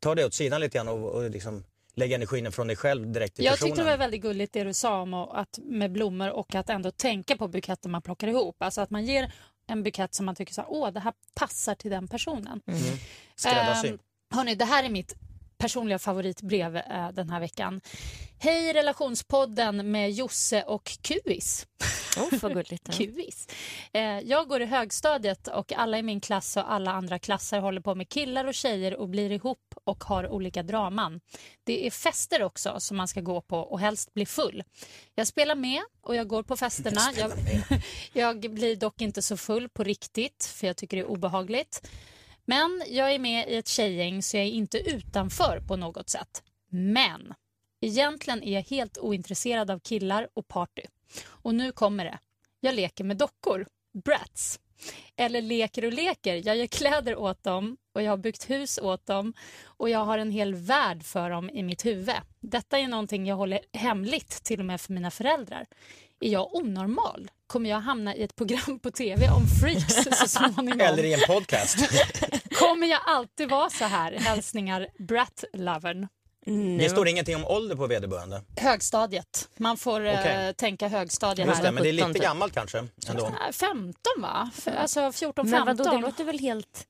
ta 0.00 0.14
det 0.14 0.24
åt 0.24 0.34
sidan 0.34 0.60
lite 0.60 0.78
grann 0.78 0.88
och, 0.88 1.10
och 1.10 1.30
liksom 1.30 1.64
lägga 1.94 2.14
energin 2.14 2.52
från 2.52 2.66
dig 2.66 2.76
själv 2.76 3.12
direkt 3.12 3.36
till 3.36 3.44
Jag 3.44 3.54
personen. 3.54 3.70
tyckte 3.70 3.84
det 3.84 3.90
var 3.90 3.98
väldigt 3.98 4.22
gulligt 4.22 4.52
det 4.52 4.64
du 4.64 4.74
sa 4.74 5.00
om 5.00 5.14
att, 5.14 5.58
med 5.62 5.92
blommor 5.92 6.30
och 6.30 6.54
att 6.54 6.70
ändå 6.70 6.90
tänka 6.90 7.36
på 7.36 7.48
buketten 7.48 7.90
man 7.90 8.02
plockar 8.02 8.28
ihop. 8.28 8.62
Alltså 8.62 8.80
att 8.80 8.90
man 8.90 9.04
ger 9.04 9.32
en 9.66 9.82
bukett 9.82 10.14
som 10.14 10.26
man 10.26 10.34
tycker 10.34 10.54
så 10.54 10.60
här, 10.60 10.70
åh 10.70 10.90
det 10.92 11.00
här 11.00 11.12
passar 11.34 11.74
till 11.74 11.90
den 11.90 12.08
personen. 12.08 12.60
Skräddarsy. 13.36 13.88
Ehm, 13.88 13.98
hörni, 14.34 14.54
det 14.54 14.64
här 14.64 14.84
är 14.84 14.88
mitt 14.88 15.14
personliga 15.58 15.98
favoritbrev 15.98 16.76
eh, 16.76 17.08
den 17.12 17.30
här 17.30 17.40
veckan. 17.40 17.80
Hej 18.38 18.72
relationspodden 18.72 19.90
med 19.90 20.10
Josse 20.12 20.62
och 20.62 20.98
Kuis. 21.02 21.66
Oh, 22.16 22.38
vad 22.40 22.52
gulligt. 22.52 22.90
Kuis. 22.96 23.46
Eh, 23.92 24.02
jag 24.02 24.48
går 24.48 24.62
i 24.62 24.66
högstadiet 24.66 25.48
och 25.48 25.72
alla 25.72 25.98
i 25.98 26.02
min 26.02 26.20
klass 26.20 26.56
och 26.56 26.72
alla 26.72 26.90
andra 26.90 27.18
klasser 27.18 27.60
håller 27.60 27.80
på 27.80 27.94
med 27.94 28.08
killar 28.08 28.44
och 28.44 28.54
tjejer 28.54 28.96
och 28.96 29.08
blir 29.08 29.32
ihop 29.32 29.74
och 29.84 30.04
har 30.04 30.28
olika 30.28 30.62
draman. 30.62 31.20
Det 31.64 31.86
är 31.86 31.90
fester 31.90 32.42
också 32.42 32.80
som 32.80 32.96
man 32.96 33.08
ska 33.08 33.20
gå 33.20 33.40
på 33.40 33.58
och 33.58 33.80
helst 33.80 34.14
bli 34.14 34.26
full. 34.26 34.62
Jag 35.14 35.26
spelar 35.26 35.54
med 35.54 35.82
och 36.00 36.16
jag 36.16 36.28
går 36.28 36.42
på 36.42 36.56
festerna. 36.56 37.00
Jag, 37.16 37.32
jag 38.12 38.54
blir 38.54 38.76
dock 38.76 39.00
inte 39.00 39.22
så 39.22 39.36
full 39.36 39.68
på 39.68 39.84
riktigt 39.84 40.44
för 40.44 40.66
jag 40.66 40.76
tycker 40.76 40.96
det 40.96 41.02
är 41.02 41.10
obehagligt. 41.10 41.88
Men 42.48 42.82
jag 42.86 43.14
är 43.14 43.18
med 43.18 43.48
i 43.48 43.56
ett 43.56 43.68
tjejgäng 43.68 44.22
så 44.22 44.36
jag 44.36 44.46
är 44.46 44.50
inte 44.50 44.78
utanför 44.78 45.60
på 45.60 45.76
något 45.76 46.08
sätt. 46.08 46.42
Men 46.70 47.34
egentligen 47.80 48.42
är 48.42 48.54
jag 48.54 48.62
helt 48.62 48.98
ointresserad 48.98 49.70
av 49.70 49.78
killar 49.78 50.28
och 50.34 50.48
party. 50.48 50.82
Och 51.26 51.54
nu 51.54 51.72
kommer 51.72 52.04
det. 52.04 52.18
Jag 52.60 52.74
leker 52.74 53.04
med 53.04 53.16
dockor. 53.16 53.66
Brats. 54.04 54.60
eller 55.16 55.42
leker 55.42 55.84
och 55.84 55.92
leker. 55.92 56.46
Jag 56.46 56.56
gör 56.56 56.66
kläder 56.66 57.16
åt 57.16 57.42
dem 57.42 57.76
och 57.94 58.02
jag 58.02 58.12
har 58.12 58.16
byggt 58.16 58.50
hus 58.50 58.78
åt 58.78 59.06
dem 59.06 59.32
och 59.64 59.90
jag 59.90 60.04
har 60.04 60.18
en 60.18 60.30
hel 60.30 60.54
värld 60.54 61.02
för 61.02 61.30
dem 61.30 61.50
i 61.50 61.62
mitt 61.62 61.86
huvud. 61.86 62.14
Detta 62.40 62.78
är 62.78 62.88
någonting 62.88 63.26
jag 63.26 63.36
håller 63.36 63.60
hemligt 63.72 64.44
till 64.44 64.60
och 64.60 64.66
med 64.66 64.80
för 64.80 64.92
mina 64.92 65.10
föräldrar. 65.10 65.66
Är 66.20 66.28
jag 66.30 66.54
onormal? 66.54 67.30
Kommer 67.46 67.70
jag 67.70 67.80
hamna 67.80 68.14
i 68.14 68.22
ett 68.22 68.36
program 68.36 68.78
på 68.82 68.90
tv 68.90 69.28
om 69.30 69.46
freaks 69.60 69.94
så 70.20 70.28
småningom? 70.28 70.80
Eller 70.80 71.04
i 71.04 71.12
en 71.14 71.20
podcast. 71.26 71.78
Kommer 72.50 72.86
jag 72.86 73.00
alltid 73.06 73.48
vara 73.50 73.70
så 73.70 73.84
här? 73.84 74.12
Hälsningar 74.12 74.88
Brat-lovern. 74.98 76.08
Det 76.78 76.90
står 76.90 77.08
ingenting 77.08 77.36
om 77.36 77.44
ålder 77.44 77.76
på 77.76 77.86
vederbörande. 77.86 78.42
Högstadiet. 78.56 79.48
Man 79.56 79.76
får 79.76 80.06
eh, 80.06 80.20
Okej. 80.20 80.54
tänka 80.54 80.88
högstadiet 80.88 81.48
Just 81.48 81.60
det, 81.60 81.66
här. 81.66 81.72
men 81.72 81.82
det 81.82 81.88
är 81.88 81.92
17 81.92 82.08
lite 82.08 82.18
typ. 82.18 82.22
gammalt 82.28 82.54
kanske 82.54 82.78
ändå. 83.08 83.26
Äh, 83.26 83.52
15 83.52 83.92
va? 84.18 84.50
F- 84.58 84.68
Alltså 84.76 85.12
14, 85.12 85.50
Men 85.50 85.66
15. 85.66 85.76
vadå, 85.86 85.96
det 85.96 86.02
låter 86.02 86.24
väl 86.24 86.38
helt... 86.38 86.86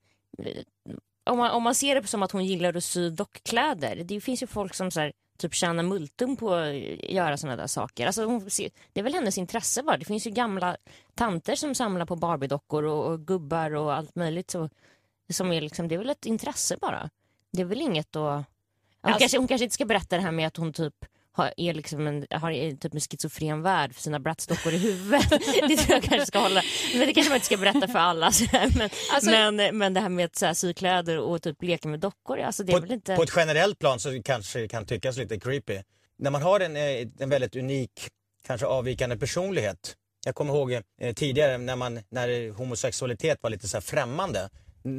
Om 1.30 1.38
man, 1.38 1.50
om 1.50 1.62
man 1.62 1.74
ser 1.74 2.00
det 2.00 2.06
som 2.06 2.22
att 2.22 2.32
hon 2.32 2.44
gillar 2.46 2.76
att 2.76 2.84
sy 2.84 3.10
dockkläder. 3.10 3.96
Det 4.04 4.20
finns 4.20 4.42
ju 4.42 4.46
folk 4.46 4.74
som 4.74 4.90
så 4.90 5.00
här, 5.00 5.12
typ 5.38 5.54
tjänar 5.54 5.82
multum 5.82 6.36
på 6.36 6.54
att 6.54 6.74
göra 7.10 7.36
såna 7.36 7.56
där 7.56 7.66
saker. 7.66 8.06
Alltså, 8.06 8.40
det 8.92 9.00
är 9.00 9.02
väl 9.02 9.14
hennes 9.14 9.38
intresse 9.38 9.82
bara. 9.82 9.96
Det 9.96 10.04
finns 10.04 10.26
ju 10.26 10.30
gamla 10.30 10.76
tanter 11.14 11.54
som 11.54 11.74
samlar 11.74 12.06
på 12.06 12.16
Barbie-dockor 12.16 12.84
och, 12.84 13.12
och 13.12 13.26
gubbar 13.26 13.74
och 13.74 13.94
allt 13.94 14.14
möjligt. 14.16 14.50
Så, 14.50 14.70
som 15.30 15.52
är 15.52 15.60
liksom, 15.60 15.88
det 15.88 15.94
är 15.94 15.98
väl 15.98 16.10
ett 16.10 16.26
intresse 16.26 16.76
bara. 16.80 17.10
Det 17.52 17.60
är 17.60 17.66
väl 17.66 17.80
inget 17.80 18.16
att... 18.16 18.22
Hon, 18.22 18.44
Alltså- 19.00 19.18
kanske, 19.18 19.38
hon 19.38 19.48
kanske 19.48 19.64
inte 19.64 19.74
ska 19.74 19.84
berätta 19.84 20.16
det 20.16 20.22
här 20.22 20.32
med 20.32 20.46
att 20.46 20.56
hon 20.56 20.72
typ 20.72 21.04
har, 21.38 21.54
är 21.56 21.74
liksom 21.74 22.06
en, 22.06 22.26
har 22.30 22.76
typ 22.76 22.94
en 22.94 23.00
schizofren 23.00 23.62
värld 23.62 23.94
för 23.94 24.02
sina 24.02 24.18
Bratz-dockor 24.18 24.72
i 24.72 24.78
huvudet. 24.78 25.30
det 25.68 25.76
tror 25.76 25.94
jag 25.94 26.02
kanske 26.02 26.26
ska 26.26 26.38
hålla. 26.38 26.62
Men 26.92 27.06
det 27.06 27.14
kanske 27.14 27.30
man 27.30 27.36
inte 27.36 27.46
ska 27.46 27.56
berätta 27.56 27.88
för 27.88 27.98
alla. 27.98 28.32
Men, 28.52 28.90
Alltså- 29.12 29.30
men, 29.30 29.78
men 29.78 29.94
det 29.94 30.00
här 30.00 30.08
med 30.08 30.24
att 30.24 30.36
så 30.36 30.46
här, 30.46 30.54
sy 30.54 30.74
kläder 30.74 31.18
och 31.18 31.42
typ 31.42 31.62
leka 31.62 31.88
med 31.88 32.00
dockor, 32.00 32.38
alltså 32.40 32.62
det 32.62 32.72
är 32.72 32.74
På, 32.74 32.80
väl 32.80 32.92
inte... 32.92 33.16
på 33.16 33.22
ett 33.22 33.32
generellt 33.36 33.78
plan 33.78 34.00
så 34.00 34.22
kanske 34.22 34.58
det 34.58 34.68
kan 34.68 34.86
tyckas 34.86 35.16
lite 35.16 35.40
creepy. 35.40 35.82
När 36.18 36.30
man 36.30 36.42
har 36.42 36.60
en, 36.60 36.76
eh, 36.76 37.06
en 37.18 37.30
väldigt 37.30 37.56
unik, 37.56 38.08
kanske 38.46 38.66
avvikande 38.66 39.16
personlighet. 39.16 39.94
Jag 40.26 40.34
kommer 40.34 40.54
ihåg 40.54 40.72
eh, 40.72 41.14
tidigare 41.14 41.58
när, 41.58 41.76
man, 41.76 42.00
när 42.10 42.50
homosexualitet 42.52 43.38
var 43.42 43.50
lite 43.50 43.68
så 43.68 43.76
här 43.76 43.82
främmande. 43.82 44.48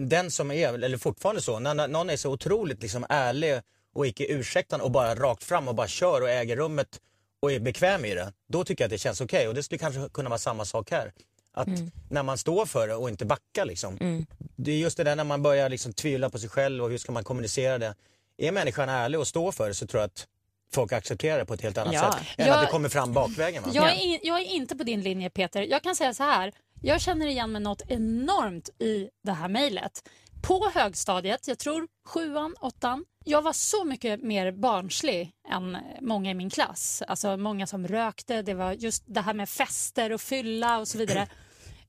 Den 0.10 0.32
som 0.32 0.52
är, 0.52 0.84
eller 0.84 0.98
fortfarande 0.98 1.42
så, 1.42 1.60
när 1.60 1.88
någon 1.88 2.10
är 2.10 2.18
så 2.18 2.32
otroligt 2.32 2.82
liksom 2.82 3.06
ärlig 3.10 3.62
och 4.00 4.08
icke 4.08 4.26
ursäktande 4.34 4.86
och 4.86 4.92
bara 4.92 5.16
rakt 5.16 5.44
fram 5.44 5.68
och 5.68 5.76
bara 5.76 5.88
kör 5.88 6.22
och 6.22 6.30
äger 6.30 6.56
rummet 6.56 7.02
och 7.42 7.52
är 7.52 7.60
bekväm 7.60 8.06
i 8.06 8.14
det. 8.16 8.34
Då 8.50 8.64
tycker 8.64 8.84
jag 8.84 8.88
att 8.88 8.92
det 8.92 8.98
känns 8.98 9.22
okej 9.22 9.48
och 9.48 9.54
det 9.56 9.64
skulle 9.64 9.80
kanske 9.80 10.10
kunna 10.14 10.30
vara 10.30 10.40
samma 10.40 10.66
sak 10.66 10.92
här. 10.92 11.12
Att 11.54 11.68
när 12.10 12.24
man 12.24 12.38
står 12.38 12.66
för 12.66 12.88
det 12.88 12.96
och 12.96 13.10
inte 13.10 13.26
backar 13.26 13.66
liksom. 13.66 14.26
Det 14.56 14.72
är 14.72 14.78
just 14.78 14.98
det 14.98 15.04
där 15.04 15.16
när 15.16 15.24
man 15.24 15.42
börjar 15.42 15.70
liksom 15.70 15.94
tvivla 15.94 16.30
på 16.30 16.40
sig 16.40 16.50
själv 16.50 16.84
och 16.84 16.90
hur 16.90 16.98
ska 16.98 17.12
man 17.12 17.24
kommunicera 17.24 17.78
det. 17.78 17.96
Är 18.38 18.52
människan 18.52 18.90
ärlig 18.90 19.20
och 19.20 19.28
står 19.28 19.52
för 19.52 19.68
det 19.68 19.74
så 19.74 19.88
tror 19.88 20.02
jag 20.02 20.08
att 20.08 20.28
folk 20.74 20.92
accepterar 20.92 21.40
det 21.40 21.46
på 21.46 21.54
ett 21.54 21.62
helt 21.62 21.78
annat 21.78 21.94
Ja. 21.94 22.12
sätt. 22.14 22.28
Än 22.38 22.48
Jag- 22.48 22.56
att 22.56 22.66
det 22.66 22.72
kommer 22.72 22.90
fram 22.90 23.14
bakvägen. 23.14 23.64
Va? 23.64 23.70
Jag 23.74 23.92
är, 23.92 23.96
in, 23.96 24.20
jag 24.24 24.40
är 24.42 24.46
inte 24.46 24.76
på 24.76 24.84
din 24.84 25.02
linje 25.02 25.30
Peter. 25.30 25.62
Jag 25.62 25.84
kan 25.84 25.96
säga 25.96 26.14
så 26.14 26.24
här. 26.24 26.52
Jag 26.82 27.02
känner 27.02 27.28
igen 27.28 27.52
mig 27.52 27.62
något 27.62 27.82
enormt 27.88 28.70
i 28.80 29.10
det 29.24 29.32
här 29.32 29.48
mejlet. 29.48 30.04
På 30.42 30.70
högstadiet, 30.74 31.48
jag 31.48 31.60
tror 31.60 31.88
sjuan, 32.06 32.56
åttan, 32.60 33.06
jag 33.26 33.42
var 33.42 33.54
så 33.54 33.86
mycket 33.86 34.24
mer 34.24 34.52
barnslig 34.52 35.32
än 35.50 35.78
många 36.02 36.32
i 36.32 36.34
min 36.34 36.50
klass. 36.50 37.04
Alltså 37.08 37.38
många 37.38 37.68
som 37.68 37.88
rökte, 37.88 38.42
det 38.42 38.54
var 38.54 38.72
just 38.74 39.04
det 39.08 39.22
här 39.22 39.34
med 39.34 39.50
fester 39.50 40.12
och 40.12 40.22
fylla 40.22 40.80
och 40.80 40.88
så 40.88 40.98
vidare. 40.98 41.28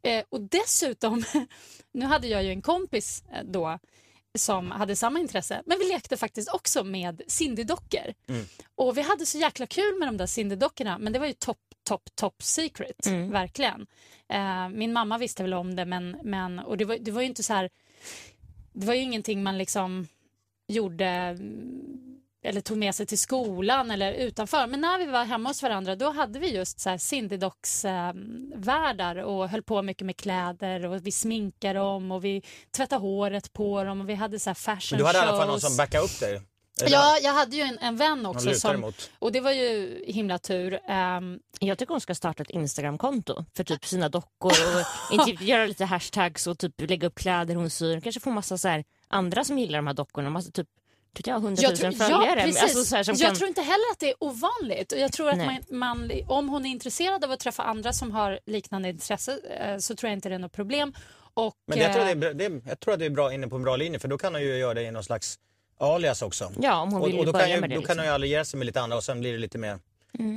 Eh, 0.02 0.24
och 0.28 0.40
dessutom, 0.40 1.24
nu 1.92 2.06
hade 2.06 2.26
jag 2.28 2.44
ju 2.44 2.50
en 2.50 2.62
kompis 2.62 3.24
eh, 3.32 3.44
då 3.44 3.78
som 4.38 4.70
hade 4.70 4.96
samma 4.96 5.18
intresse, 5.18 5.62
men 5.66 5.78
vi 5.78 5.84
lekte 5.88 6.16
faktiskt 6.16 6.54
också 6.54 6.84
med 6.84 7.22
Cindy-dockor. 7.26 8.14
Och 8.74 8.98
vi 8.98 9.02
hade 9.02 9.26
så 9.26 9.38
jäkla 9.38 9.66
kul 9.66 9.98
med 9.98 10.08
de 10.08 10.16
där 10.16 10.26
Cindy-dockorna, 10.26 10.98
men 10.98 11.12
det 11.12 11.18
var 11.18 11.26
ju 11.26 11.32
top, 11.32 11.58
top, 11.88 12.02
top 12.14 12.42
secret, 12.42 13.06
verkligen. 13.30 13.86
Eh, 14.28 14.68
min 14.68 14.92
mamma 14.92 15.18
visste 15.18 15.42
väl 15.42 15.54
om 15.54 15.76
det, 15.76 15.84
men, 15.84 16.16
men 16.24 16.58
och 16.58 16.76
det 16.76 16.84
var, 16.84 16.96
det 17.00 17.10
var 17.10 17.20
ju 17.20 17.26
inte 17.26 17.42
så 17.42 17.52
här, 17.52 17.70
det 18.72 18.86
var 18.86 18.94
ju 18.94 19.00
ingenting 19.00 19.42
man 19.42 19.58
liksom 19.58 20.06
gjorde 20.68 21.36
eller 22.42 22.60
tog 22.60 22.78
med 22.78 22.94
sig 22.94 23.06
till 23.06 23.18
skolan 23.18 23.90
eller 23.90 24.12
utanför. 24.12 24.66
Men 24.66 24.80
när 24.80 24.98
vi 24.98 25.06
var 25.06 25.24
hemma 25.24 25.48
hos 25.48 25.62
varandra 25.62 25.96
då 25.96 26.10
hade 26.10 26.38
vi 26.38 26.54
just 26.54 26.80
så 26.80 26.90
här 26.90 26.96
Cindy-docks 26.96 27.84
eh, 27.88 28.12
världar 28.54 29.16
och 29.16 29.48
höll 29.48 29.62
på 29.62 29.82
mycket 29.82 30.06
med 30.06 30.16
kläder 30.16 30.86
och 30.86 31.06
vi 31.06 31.12
sminkade 31.12 31.78
dem 31.78 32.12
och 32.12 32.24
vi 32.24 32.42
tvättade 32.76 33.00
håret 33.00 33.52
på 33.52 33.84
dem 33.84 34.00
och 34.00 34.08
vi 34.08 34.14
hade 34.14 34.38
så 34.38 34.50
här 34.50 34.54
fashion 34.54 34.96
Men 34.96 34.98
du 34.98 35.04
hade 35.06 35.18
i 35.18 35.22
alla 35.22 35.36
fall 35.38 35.46
någon 35.46 35.54
shows. 35.60 35.62
som 35.62 35.76
backade 35.76 36.04
upp 36.04 36.20
dig? 36.20 36.42
Ja, 36.86 37.18
jag 37.22 37.32
hade 37.32 37.56
ju 37.56 37.62
en, 37.62 37.78
en 37.78 37.96
vän 37.96 38.26
också. 38.26 38.54
Som, 38.54 38.74
emot. 38.74 39.10
och 39.18 39.32
det 39.32 39.40
var 39.40 39.50
ju 39.52 40.02
himla 40.06 40.38
tur. 40.38 40.80
Ehm, 40.88 41.38
Jag 41.60 41.78
tycker 41.78 41.94
hon 41.94 42.00
ska 42.00 42.14
starta 42.14 42.42
ett 42.42 42.50
Instagramkonto 42.50 43.44
för 43.56 43.64
typ 43.64 43.84
sina 43.84 44.08
dockor 44.08 44.52
och 44.52 45.12
inte, 45.28 45.44
göra 45.44 45.66
lite 45.66 45.84
hashtags 45.84 46.46
och 46.46 46.58
typ 46.58 46.80
lägga 46.80 47.06
upp 47.06 47.14
kläder 47.18 47.54
hon 47.54 47.70
syr. 47.70 48.00
Kanske 48.00 48.20
få 48.20 48.30
massa 48.30 48.58
så 48.58 48.68
här, 48.68 48.84
andra 49.08 49.44
som 49.44 49.58
gillar 49.58 49.78
de 49.78 49.86
här 49.86 49.94
dockorna. 49.94 50.30
Massa, 50.30 50.50
typ, 50.50 50.66
tycker 51.14 51.30
jag, 51.30 51.38
100 51.42 51.62
000 51.62 51.70
jag, 51.70 51.78
tror, 51.80 51.90
följare. 51.92 52.38
ja, 52.40 52.44
precis. 52.44 52.62
Alltså, 52.62 52.84
så 52.84 52.96
här, 52.96 53.02
som 53.02 53.14
jag 53.18 53.28
kan... 53.28 53.36
tror 53.36 53.48
inte 53.48 53.60
heller 53.62 53.90
att 53.92 53.98
det 53.98 54.08
är 54.10 54.14
ovanligt. 54.20 54.92
Och 54.92 54.98
jag 54.98 55.12
tror 55.12 55.28
att 55.30 55.36
man, 55.38 55.58
man, 55.70 56.10
om 56.28 56.48
hon 56.48 56.66
är 56.66 56.70
intresserad 56.70 57.24
av 57.24 57.30
att 57.32 57.40
träffa 57.40 57.62
andra 57.62 57.92
som 57.92 58.10
har 58.10 58.40
liknande 58.46 58.88
intresse 58.88 59.40
eh, 59.60 59.78
så 59.78 59.96
tror 59.96 60.08
jag 60.10 60.16
inte 60.16 60.28
det 60.28 60.34
är 60.34 60.38
något 60.38 60.52
problem. 60.52 60.92
Och, 61.34 61.54
Men 61.66 61.78
jag 61.78 61.92
tror, 61.92 62.04
eh, 62.04 62.10
att 62.10 62.20
det 62.20 62.26
är, 62.28 62.34
bra- 62.34 62.48
det 62.48 62.60
jag 62.70 62.80
tror 62.80 62.94
att 62.94 63.00
det 63.00 63.06
är 63.06 63.10
bra 63.10 63.32
inne 63.34 63.48
på 63.48 63.56
en 63.56 63.62
bra 63.62 63.76
linje 63.76 63.98
för 63.98 64.08
då 64.08 64.18
kan 64.18 64.34
hon 64.34 64.42
ju 64.42 64.56
göra 64.56 64.74
det 64.74 64.82
i 64.82 64.90
någon 64.90 65.04
slags 65.04 65.38
alias 65.80 66.22
också. 66.22 66.52
Ja, 66.60 66.80
om 66.80 66.92
hon 66.92 67.02
vill 67.02 67.14
och, 67.14 67.20
och 67.20 67.26
då 67.26 67.32
börja 67.32 67.44
kan, 67.44 67.54
ju, 67.54 67.60
med 67.60 67.70
det, 67.70 67.74
då 67.74 67.80
kan 67.80 67.82
liksom. 67.82 67.98
hon 67.98 68.06
ju 68.06 68.12
alliera 68.12 68.44
sig 68.44 68.58
med 68.58 68.66
lite 68.66 68.80
andra 68.80 68.96
och 68.96 69.04
sen 69.04 69.20
blir 69.20 69.32
det 69.32 69.38
lite 69.38 69.58
mer 69.58 69.78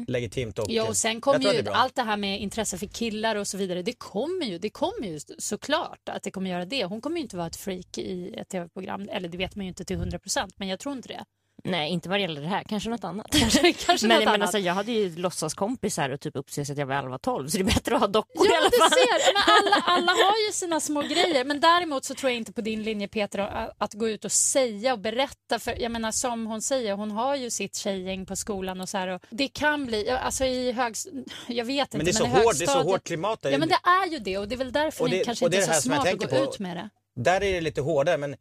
legitimt. 0.08 0.60
Och, 0.60 0.66
Ja, 0.70 0.88
och 0.88 0.98
sen 0.98 1.22
kommer 1.22 1.40
det 1.40 1.56
ju 1.56 1.64
bra. 1.64 1.74
allt 1.74 1.96
det 1.96 2.02
här 2.02 2.18
med 2.18 2.42
intresse 2.42 2.78
för 2.78 2.86
killar 2.86 3.36
och 3.36 3.48
så 3.48 3.58
vidare. 3.58 3.82
Det 3.82 3.94
kommer 3.94 4.46
ju, 4.46 4.58
det 4.58 4.70
kommer 4.70 5.08
ju 5.08 5.20
såklart 5.38 6.10
att 6.10 6.24
det 6.24 6.32
kommer 6.32 6.50
göra 6.50 6.66
det. 6.66 6.86
Hon 6.86 7.02
kommer 7.02 7.18
ju 7.18 7.24
inte 7.24 7.38
vara 7.38 7.48
ett 7.48 7.56
freak 7.56 7.98
i 7.98 8.34
ett 8.38 8.50
tv-program. 8.50 9.10
Eller 9.12 9.30
det 9.30 9.38
vet 9.38 9.56
man 9.56 9.66
ju 9.66 9.70
inte 9.70 9.86
till 9.86 9.96
100 9.96 10.20
procent, 10.20 10.54
men 10.58 10.68
jag 10.68 10.80
tror 10.80 10.96
inte 10.96 11.08
det. 11.08 11.26
Nej, 11.66 11.92
inte 11.92 12.10
vad 12.10 12.18
det 12.18 12.22
gäller 12.22 12.42
det 12.42 12.48
här. 12.48 12.64
Kanske 12.64 12.90
något 12.90 13.04
annat. 13.04 13.28
Kanske, 13.40 13.74
kanske 13.74 14.08
men 14.08 14.16
något 14.18 14.26
men 14.26 14.34
annat. 14.34 14.42
alltså, 14.42 14.58
jag 14.60 14.74
hade 14.74 14.92
ju 14.92 15.16
låtsaskompisar 15.16 16.10
och 16.10 16.20
typ 16.20 16.36
uppses 16.36 16.70
att 16.70 16.78
jag 16.78 16.86
var 16.86 16.96
11-12 16.96 17.48
så 17.48 17.58
det 17.58 17.62
är 17.64 17.64
bättre 17.64 17.96
att 17.96 18.02
ha 18.02 18.08
dockor 18.08 18.46
i 18.46 18.50
Ja, 18.50 18.58
alla 18.58 18.70
du 18.70 18.78
fall. 18.78 18.90
ser. 18.90 19.34
Men 19.34 19.44
alla, 19.48 19.76
alla 19.86 20.12
har 20.12 20.48
ju 20.48 20.54
sina 20.54 20.80
små 20.80 21.02
grejer. 21.02 21.46
Men 21.46 21.60
däremot 21.60 22.06
så 22.06 22.16
tror 22.16 22.30
jag 22.32 22.38
inte 22.38 22.54
på 22.54 22.62
din 22.62 22.84
linje 22.84 23.08
Peter 23.08 23.40
att- 23.78 23.94
gå 23.94 24.10
ut 24.10 24.26
och 24.26 24.32
säga 24.32 24.94
och 24.94 25.00
berätta. 25.00 25.60
För 25.60 25.82
jag 25.82 25.92
menar 25.92 26.12
som 26.12 26.46
hon 26.48 26.62
säger, 26.62 26.94
hon 26.94 27.12
har 27.12 27.36
ju 27.36 27.50
sitt 27.50 27.76
tjejgäng 27.76 28.26
på 28.26 28.36
skolan 28.36 28.82
och 28.82 28.90
så 28.90 28.98
här. 28.98 29.08
Och 29.08 29.22
det 29.30 29.48
kan 29.48 29.86
bli, 29.86 30.10
alltså 30.10 30.46
i 30.46 30.72
högst, 30.72 31.08
jag 31.48 31.66
vet 31.66 31.88
inte. 31.94 31.98
Men 31.98 32.06
det 32.06 32.12
är 32.12 32.14
så 32.14 32.26
i 32.26 32.30
hårt, 32.30 32.58
det 32.60 32.64
är 32.64 32.68
så 32.68 32.84
hårt 32.84 33.04
klimat 33.04 33.42
där. 33.42 33.52
Ja 33.52 33.58
men 33.58 33.70
det 33.70 33.80
är 33.84 34.08
ju 34.12 34.20
det 34.20 34.38
och 34.38 34.48
det 34.48 34.56
är 34.56 34.58
väl 34.58 34.72
därför 34.72 35.04
Och 35.04 35.10
ni 35.10 35.18
det- 35.18 35.24
kanske 35.24 35.50
det 35.50 35.58
inte 35.58 35.72
är 35.72 35.74
så 35.74 35.90
det 35.90 35.96
smart 35.96 36.08
att 36.14 36.20
gå 36.20 36.28
på. 36.28 36.36
ut 36.44 36.60
med 36.60 36.78
det. 36.78 36.90
Där 37.16 37.44
är 37.44 37.54
det 37.54 37.62
lite 37.62 37.82
hårdare 37.82 38.18
men 38.18 38.34
eh, 38.34 38.38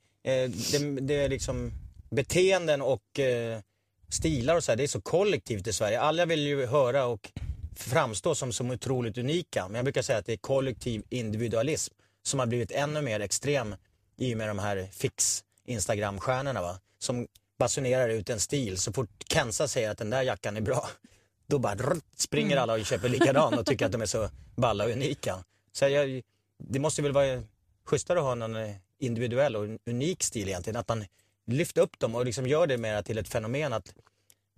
det, 0.73 1.01
det 1.01 1.15
är 1.25 1.29
liksom 1.29 1.73
beteenden 2.13 2.83
och 2.83 3.19
eh, 3.19 3.61
stilar 4.09 4.57
och 4.57 4.65
så 4.65 4.73
här, 4.73 4.77
det 4.77 4.83
är 4.83 4.89
så 4.89 5.01
kollektivt 5.01 5.67
i 5.67 5.73
Sverige. 5.73 6.01
Alla 6.01 6.27
vill 6.27 6.47
ju 6.47 6.67
höra 6.67 7.07
och 7.07 7.33
framstå 7.77 8.35
som, 8.35 8.53
som 8.53 8.71
otroligt 8.71 9.19
unika. 9.19 9.69
Men 9.69 9.75
jag 9.75 9.85
brukar 9.85 10.03
säga 10.03 10.19
att 10.19 10.27
det 10.27 10.33
är 10.33 10.37
kollektiv 10.37 11.03
individualism 11.09 11.95
som 12.23 12.41
har 12.41 12.47
blivit 12.47 12.71
ännu 12.71 13.03
mer 13.03 13.21
extrem 13.21 13.75
i 14.17 14.35
och 14.35 14.39
med 14.39 14.49
de 14.49 14.59
här 14.59 14.89
fix 14.93 15.45
Instagram-stjärnorna 15.67 16.63
va. 16.63 16.79
Som 16.99 17.27
basunerar 17.59 18.09
ut 18.09 18.31
en 18.31 18.41
stil. 18.41 18.79
Så 18.79 18.93
fort 18.93 19.11
Kenza 19.29 19.69
säger 19.69 19.91
att 19.91 19.99
den 19.99 20.11
där 20.11 20.23
jackan 20.23 20.57
är 20.57 20.61
bra, 20.61 20.89
då 21.47 21.59
bara 21.59 21.75
rrrt, 21.75 22.05
springer 22.17 22.57
alla 22.57 22.73
och 22.73 22.87
köper 22.87 23.09
likadan 23.09 23.59
och 23.59 23.67
tycker 23.67 23.87
att 23.87 23.93
de 23.93 24.03
är 24.03 24.07
så 24.07 24.29
balla 24.57 24.85
och 24.85 24.91
unika. 24.91 25.45
Så 25.73 25.89
jag, 25.89 26.23
det 26.59 26.79
måste 26.79 27.03
väl 27.03 27.13
vara 27.13 27.43
schysstare 27.85 28.19
att 28.19 28.25
ha 28.25 28.35
någon 28.35 28.57
eh, 28.57 28.75
individuell 28.99 29.57
och 29.57 29.65
unik 29.87 30.23
stil 30.23 30.49
egentligen. 30.49 30.77
Att 30.77 30.89
man 30.89 31.05
lyfter 31.47 31.81
upp 31.81 31.99
dem 31.99 32.15
och 32.15 32.25
liksom 32.25 32.47
gör 32.47 32.67
det 32.67 32.79
mer 32.79 33.03
till 33.03 33.19
ett 33.19 33.29
fenomen 33.29 33.73
att 33.73 33.95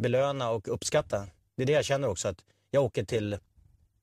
belöna 0.03 0.51
och 0.51 0.69
uppskatta. 0.69 1.27
Det 1.57 1.63
är 1.63 1.67
det 1.67 1.73
jag 1.73 1.85
känner 1.85 2.09
också 2.09 2.29
att 2.29 2.39
jag 2.71 2.85
åker 2.85 3.05
till, 3.05 3.39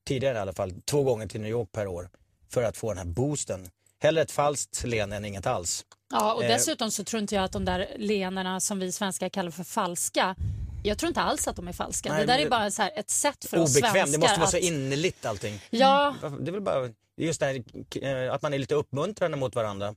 tidigare 0.06 0.38
i 0.38 0.40
alla 0.40 0.52
fall, 0.52 0.72
två 0.84 1.02
gånger 1.02 1.26
till 1.26 1.40
New 1.40 1.50
York 1.50 1.72
per 1.72 1.86
år 1.86 2.10
för 2.50 2.62
att 2.62 2.76
få 2.76 2.88
den 2.88 2.98
här 2.98 3.04
boosten. 3.04 3.68
Hellre 3.98 4.22
ett 4.22 4.30
falskt 4.32 4.84
leende 4.84 5.16
än 5.16 5.24
inget 5.24 5.46
alls. 5.46 5.84
Ja, 6.10 6.34
och 6.34 6.44
Eh. 6.44 6.48
dessutom 6.48 6.90
så 6.90 7.04
tror 7.04 7.22
inte 7.22 7.34
jag 7.34 7.44
att 7.44 7.52
de 7.52 7.64
där 7.64 7.88
leendena 7.96 8.60
som 8.60 8.78
vi 8.78 8.92
svenskar 8.92 9.28
kallar 9.28 9.50
för 9.50 9.64
falska, 9.64 10.36
jag 10.84 10.98
tror 10.98 11.08
inte 11.08 11.20
alls 11.20 11.48
att 11.48 11.56
de 11.56 11.68
är 11.68 11.72
falska. 11.72 12.08
Nej, 12.12 12.26
det 12.26 12.32
där 12.32 12.38
är 12.38 12.50
bara 12.50 12.70
så 12.70 12.82
ett 12.82 13.10
sätt 13.10 13.44
för 13.44 13.56
oss 13.58 13.72
svenskar 13.72 13.90
Obekvämt, 13.90 14.12
det 14.12 14.18
måste 14.18 14.40
vara 14.40 14.50
så 14.50 14.56
att... 14.56 14.62
innerligt 14.62 15.24
allting. 15.26 15.60
Ja, 15.70 16.14
Det 16.40 16.50
är 16.50 16.52
väl 16.52 16.60
bara 16.60 16.90
just 17.16 17.40
det 17.40 17.46
här, 17.46 18.26
eh, 18.26 18.34
att 18.34 18.42
man 18.42 18.54
är 18.54 18.58
lite 18.58 18.74
uppmuntrande 18.74 19.36
mot 19.36 19.54
varandra. 19.54 19.94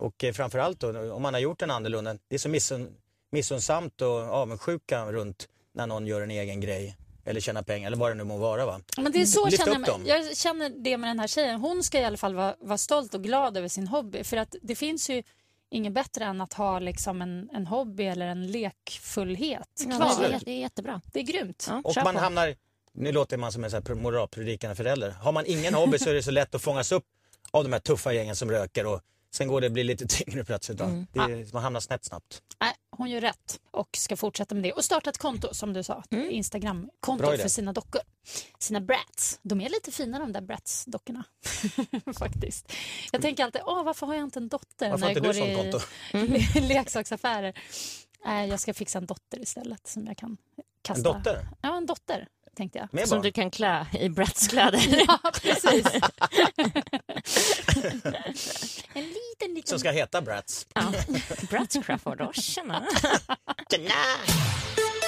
Och 0.00 0.24
eh, 0.24 0.32
framförallt 0.32 0.80
då, 0.80 1.12
om 1.12 1.22
man 1.22 1.34
har 1.34 1.40
gjort 1.40 1.62
en 1.62 1.70
annorlunda, 1.70 2.16
det 2.28 2.34
är 2.34 2.38
så 2.38 2.48
missun, 2.48 2.96
missunnsamt 3.32 4.00
och 4.02 4.08
avundsjuka 4.18 5.12
runt 5.12 5.48
när 5.74 5.86
någon 5.86 6.06
gör 6.06 6.20
en 6.20 6.30
egen 6.30 6.60
grej. 6.60 6.96
eller 7.24 7.40
tjäna 7.40 7.62
pengar 7.62 7.86
eller 7.86 7.96
vad 7.96 8.10
det 8.10 8.14
nu 8.14 8.24
må 8.24 8.36
vara. 8.36 8.66
Va? 8.66 8.80
Men 8.96 9.12
det 9.12 9.20
är 9.22 9.26
så 9.26 9.46
Lyft 9.46 9.64
känner 9.64 9.80
upp 9.90 10.00
jag, 10.06 10.18
jag 10.26 10.36
känner 10.36 10.70
det 10.70 10.96
med 10.98 11.10
den 11.10 11.18
här 11.18 11.26
tjejen. 11.26 11.60
Hon 11.60 11.82
ska 11.82 12.00
i 12.00 12.04
alla 12.04 12.16
fall 12.16 12.34
vara, 12.34 12.54
vara 12.60 12.78
stolt 12.78 13.14
och 13.14 13.22
glad 13.22 13.56
över 13.56 13.68
sin 13.68 13.88
hobby. 13.88 14.24
För 14.24 14.36
att 14.36 14.54
det 14.62 14.74
finns 14.74 15.10
ju 15.10 15.22
inget 15.70 15.92
bättre 15.92 16.24
än 16.24 16.40
att 16.40 16.52
ha 16.52 16.78
liksom 16.78 17.22
en, 17.22 17.50
en 17.52 17.66
hobby 17.66 18.04
eller 18.04 18.26
en 18.26 18.46
lekfullhet 18.46 19.84
Ja, 19.88 19.96
kvar. 19.96 20.28
det, 20.28 20.34
är, 20.34 20.40
det 20.44 20.50
är 20.50 20.60
jättebra. 20.60 21.00
Det 21.12 21.18
är 21.20 21.24
grymt. 21.24 21.66
Ja, 21.68 21.80
Och 21.84 21.96
man 22.04 22.14
på. 22.14 22.20
hamnar, 22.20 22.54
nu 22.92 23.12
låter 23.12 23.36
man 23.36 23.52
som 23.52 23.64
en 23.64 24.02
moralpredikande 24.02 24.76
förälder. 24.76 25.10
Har 25.10 25.32
man 25.32 25.44
ingen 25.46 25.74
hobby 25.74 25.98
så 25.98 26.10
är 26.10 26.14
det 26.14 26.22
så 26.22 26.30
lätt 26.30 26.54
att 26.54 26.62
fångas 26.62 26.92
upp 26.92 27.04
av 27.50 27.64
de 27.64 27.72
här 27.72 27.80
tuffa 27.80 28.12
gängen 28.12 28.36
som 28.36 28.50
röker 28.50 28.86
och 28.86 29.00
sen 29.30 29.48
går 29.48 29.60
det 29.60 29.66
att 29.66 29.72
bli 29.72 29.84
lite 29.84 30.06
tyngre 30.08 30.44
plötsligt. 30.44 30.80
Mm. 30.80 31.06
Det 31.12 31.20
är, 31.20 31.52
man 31.52 31.62
hamnar 31.62 31.80
snett 31.80 32.04
snabbt. 32.04 32.42
Nej, 32.60 32.74
hon 32.90 33.10
gör 33.10 33.20
rätt 33.20 33.60
och 33.70 33.88
ska 33.96 34.16
fortsätta 34.16 34.54
med 34.54 34.64
det. 34.64 34.72
Och 34.72 34.84
starta 34.84 35.10
ett 35.10 35.18
konto 35.18 35.54
som 35.54 35.72
du 35.72 35.82
sa. 35.82 36.02
Mm. 36.10 36.30
Instagramkonto 36.30 37.36
för 37.36 37.48
sina 37.48 37.72
dockor. 37.72 38.00
Sina 38.58 38.80
brats. 38.80 39.38
De 39.42 39.60
är 39.60 39.68
lite 39.68 39.92
fina 39.92 40.18
de 40.18 40.32
där 40.32 40.40
brats-dockorna. 40.40 41.24
Faktiskt. 42.18 42.72
Jag 43.12 43.22
tänker 43.22 43.44
alltid, 43.44 43.62
åh 43.64 43.84
varför 43.84 44.06
har 44.06 44.14
jag 44.14 44.24
inte 44.24 44.38
en 44.38 44.48
dotter 44.48 44.90
Varför 44.90 45.06
när 45.06 45.14
jag 45.14 45.22
går 45.22 45.36
i 45.36 45.54
konto? 45.54 45.80
leksaksaffärer? 46.60 47.58
Nej, 48.24 48.48
jag 48.48 48.60
ska 48.60 48.74
fixa 48.74 48.98
en 48.98 49.06
dotter 49.06 49.42
istället 49.42 49.86
som 49.86 50.06
jag 50.06 50.16
kan 50.16 50.36
kasta. 50.82 51.08
En 51.08 51.16
dotter? 51.16 51.48
Ja, 51.62 51.76
en 51.76 51.86
dotter 51.86 52.28
tänkte 52.60 52.78
jag. 52.78 52.88
Med 52.94 53.08
Som 53.08 53.16
barn? 53.16 53.22
du 53.22 53.32
kan 53.32 53.50
klä 53.50 53.86
i 53.92 54.08
Bratts 54.08 54.48
kläder. 54.48 54.80
Ja, 55.08 55.18
precis. 55.42 55.86
en 58.94 59.02
liten, 59.02 59.54
liten... 59.54 59.62
Som 59.64 59.78
ska 59.78 59.90
heta 59.90 60.20
Brats. 60.22 60.66
ja. 60.74 60.92
Crawford, 61.82 62.20
oh, 62.20 62.32
tjena. 62.32 62.86
Ihop 64.76 64.99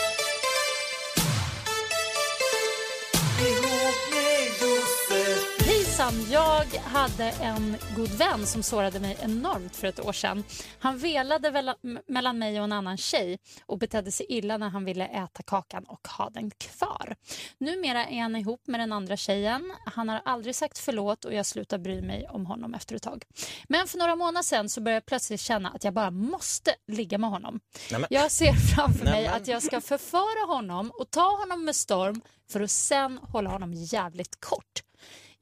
Hejsan! 6.12 6.32
Jag 6.32 6.80
hade 6.80 7.24
en 7.24 7.76
god 7.96 8.08
vän 8.08 8.46
som 8.46 8.62
sårade 8.62 9.00
mig 9.00 9.18
enormt 9.20 9.76
för 9.76 9.86
ett 9.86 10.00
år 10.00 10.12
sedan. 10.12 10.44
Han 10.78 10.98
velade 10.98 11.74
mellan 12.06 12.38
mig 12.38 12.58
och 12.58 12.64
en 12.64 12.72
annan 12.72 12.96
tjej 12.96 13.38
och 13.66 13.78
betedde 13.78 14.12
sig 14.12 14.26
illa 14.28 14.56
när 14.56 14.68
han 14.68 14.84
ville 14.84 15.06
äta 15.06 15.42
kakan 15.42 15.84
och 15.84 16.08
ha 16.08 16.30
den 16.30 16.50
kvar. 16.50 17.16
Numera 17.58 18.06
är 18.06 18.22
han 18.22 18.36
ihop 18.36 18.66
med 18.66 18.80
den 18.80 18.92
andra 18.92 19.16
tjejen. 19.16 19.72
Han 19.86 20.08
har 20.08 20.22
aldrig 20.24 20.54
sagt 20.54 20.78
förlåt 20.78 21.24
och 21.24 21.34
jag 21.34 21.46
slutar 21.46 21.78
bry 21.78 22.02
mig 22.02 22.28
om 22.28 22.46
honom 22.46 22.74
efter 22.74 22.96
ett 22.96 23.02
tag. 23.02 23.24
Men 23.68 23.86
för 23.86 23.98
några 23.98 24.16
månader 24.16 24.42
sedan 24.42 24.68
så 24.68 24.80
började 24.80 24.96
jag 24.96 25.06
plötsligt 25.06 25.40
känna 25.40 25.70
att 25.70 25.84
jag 25.84 25.94
bara 25.94 26.10
måste 26.10 26.74
ligga 26.88 27.18
med 27.18 27.30
honom. 27.30 27.60
Nämen. 27.90 28.06
Jag 28.10 28.30
ser 28.30 28.52
framför 28.52 29.04
mig 29.04 29.22
Nämen. 29.22 29.40
att 29.40 29.48
jag 29.48 29.62
ska 29.62 29.80
förföra 29.80 30.54
honom 30.54 30.90
och 30.94 31.10
ta 31.10 31.36
honom 31.36 31.64
med 31.64 31.76
storm 31.76 32.20
för 32.50 32.60
att 32.60 32.70
sen 32.70 33.18
hålla 33.18 33.50
honom 33.50 33.72
jävligt 33.72 34.40
kort. 34.40 34.82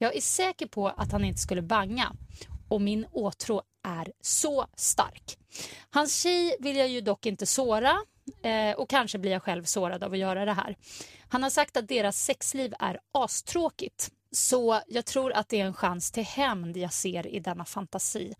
Jag 0.01 0.15
är 0.15 0.21
säker 0.21 0.65
på 0.65 0.87
att 0.87 1.11
han 1.11 1.25
inte 1.25 1.39
skulle 1.39 1.61
banga 1.61 2.11
och 2.69 2.81
min 2.81 3.05
åtrå 3.11 3.61
är 3.83 4.11
så 4.21 4.65
stark. 4.75 5.37
Hans 5.89 6.21
tjej 6.21 6.55
vill 6.59 6.77
jag 6.77 6.87
ju 6.87 7.01
dock 7.01 7.25
inte 7.25 7.45
såra 7.45 7.97
eh, 8.43 8.75
och 8.77 8.89
kanske 8.89 9.17
blir 9.17 9.31
jag 9.31 9.43
själv 9.43 9.63
sårad 9.63 10.03
av 10.03 10.11
att 10.11 10.17
göra 10.17 10.45
det 10.45 10.53
här. 10.53 10.75
Han 11.29 11.43
har 11.43 11.49
sagt 11.49 11.77
att 11.77 11.87
deras 11.87 12.23
sexliv 12.23 12.73
är 12.79 12.99
astråkigt 13.11 14.11
så 14.31 14.81
jag 14.87 15.05
tror 15.05 15.33
att 15.33 15.49
det 15.49 15.61
är 15.61 15.65
en 15.65 15.73
chans 15.73 16.11
till 16.11 16.25
hämnd 16.25 16.77
jag 16.77 16.93
ser 16.93 17.27
i 17.27 17.39
denna 17.39 17.65
fantasi. 17.65 18.33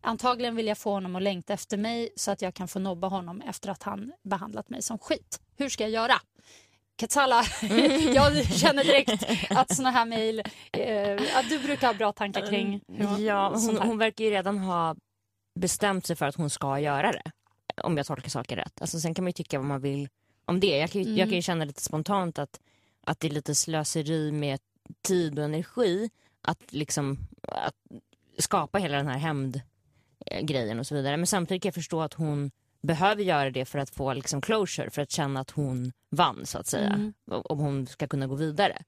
Antagligen 0.00 0.56
vill 0.56 0.66
jag 0.66 0.78
få 0.78 0.90
honom 0.90 1.16
att 1.16 1.22
längta 1.22 1.52
efter 1.52 1.76
mig 1.76 2.10
så 2.16 2.30
att 2.30 2.42
jag 2.42 2.54
kan 2.54 2.68
få 2.68 2.78
nobba 2.78 3.08
honom 3.08 3.40
efter 3.40 3.70
att 3.70 3.82
han 3.82 4.12
behandlat 4.22 4.68
mig 4.68 4.82
som 4.82 4.98
skit. 4.98 5.40
Hur 5.56 5.68
ska 5.68 5.84
jag 5.84 5.90
göra? 5.90 6.14
Katsala, 6.96 7.42
jag 8.14 8.46
känner 8.46 8.84
direkt 8.84 9.24
att 9.50 9.76
såna 9.76 9.90
här 9.90 10.06
mejl, 10.06 10.42
eh, 10.72 11.38
att 11.38 11.48
du 11.48 11.58
brukar 11.58 11.86
ha 11.86 11.94
bra 11.94 12.12
tankar 12.12 12.46
kring 12.46 12.80
Ja, 13.18 13.54
sånt 13.58 13.78
hon, 13.78 13.88
hon 13.88 13.98
verkar 13.98 14.24
ju 14.24 14.30
redan 14.30 14.58
ha 14.58 14.96
bestämt 15.60 16.06
sig 16.06 16.16
för 16.16 16.26
att 16.26 16.34
hon 16.34 16.50
ska 16.50 16.78
göra 16.80 17.12
det. 17.12 17.22
Om 17.82 17.96
jag 17.96 18.06
tolkar 18.06 18.28
saker 18.30 18.56
rätt. 18.56 18.80
Alltså, 18.80 19.00
sen 19.00 19.14
kan 19.14 19.24
man 19.24 19.28
ju 19.28 19.32
tycka 19.32 19.58
vad 19.58 19.66
man 19.66 19.80
vill 19.80 20.08
om 20.44 20.60
det. 20.60 20.78
Jag 20.78 20.90
kan 20.90 21.02
ju, 21.02 21.08
jag 21.08 21.14
Mm. 21.18 21.28
kan 21.28 21.36
ju 21.36 21.42
känna 21.42 21.64
lite 21.64 21.82
spontant 21.82 22.38
att, 22.38 22.60
att 23.06 23.20
det 23.20 23.26
är 23.28 23.30
lite 23.32 23.54
slöseri 23.54 24.32
med 24.32 24.60
tid 25.02 25.38
och 25.38 25.44
energi 25.44 26.10
att 26.42 26.72
liksom 26.72 27.18
att 27.48 27.74
skapa 28.38 28.78
hela 28.78 28.96
den 28.96 29.06
här 29.06 29.18
hämndgrejen 29.18 30.78
och 30.78 30.86
så 30.86 30.94
vidare. 30.94 31.16
Men 31.16 31.26
samtidigt 31.26 31.62
kan 31.62 31.68
jag 31.68 31.74
förstå 31.74 32.00
att 32.02 32.14
hon 32.14 32.50
behöver 32.86 33.22
göra 33.22 33.50
det 33.50 33.64
för 33.64 33.78
att 33.78 33.90
få 33.90 34.12
liksom 34.14 34.40
closure, 34.40 34.90
för 34.90 35.02
att 35.02 35.10
känna 35.10 35.40
att 35.40 35.50
hon 35.50 35.92
vann 36.10 36.46
så 36.46 36.58
att 36.58 36.66
säga. 36.66 36.88
Mm. 36.88 37.12
Om 37.30 37.58
hon 37.58 37.86
ska 37.86 38.06
kunna 38.06 38.26
gå 38.26 38.34
vidare. 38.34 38.82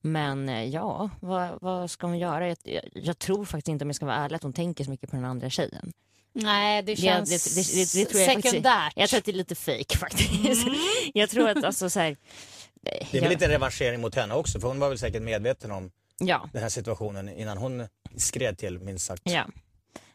Men 0.00 0.48
eh, 0.48 0.64
ja, 0.64 1.10
vad, 1.20 1.58
vad 1.60 1.90
ska 1.90 2.06
hon 2.06 2.18
göra? 2.18 2.48
Jag, 2.48 2.56
jag, 2.92 3.18
tror 3.18 3.44
faktiskt 3.44 3.68
inte 3.68 3.84
om 3.84 3.88
jag 3.88 3.96
ska 3.96 4.06
vara 4.06 4.16
ärlig 4.16 4.36
att 4.36 4.42
hon 4.42 4.52
tänker 4.52 4.84
så 4.84 4.90
mycket 4.90 5.10
på 5.10 5.16
den 5.16 5.24
andra 5.24 5.50
tjejen. 5.50 5.92
Nej, 6.32 6.82
det 6.82 6.96
känns 6.96 7.54
det, 7.54 7.60
det, 7.60 7.74
det, 7.74 8.00
det 8.00 8.10
tror 8.10 8.20
jag 8.20 8.26
faktiskt- 8.32 8.50
sekundärt. 8.50 8.92
Jag 8.96 9.08
tror 9.08 9.18
att 9.18 9.24
det 9.24 9.30
är 9.30 9.36
lite 9.36 9.54
fake 9.54 9.98
faktiskt. 9.98 10.66
Jag 11.14 11.30
tror 11.30 11.48
att 11.48 11.64
alltså 11.64 11.90
så 11.90 12.00
här, 12.00 12.10
eh, 12.10 12.16
Det 12.82 12.90
är 12.90 13.12
väl 13.12 13.22
jag- 13.22 13.30
lite 13.30 13.48
revanschering 13.48 14.00
mot 14.00 14.14
henne 14.14 14.34
också 14.34 14.60
för 14.60 14.68
hon 14.68 14.78
var 14.80 14.88
väl 14.88 14.98
säkert 14.98 15.22
medveten 15.22 15.70
om 15.70 15.90
Ja, 16.18 16.48
den 16.52 16.62
här 16.62 16.68
situationen 16.68 17.28
innan 17.28 17.58
hon 17.58 17.88
skred 18.16 18.58
till 18.58 18.78
minst 18.78 19.06
sagt. 19.06 19.22
ja. 19.24 19.46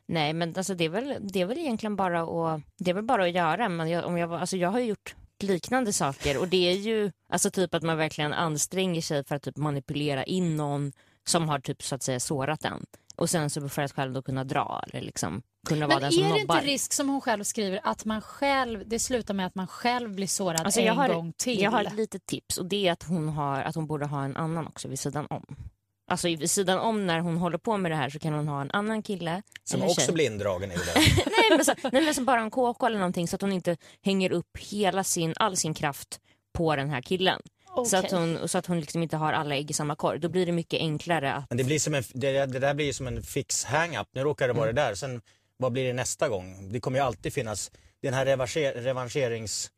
Nej 0.10 0.34
men 0.34 0.54
alltså 0.58 0.74
det 0.76 0.86
är 0.86 0.90
väl, 0.90 1.16
det 1.22 1.42
är 1.42 1.46
väl 1.46 1.58
egentligen 1.58 1.96
bara 1.96 2.22
att, 2.22 2.62
det 2.78 2.90
är 2.92 2.96
väl 2.96 3.04
bara 3.04 3.24
att 3.24 3.32
göra. 3.32 3.70
Men 3.70 3.90
jag, 3.90 4.06
om 4.06 4.18
jag, 4.18 4.34
alltså 4.34 4.58
jag 4.58 4.70
har 4.70 4.80
ju 4.80 4.86
gjort 4.86 5.16
liknande 5.40 5.94
saker 5.94 6.38
och 6.38 6.48
det 6.48 6.72
är 6.72 6.76
ju 6.76 7.12
alltså 7.30 7.52
typ 7.52 7.74
att 7.74 7.84
man 7.84 7.98
verkligen 7.98 8.34
anstränger 8.34 9.02
sig 9.02 9.24
för 9.24 9.36
att 9.36 9.44
typ 9.44 9.58
manipulera 9.58 10.24
in 10.24 10.58
någon 10.58 10.92
som 11.28 11.50
har 11.50 11.60
typ 11.60 11.84
så 11.84 11.96
att 11.96 12.04
säga 12.04 12.20
sårat 12.20 12.66
en. 12.66 12.86
Och 13.16 13.30
sen 13.30 13.50
så 13.50 13.70
för 13.70 13.82
att 13.82 13.92
själv 13.92 14.14
då 14.14 14.22
kunna 14.22 14.44
dra 14.44 14.84
eller 14.88 15.02
liksom 15.02 15.42
kunna 15.68 15.88
vara 15.88 16.00
Men 16.00 16.02
den 16.04 16.12
som 16.12 16.24
är 16.24 16.34
det 16.34 16.42
nobbar. 16.42 16.56
inte 16.56 16.68
risk 16.68 16.94
som 16.94 17.10
hon 17.10 17.22
själv 17.22 17.44
skriver 17.44 17.80
att 17.84 18.06
man 18.06 18.22
själv, 18.22 18.84
det 18.86 19.00
slutar 19.00 19.34
med 19.34 19.46
att 19.46 19.56
man 19.56 19.68
själv 19.68 20.16
blir 20.16 20.28
sårad 20.28 20.62
Alltså 20.62 20.80
en 20.80 20.98
har, 20.98 21.14
gång 21.14 21.34
till? 21.38 21.62
jag 21.62 21.72
har 21.72 21.84
ett 21.84 21.96
litet 21.96 22.26
tips 22.26 22.58
och 22.58 22.66
det 22.66 22.88
är 22.88 22.92
att 22.92 23.04
hon, 23.04 23.30
har, 23.30 23.62
att 23.62 23.76
hon 23.76 23.88
borde 23.88 24.06
ha 24.06 24.24
en 24.24 24.38
annan 24.38 24.68
också 24.68 24.88
vid 24.88 25.00
sidan 25.00 25.28
om. 25.30 25.46
Alltså 26.10 26.28
vid 26.28 26.52
sidan 26.52 26.80
om 26.80 27.08
när 27.08 27.20
hon 27.20 27.38
håller 27.38 27.58
på 27.58 27.78
med 27.78 27.92
det 27.92 27.96
här 27.96 28.10
så 28.10 28.20
kan 28.20 28.34
hon 28.34 28.48
ha 28.48 28.62
en 28.62 28.72
annan 28.72 29.04
kille. 29.04 29.42
Som 29.64 29.84
också 29.84 30.02
tjej. 30.02 30.14
blir 30.14 30.26
indragen 30.26 30.72
i 30.72 30.76
det 30.76 30.94
nej, 31.26 31.50
men 31.50 31.66
så, 31.66 31.74
nej 31.92 32.06
men 32.06 32.14
som 32.14 32.26
bara 32.26 32.42
en 32.42 32.52
KK 32.52 32.86
eller 32.86 32.98
någonting 32.98 33.28
så 33.28 33.36
att 33.36 33.42
hon 33.42 33.52
inte 33.52 33.78
hänger 34.02 34.32
upp 34.32 34.58
hela 34.58 35.04
sin, 35.04 35.34
all 35.38 35.58
sin 35.58 35.74
kraft 35.74 36.20
på 36.54 36.76
den 36.76 36.90
här 36.90 37.02
killen. 37.02 37.42
Så 37.76 37.82
Okej. 37.82 38.00
att 38.00 38.12
hon, 38.12 38.48
så 38.50 38.58
att 38.58 38.66
hon 38.66 38.80
liksom 38.80 39.04
inte 39.04 39.18
har 39.18 39.34
alla 39.34 39.56
ägg 39.56 39.72
i 39.72 39.74
samma 39.74 39.96
korg. 39.96 40.20
Då 40.20 40.30
blir 40.30 40.46
det 40.46 40.52
mycket 40.52 40.80
enklare 40.80 41.34
att... 41.34 41.46
Men 41.50 41.58
det, 41.58 41.64
blir 41.64 41.80
som 41.80 41.94
en, 41.96 42.04
det, 42.14 42.46
det 42.46 42.60
där 42.60 42.74
blir 42.74 42.86
ju 42.86 42.94
som 42.94 43.08
en 43.08 43.24
fix 43.24 43.64
hang-up. 43.64 44.08
Nu 44.12 44.22
råkar 44.22 44.48
det 44.48 44.54
vara 44.54 44.64
Mm. 44.70 44.76
det 44.76 44.82
där. 44.82 44.96
Sen 44.96 45.22
vad 45.58 45.72
blir 45.72 45.86
det 45.86 45.94
nästa 45.94 46.30
gång? 46.30 46.70
Det 46.72 46.80
kommer 46.80 47.00
ju 47.00 47.06
alltid 47.06 47.34
finnas 47.34 47.72
den 48.02 48.14
här 48.14 48.26
revanscher, 48.26 48.74
revanscherings 48.82 49.72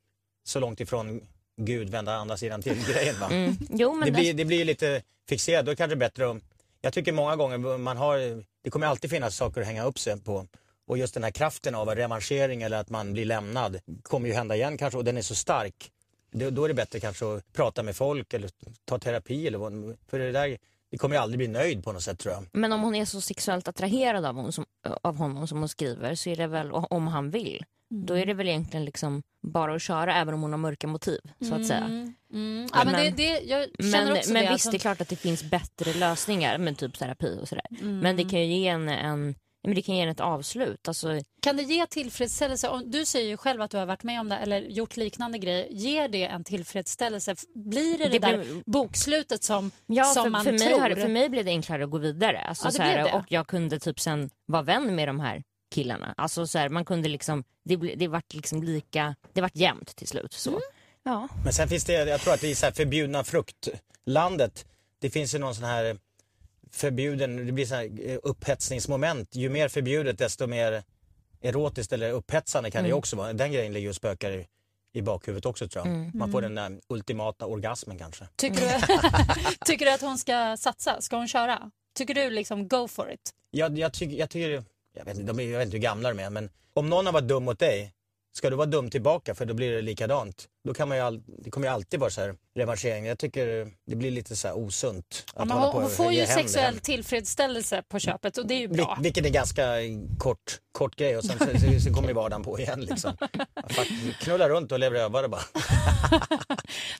så 0.44 0.60
långt 0.60 0.80
ifrån 0.80 1.22
Gud 1.66 1.90
vända 1.90 2.16
andra 2.16 2.38
sidan 2.38 2.62
till 2.62 2.86
grejen. 2.94 3.20
Va? 3.20 3.28
Mm. 3.32 3.58
Jo, 3.70 3.94
men 3.94 4.06
Det 4.06 4.12
blir, 4.12 4.34
det 4.34 4.46
blir 4.46 4.58
ju 4.58 4.64
lite 4.64 5.02
fixerat. 5.30 5.66
Då 5.66 5.72
är 5.72 5.74
det 5.74 5.78
kanske 5.78 5.96
bättre 5.96 6.28
om... 6.28 6.42
Jag 6.82 6.94
tycker 6.94 7.12
många 7.12 7.36
gånger 7.36 7.78
man 7.78 7.98
har... 7.98 8.44
Det 8.64 8.70
kommer 8.70 8.88
alltid 8.88 9.10
finnas 9.10 9.36
saker 9.36 9.62
att 9.62 9.68
hänga 9.68 9.86
upp 9.86 10.00
sig 10.00 10.22
på. 10.22 10.48
Och 10.88 10.98
just 10.98 11.14
den 11.14 11.24
här 11.24 11.32
kraften 11.32 11.76
av 11.76 11.96
revanschering 11.96 12.62
eller 12.62 12.78
att 12.78 12.90
man 12.90 13.14
blir 13.14 13.26
lämnad 13.26 13.80
kommer 14.04 14.28
ju 14.28 14.34
hända 14.34 14.56
igen 14.56 14.78
kanske 14.78 14.98
och 14.98 15.06
den 15.06 15.18
är 15.18 15.22
så 15.22 15.36
stark. 15.36 15.92
Då, 16.32 16.50
då 16.50 16.64
är 16.64 16.68
det 16.68 16.74
bättre 16.74 17.00
kanske 17.00 17.36
att 17.36 17.54
prata 17.54 17.84
med 17.84 17.96
folk 17.96 18.34
eller 18.34 18.50
ta 18.86 19.00
terapi 19.00 19.48
eller 19.48 19.58
vad. 19.58 19.98
För 20.08 20.20
det 20.20 20.32
där, 20.32 20.58
det 20.92 20.98
kommer 20.98 21.16
ju 21.16 21.22
aldrig 21.22 21.38
bli 21.38 21.48
nöjd 21.48 21.84
på 21.84 21.92
något 21.92 22.04
sätt 22.04 22.20
tror 22.20 22.34
jag. 22.34 22.46
Men 22.52 22.72
om 22.72 22.82
hon 22.82 22.96
är 22.96 23.06
så 23.06 23.22
sexuellt 23.22 23.68
attraherad 23.68 24.26
av 24.26 24.36
honom, 24.36 24.52
som, 24.52 24.66
av 25.02 25.16
honom 25.16 25.48
som 25.48 25.60
hon 25.60 25.70
skriver 25.70 26.16
så 26.16 26.30
är 26.30 26.36
det 26.36 26.48
väl, 26.48 26.72
om 26.72 27.08
han 27.08 27.30
vill, 27.30 27.66
då 27.92 28.14
är 28.14 28.26
det 28.26 28.34
väl 28.34 28.48
egentligen 28.48 28.86
liksom 28.86 29.22
bara 29.48 29.76
att 29.76 29.82
köra 29.82 30.16
även 30.16 30.34
om 30.34 30.42
hon 30.42 30.52
har 30.52 30.58
mörka 30.58 30.88
motiv 30.88 31.20
så 31.48 31.56
att 31.56 31.66
säga. 31.66 31.80
Mm, 31.80 32.14
mm. 32.34 32.68
Ja, 32.74 32.84
men 32.86 32.94
Men- 32.94 33.16
det, 33.16 33.68
Men, 33.80 34.08
men 34.34 34.46
det. 34.46 34.52
visst, 34.54 34.66
att 34.66 34.72
det 34.72 34.78
är 34.78 34.80
klart 34.80 35.02
att 35.02 35.10
det 35.10 35.16
finns 35.16 35.44
bättre 35.44 35.94
lösningar 35.94 36.58
med 36.58 36.78
typ 36.78 37.00
terapi 37.00 37.40
och 37.42 37.48
sådär. 37.48 37.66
Men 37.82 38.16
det 38.18 38.24
kan 38.24 38.40
ju 38.40 38.46
ge 38.46 38.68
en, 38.68 38.90
en 38.90 39.36
men 39.64 39.76
det 39.76 39.82
kan 39.82 39.96
ge 39.96 40.02
en 40.02 40.10
ett 40.10 40.20
avslut. 40.20 40.88
Alltså, 40.88 41.20
Kan 41.42 41.58
det 41.58 41.64
ge 41.64 41.86
tillfredsställelse? 41.86 42.70
Om, 42.70 42.92
du 42.92 43.06
säger 43.06 43.30
ju 43.30 43.38
själv 43.38 43.62
att 43.62 43.72
du 43.72 43.78
har 43.78 43.86
varit 43.86 44.04
med 44.04 44.20
om 44.20 44.30
det 44.30 44.36
eller 44.36 44.60
gjort 44.62 44.98
liknande 44.98 45.38
grejer. 45.38 45.68
Ger 45.70 46.08
det 46.08 46.24
en 46.26 46.44
tillfredsställelse? 46.44 47.36
Blir 47.56 47.98
det 47.98 48.04
det, 48.04 48.20
Det 48.20 48.20
där 48.20 48.46
bokslutet 48.66 49.44
som, 49.44 49.72
ja, 49.88 50.04
som 50.04 50.24
för, 50.24 50.30
man 50.30 50.44
för, 50.44 50.52
mig 50.52 50.60
tror? 50.60 50.80
har 50.80 50.96
för 50.96 51.08
mig 51.08 51.30
blev 51.30 51.46
det 51.46 51.52
enklare 51.52 51.84
att 51.84 51.90
gå 51.90 51.98
vidare. 51.98 52.40
Alltså, 52.42 52.66
Ja, 52.68 52.72
så 52.72 52.82
här. 52.82 53.16
Och 53.16 53.26
jag 53.28 53.48
kunde 53.48 53.80
typ 53.80 54.00
sen 54.00 54.30
vara 54.46 54.62
vän 54.64 54.96
med 54.96 55.08
de 55.08 55.20
här 55.20 55.44
killarna. 55.72 56.14
Alltså, 56.18 56.48
så 56.48 56.58
här, 56.58 56.70
man 56.70 56.86
kunde 56.86 57.10
liksom, 57.10 57.44
det, 57.64 57.76
det 57.76 58.08
vart 58.08 58.34
liksom 58.34 58.64
lika, 58.64 59.16
det 59.34 59.42
vart 59.42 59.56
jämnt 59.56 59.96
till 59.96 60.08
slut. 60.08 60.34
Så. 60.34 60.50
Mm. 60.50 60.62
Ja. 61.04 61.28
Men 61.44 61.54
sen 61.54 61.68
finns 61.68 61.84
det, 61.84 61.94
jag 61.94 62.22
tror 62.22 62.34
att 62.34 62.44
i 62.44 62.56
så 62.56 62.66
här 62.66 62.74
förbjudna 62.74 63.24
fruktlandet, 63.24 64.66
det 65.00 65.10
finns 65.10 65.36
ju 65.36 65.40
någon 65.40 65.56
sån 65.56 65.66
här 65.66 65.98
förbjuden, 66.72 67.46
det 67.46 67.52
blir 67.52 67.66
så 67.66 67.76
här 67.76 67.90
eh, 68.06 68.18
upphetsningsmoment. 68.24 69.36
Ju 69.36 69.50
mer 69.50 69.68
förbjudet 69.68 70.18
desto 70.18 70.48
mer 70.48 70.84
erotiskt 71.42 71.94
eller 71.94 72.12
upphetsande 72.12 72.72
kan 72.72 72.84
det 72.84 72.88
ju 72.88 72.94
också 72.94 73.16
vara. 73.16 73.34
Den 73.34 73.52
grejen 73.52 73.74
ligger 73.74 73.90
och 73.90 73.96
spökar 73.96 74.32
i, 74.32 74.48
i 74.94 75.02
bakhuvudet 75.02 75.46
också 75.46 75.68
tror 75.68 75.88
jag. 75.88 76.16
Man 76.16 76.32
får 76.32 76.42
den 76.42 76.56
där 76.56 76.80
ultimata 76.88 77.46
orgasmen 77.46 77.98
kanske. 77.98 78.28
Tycker, 78.36 78.62
du, 78.62 78.82
tycker 79.66 79.86
du 79.86 79.92
att 79.92 80.02
hon 80.02 80.18
ska 80.18 80.58
satsa? 80.58 81.02
Ska 81.02 81.16
hon 81.18 81.28
köra? 81.28 81.72
Tycker 81.96 82.14
du 82.14 82.30
liksom 82.30 82.68
go 82.68 82.88
for 82.88 83.12
it? 83.12 83.34
Jag, 83.52 83.80
jag, 83.80 83.94
tycker, 83.94 84.18
jag 84.18 84.30
tycker, 84.30 84.64
jag 84.94 85.06
vet, 85.06 85.18
inte, 85.18 85.34
de 85.34 85.40
är, 85.40 85.44
jag 85.52 85.58
vet 85.58 85.66
inte 85.66 85.78
hur 85.78 85.82
gamla 85.84 86.10
de 86.10 86.20
är 86.20 86.30
men 86.30 86.50
om 86.74 86.90
någon 86.90 87.06
har 87.06 87.14
varit 87.14 87.28
dum 87.28 87.44
mot 87.44 87.60
dig 87.60 87.94
Ska 88.34 88.50
du 88.50 88.56
vara 88.56 88.66
dum 88.66 88.90
tillbaka 88.90 89.36
för 89.36 89.46
då 89.46 89.54
blir 89.54 89.72
det 89.72 89.82
likadant. 89.82 90.48
Då 90.64 90.74
kan 90.74 90.88
man 90.88 90.98
ju 90.98 91.04
all, 91.04 91.22
det 91.26 91.52
kommer 91.52 91.68
ju 91.68 91.74
alltid 91.74 92.00
vara 92.00 92.10
så 92.10 92.22
här 92.22 92.36
revanschering. 92.56 93.06
Jag 93.06 93.20
tycker 93.20 93.72
det 93.88 93.96
blir 93.96 94.12
lite 94.12 94.36
så 94.36 94.48
här 94.48 94.58
osunt. 94.58 95.26
Att 95.34 95.50
Ja, 95.50 95.56
hon, 95.56 95.72
på 95.72 95.80
hon 95.82 95.90
får 95.90 96.14
ju 96.14 96.26
sexuell 96.26 96.80
tillfredsställelse 96.80 97.84
på 97.88 98.00
köpet 98.00 98.38
och 98.38 98.48
det 98.48 98.54
är 98.54 98.60
ju 98.60 98.68
Vil, 98.68 98.78
bra. 98.78 98.98
vilket 99.02 99.26
är 99.26 99.30
ganska 99.30 99.64
kort, 100.20 100.60
kort 100.72 100.96
grej 100.96 101.18
och 101.18 101.26
sen 101.26 101.40
så, 101.40 101.46
så, 101.46 101.80
så 101.80 101.94
kommer 101.94 102.08
ju 102.08 102.14
vardagen 102.14 102.44
på 102.44 102.60
igen 102.60 102.82
liksom. 102.82 103.18
Fuck, 103.70 103.88
knulla 104.20 104.50
runt 104.50 104.72
och 104.72 104.80
lev 104.80 104.94
rövare 104.94 105.28
bara. 105.28 105.42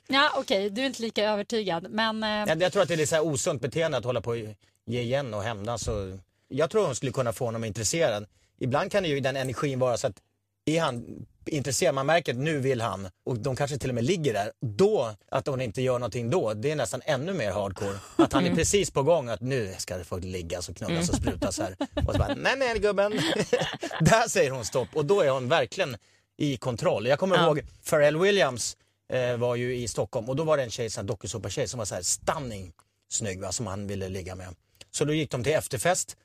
Ja, 0.06 0.30
Okej, 0.38 0.70
du 0.70 0.82
är 0.82 0.86
inte 0.86 1.02
lika 1.02 1.24
övertygad. 1.24 1.86
Men 1.90 2.22
eh, 2.22 2.28
Jag, 2.30 2.62
jag 2.62 2.72
tror 2.72 2.82
att 2.82 2.88
det 2.88 2.94
är 3.02 3.06
så 3.06 3.14
här 3.14 3.26
osunt 3.26 3.62
beteende 3.62 3.98
att 3.98 4.04
hålla 4.04 4.20
på 4.20 4.30
och 4.30 4.36
ge 4.86 5.00
igen 5.00 5.34
och 5.34 5.42
hämnas. 5.42 5.88
Och 5.88 6.18
jag 6.52 6.70
tror 6.70 6.86
hon 6.86 6.96
skulle 6.96 7.12
kunna 7.12 7.32
få 7.32 7.44
honom 7.44 7.64
intresserad. 7.64 8.26
Ibland 8.58 8.92
kan 8.92 9.02
det 9.02 9.08
ju 9.08 9.20
den 9.20 9.36
energin 9.36 9.78
vara 9.78 9.96
så 9.96 10.06
att 10.06 10.16
är 10.64 10.80
han 10.80 11.26
intresserad, 11.46 11.94
man 11.94 12.06
märker 12.06 12.32
att 12.32 12.38
nu 12.38 12.58
vill 12.58 12.80
han 12.80 13.08
och 13.24 13.38
de 13.38 13.56
kanske 13.56 13.78
till 13.78 13.88
och 13.88 13.94
med 13.94 14.04
ligger 14.04 14.32
där. 14.32 14.52
Då, 14.60 15.14
att 15.28 15.46
hon 15.46 15.60
inte 15.60 15.82
gör 15.82 15.98
någonting 15.98 16.30
då, 16.30 16.54
det 16.54 16.70
är 16.70 16.76
nästan 16.76 17.02
ännu 17.04 17.32
mer 17.32 17.52
hardcore. 17.52 17.98
Att 18.16 18.32
han 18.32 18.46
är 18.46 18.54
precis 18.54 18.90
på 18.90 19.02
gång 19.02 19.28
att 19.28 19.40
nu 19.40 19.74
ska 19.78 19.96
det 19.96 20.04
få 20.04 20.18
liggas 20.18 20.68
och 20.68 20.76
knullas 20.76 21.08
och 21.08 21.16
sprutas 21.16 21.58
här. 21.58 21.76
Och 22.06 22.12
så 22.12 22.18
bara, 22.18 22.34
nej 22.34 22.56
nej 22.58 22.78
gubben. 22.78 23.12
där 24.00 24.28
säger 24.28 24.50
hon 24.50 24.64
stopp 24.64 24.88
och 24.92 25.04
då 25.04 25.20
är 25.20 25.30
hon 25.30 25.48
verkligen 25.48 25.96
i 26.36 26.56
kontroll. 26.56 27.06
Jag 27.06 27.18
kommer 27.18 27.44
ihåg 27.44 27.60
Pharrell 27.90 28.16
Williams 28.16 28.76
eh, 29.12 29.36
var 29.36 29.56
ju 29.56 29.76
i 29.76 29.88
Stockholm 29.88 30.28
och 30.28 30.36
då 30.36 30.44
var 30.44 30.56
det 30.56 30.62
en 30.62 30.70
tjej, 30.70 30.88
en 30.98 31.06
dokusåpa-tjej 31.06 31.68
som 31.68 31.78
var 31.78 31.84
så 31.84 31.94
här 31.94 32.02
stunning 32.02 32.72
snygg 33.10 33.40
va, 33.40 33.52
som 33.52 33.66
han 33.66 33.86
ville 33.86 34.08
ligga 34.08 34.34
med. 34.34 34.54
Så 34.90 35.04
då 35.04 35.12
gick 35.12 35.30
de 35.30 35.44
till 35.44 35.52
efterfest, 35.52 36.16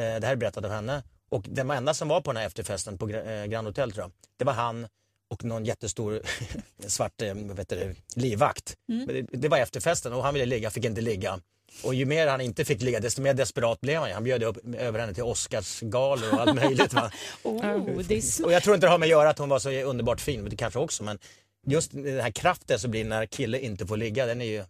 det 0.00 0.26
här 0.26 0.32
är 0.32 0.36
berättat 0.36 0.64
av 0.64 0.70
henne, 0.70 1.02
och 1.28 1.44
den 1.48 1.70
enda 1.70 1.94
som 1.94 2.08
var 2.08 2.20
på 2.20 2.32
den 2.32 2.40
här 2.40 2.46
efterfesten 2.46 2.98
på 2.98 3.08
eh, 3.08 3.44
Grand 3.46 3.66
Hotel 3.66 3.92
tror 3.92 4.04
jag, 4.04 4.12
det 4.36 4.44
var 4.44 4.52
han 4.52 4.86
och 5.28 5.44
någon 5.44 5.64
jättestor 5.64 6.20
svart 6.86 7.22
eh, 7.22 7.34
heter 7.34 7.76
det, 7.76 7.94
livvakt. 8.20 8.74
Men 8.86 9.06
Det, 9.06 9.22
det 9.22 9.48
var 9.48 9.58
efterfesten 9.58 10.12
och 10.12 10.22
han 10.22 10.34
ville 10.34 10.46
ligga, 10.46 10.70
fick 10.70 10.84
inte 10.84 11.00
ligga. 11.00 11.40
Och 11.84 11.94
ju 11.94 12.04
mer 12.06 12.26
han 12.26 12.40
inte 12.40 12.64
fick 12.64 12.82
ligga 12.82 13.00
desto 13.00 13.22
mer 13.22 13.34
desperat 13.34 13.80
blev 13.80 14.00
han. 14.00 14.10
Han 14.12 14.24
bjöd 14.24 14.42
upp, 14.42 14.56
över 14.78 14.98
henne 14.98 15.14
till 15.14 15.22
Oscarsgalor 15.22 16.34
och 16.34 16.40
allt 16.40 16.54
möjligt. 16.62 16.94
Va? 16.94 17.10
oh, 17.42 17.98
det 18.08 18.14
är 18.14 18.20
sm- 18.20 18.44
Och 18.44 18.52
jag 18.52 18.62
tror 18.62 18.74
inte 18.74 18.86
det 18.86 18.90
har 18.90 18.98
med 18.98 19.06
att 19.06 19.10
göra 19.10 19.30
att 19.30 19.38
hon 19.38 19.48
var 19.48 19.58
så 19.58 19.70
underbart 19.70 20.20
fin, 20.20 20.40
men 20.40 20.50
det 20.50 20.56
kanske 20.56 20.78
också. 20.78 21.04
Men 21.04 21.18
just 21.66 21.92
den 21.92 22.20
här 22.20 22.30
kraften 22.30 22.78
som 22.78 22.90
blir 22.90 23.04
när 23.04 23.26
kille 23.26 23.58
inte 23.60 23.86
får 23.86 23.96
ligga, 23.96 24.26
den 24.26 24.40
är 24.40 24.46
ju... 24.46 24.64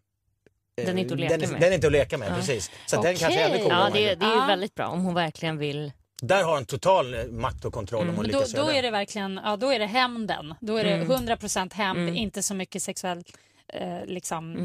eh, 0.77 0.87
Den 0.87 0.99
är 0.99 1.03
inte 1.03 1.15
att 1.15 1.21
leka 1.21 1.37
den 1.37 1.51
med. 1.51 1.61
Den 1.61 1.71
är 1.71 1.75
inte 1.75 1.87
att 1.87 1.93
leka 1.93 2.19
med, 2.19 2.35
precis. 2.37 2.71
Så 2.87 3.03
den 3.03 3.17
kanske 3.17 3.41
är 3.41 3.49
ännu 3.51 3.59
coolare. 3.63 3.81
Ja, 3.85 3.91
det, 3.95 4.15
det 4.15 4.27
är 4.27 4.31
ju 4.35 4.41
Ja. 4.41 4.47
väldigt 4.47 4.75
bra 4.75 4.87
om 4.87 5.05
hon 5.05 5.15
verkligen 5.15 5.59
vill. 5.59 5.93
Där 6.23 6.43
har 6.45 6.55
hon 6.55 6.65
total 6.67 7.15
eh, 7.15 7.25
makt 7.25 7.65
och 7.65 7.73
kontroll 7.73 8.01
om 8.09 8.17
hon 8.17 8.25
Mm. 8.25 8.33
då, 8.33 8.39
lyckas 8.39 8.53
då 8.53 8.59
göra 8.63 8.75
är 8.75 8.83
det 8.83 8.91
verkligen 8.91 9.41
ja, 9.45 9.57
då 9.57 9.71
är 9.71 9.79
det 9.79 9.87
hämnden. 9.87 10.55
Då 10.61 10.77
är 10.77 10.85
det 10.85 10.97
100% 11.05 11.75
hämnd, 11.75 12.17
inte 12.17 12.43
så 12.43 12.55
mycket 12.55 12.83
sexuell 12.83 13.25
eh, 13.73 14.07
liksom, 14.07 14.57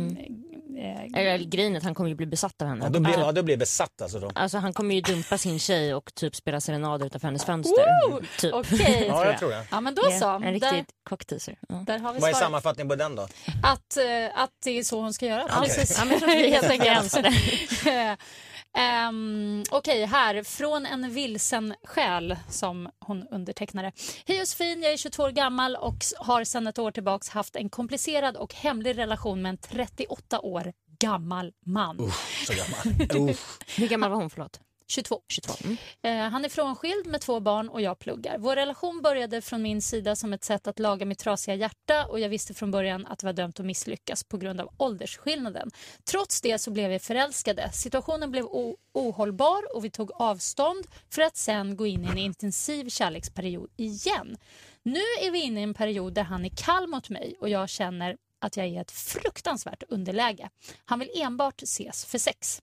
eh, 0.77 1.19
Eller 1.21 1.37
grejen 1.37 1.73
är 1.73 1.77
att 1.77 1.83
han 1.83 1.95
kommer 1.95 2.09
ju 2.09 2.15
bli 2.15 2.25
besatt 2.25 2.61
av 2.61 2.67
henne. 2.67 2.85
Ja, 2.85 2.89
då 2.89 2.99
blir, 2.99 3.19
ja, 3.19 3.31
då 3.31 3.43
blir 3.43 3.53
jag 3.53 3.59
besatt 3.59 4.01
alltså 4.01 4.19
då. 4.19 4.31
Alltså 4.35 4.57
han 4.57 4.73
kommer 4.73 4.95
ju 4.95 5.01
dumpa 5.01 5.37
sin 5.37 5.59
tjej 5.59 5.93
och 5.93 6.15
typ 6.15 6.35
spela 6.35 6.61
serenader 6.61 7.05
utanför 7.05 7.27
hennes 7.27 7.45
fönster. 7.45 7.85
Woo! 8.11 8.21
Typ. 8.39 8.53
Okej. 8.53 9.05
Ja, 9.11 9.25
jag 9.25 9.39
tror 9.39 9.49
det. 9.49 9.65
Ja, 9.71 9.81
men 9.81 9.95
då 9.95 10.01
Ja, 10.09 10.19
så. 10.19 10.29
En 10.29 10.41
Där, 10.41 10.51
riktig 10.51 10.85
cockteaser. 11.03 11.57
Ja. 11.69 11.83
där 11.87 11.99
har 11.99 12.13
vi 12.13 12.19
Vad 12.19 12.29
är 12.29 12.33
sammanfattningen 12.33 12.89
på 12.89 12.95
den 12.95 13.15
då? 13.15 13.21
Att, 13.63 13.97
eh, 13.97 14.41
att 14.41 14.51
det 14.63 14.79
är 14.79 14.83
så 14.83 15.01
hon 15.01 15.13
ska 15.13 15.25
göra. 15.25 15.43
Okej. 15.43 15.57
Precis. 15.61 15.97
Ja, 15.99 16.05
men 16.05 16.11
jag 16.19 16.29
att 16.29 16.35
vi 16.35 16.47
är 16.47 16.93
helt 16.93 17.13
där. 17.83 18.17
Um, 18.77 19.63
Okej, 19.71 20.05
här. 20.05 20.43
Från 20.43 20.85
en 20.85 21.13
vilsen 21.13 21.73
själ 21.83 22.35
som 22.49 22.89
hon 22.99 23.27
undertecknade. 23.31 23.91
Hej 24.25 24.39
Josefin, 24.39 24.83
jag 24.83 24.93
är 24.93 24.97
22 24.97 25.23
år 25.23 25.29
gammal 25.31 25.75
och 25.75 25.97
har 26.17 26.43
sedan 26.43 26.67
ett 26.67 26.79
år 26.79 26.91
tillbaks 26.91 27.29
haft 27.29 27.55
en 27.55 27.69
komplicerad 27.69 28.37
och 28.37 28.53
hemlig 28.53 28.97
relation 28.97 29.41
med 29.41 29.49
en 29.49 29.57
38 29.57 30.39
år 30.39 30.73
gammal 30.99 31.51
man. 31.65 32.11
Så 32.47 32.53
gammal. 32.53 33.29
Uff. 33.29 33.59
Hur 33.77 33.87
gammal 33.87 34.09
var 34.09 34.17
hon? 34.17 34.29
Förlåt. 34.29 34.59
22. 34.91 35.21
22. 35.27 35.53
Mm. 35.63 35.77
Eh, 36.01 36.31
han 36.31 36.45
är 36.45 36.49
frånskild 36.49 37.07
med 37.07 37.21
två 37.21 37.39
barn 37.39 37.69
och 37.69 37.81
jag 37.81 37.99
pluggar. 37.99 38.37
Vår 38.37 38.55
relation 38.55 39.01
började 39.01 39.41
från 39.41 39.61
min 39.61 39.81
sida 39.81 40.15
som 40.15 40.33
ett 40.33 40.43
sätt 40.43 40.67
att 40.67 40.79
laga 40.79 41.05
mitt 41.05 41.19
trasiga 41.19 41.55
hjärta 41.55 42.05
och 42.05 42.19
jag 42.19 42.29
visste 42.29 42.53
från 42.53 42.71
början 42.71 43.05
att 43.05 43.19
det 43.19 43.25
var 43.25 43.33
dömt 43.33 43.59
att 43.59 43.65
misslyckas 43.65 44.23
på 44.23 44.37
grund 44.37 44.61
av 44.61 44.73
åldersskillnaden. 44.77 45.71
Trots 46.03 46.41
det 46.41 46.59
så 46.59 46.71
blev 46.71 46.89
vi 46.89 46.99
förälskade. 46.99 47.71
Situationen 47.71 48.31
blev 48.31 48.45
ohållbar 48.93 49.75
och 49.75 49.85
vi 49.85 49.89
tog 49.89 50.11
avstånd 50.11 50.87
för 51.09 51.21
att 51.21 51.37
sen 51.37 51.75
gå 51.75 51.87
in 51.87 52.05
i 52.05 52.07
en 52.07 52.17
intensiv 52.17 52.89
kärleksperiod 52.89 53.69
igen. 53.77 54.37
Nu 54.83 55.01
är 55.21 55.31
vi 55.31 55.41
inne 55.41 55.59
i 55.59 55.63
en 55.63 55.73
period 55.73 56.13
där 56.13 56.23
han 56.23 56.45
är 56.45 56.49
kall 56.49 56.87
mot 56.87 57.09
mig 57.09 57.35
och 57.39 57.49
jag 57.49 57.69
känner 57.69 58.17
att 58.41 58.57
jag 58.57 58.65
är 58.65 58.69
i 58.69 58.77
ett 58.77 58.91
fruktansvärt 58.91 59.83
underläge. 59.89 60.49
Han 60.85 60.99
vill 60.99 61.09
enbart 61.15 61.61
ses 61.61 62.05
för 62.05 62.17
sex. 62.17 62.61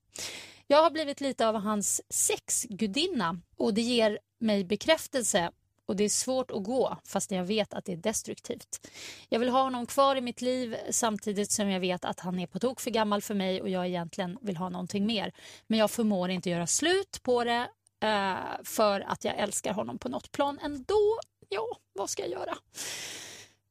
Jag 0.71 0.83
har 0.83 0.91
blivit 0.91 1.21
lite 1.21 1.47
av 1.47 1.55
hans 1.55 2.01
sexgudinna 2.09 3.39
och 3.57 3.73
det 3.73 3.81
ger 3.81 4.19
mig 4.39 4.63
bekräftelse 4.63 5.51
och 5.85 5.95
det 5.95 6.03
är 6.03 6.09
svårt 6.09 6.51
att 6.51 6.63
gå 6.63 6.97
fast 7.05 7.31
jag 7.31 7.43
vet 7.43 7.73
att 7.73 7.85
det 7.85 7.93
är 7.93 7.97
destruktivt. 7.97 8.87
Jag 9.29 9.39
vill 9.39 9.49
ha 9.49 9.63
honom 9.63 9.85
kvar 9.85 10.15
i 10.15 10.21
mitt 10.21 10.41
liv 10.41 10.75
samtidigt 10.89 11.51
som 11.51 11.69
jag 11.69 11.79
vet 11.79 12.05
att 12.05 12.19
han 12.19 12.39
är 12.39 12.47
på 12.47 12.59
tok 12.59 12.79
för 12.79 12.91
gammal 12.91 13.21
för 13.21 13.33
mig 13.33 13.61
och 13.61 13.69
jag 13.69 13.87
egentligen 13.87 14.37
vill 14.41 14.57
ha 14.57 14.69
någonting 14.69 15.05
mer. 15.05 15.31
Men 15.67 15.79
jag 15.79 15.91
förmår 15.91 16.29
inte 16.29 16.49
göra 16.49 16.67
slut 16.67 17.23
på 17.23 17.43
det 17.43 17.69
eh, 17.99 18.35
för 18.63 19.01
att 19.01 19.25
jag 19.25 19.37
älskar 19.37 19.73
honom 19.73 19.97
på 19.97 20.09
något 20.09 20.31
plan 20.31 20.59
ändå. 20.61 21.19
Ja, 21.49 21.77
vad 21.93 22.09
ska 22.09 22.21
jag 22.21 22.31
göra? 22.31 22.57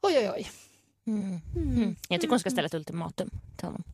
Oj, 0.03 0.19
oj, 0.19 0.31
oj. 0.31 0.51
Mm. 1.07 1.97
Jag 2.09 2.21
tycker 2.21 2.31
hon 2.31 2.41
ska 2.41 2.51
ställa 2.51 2.67
ett 2.67 2.75
ultimatum 2.75 3.31
till 3.57 3.67
honom. 3.67 3.85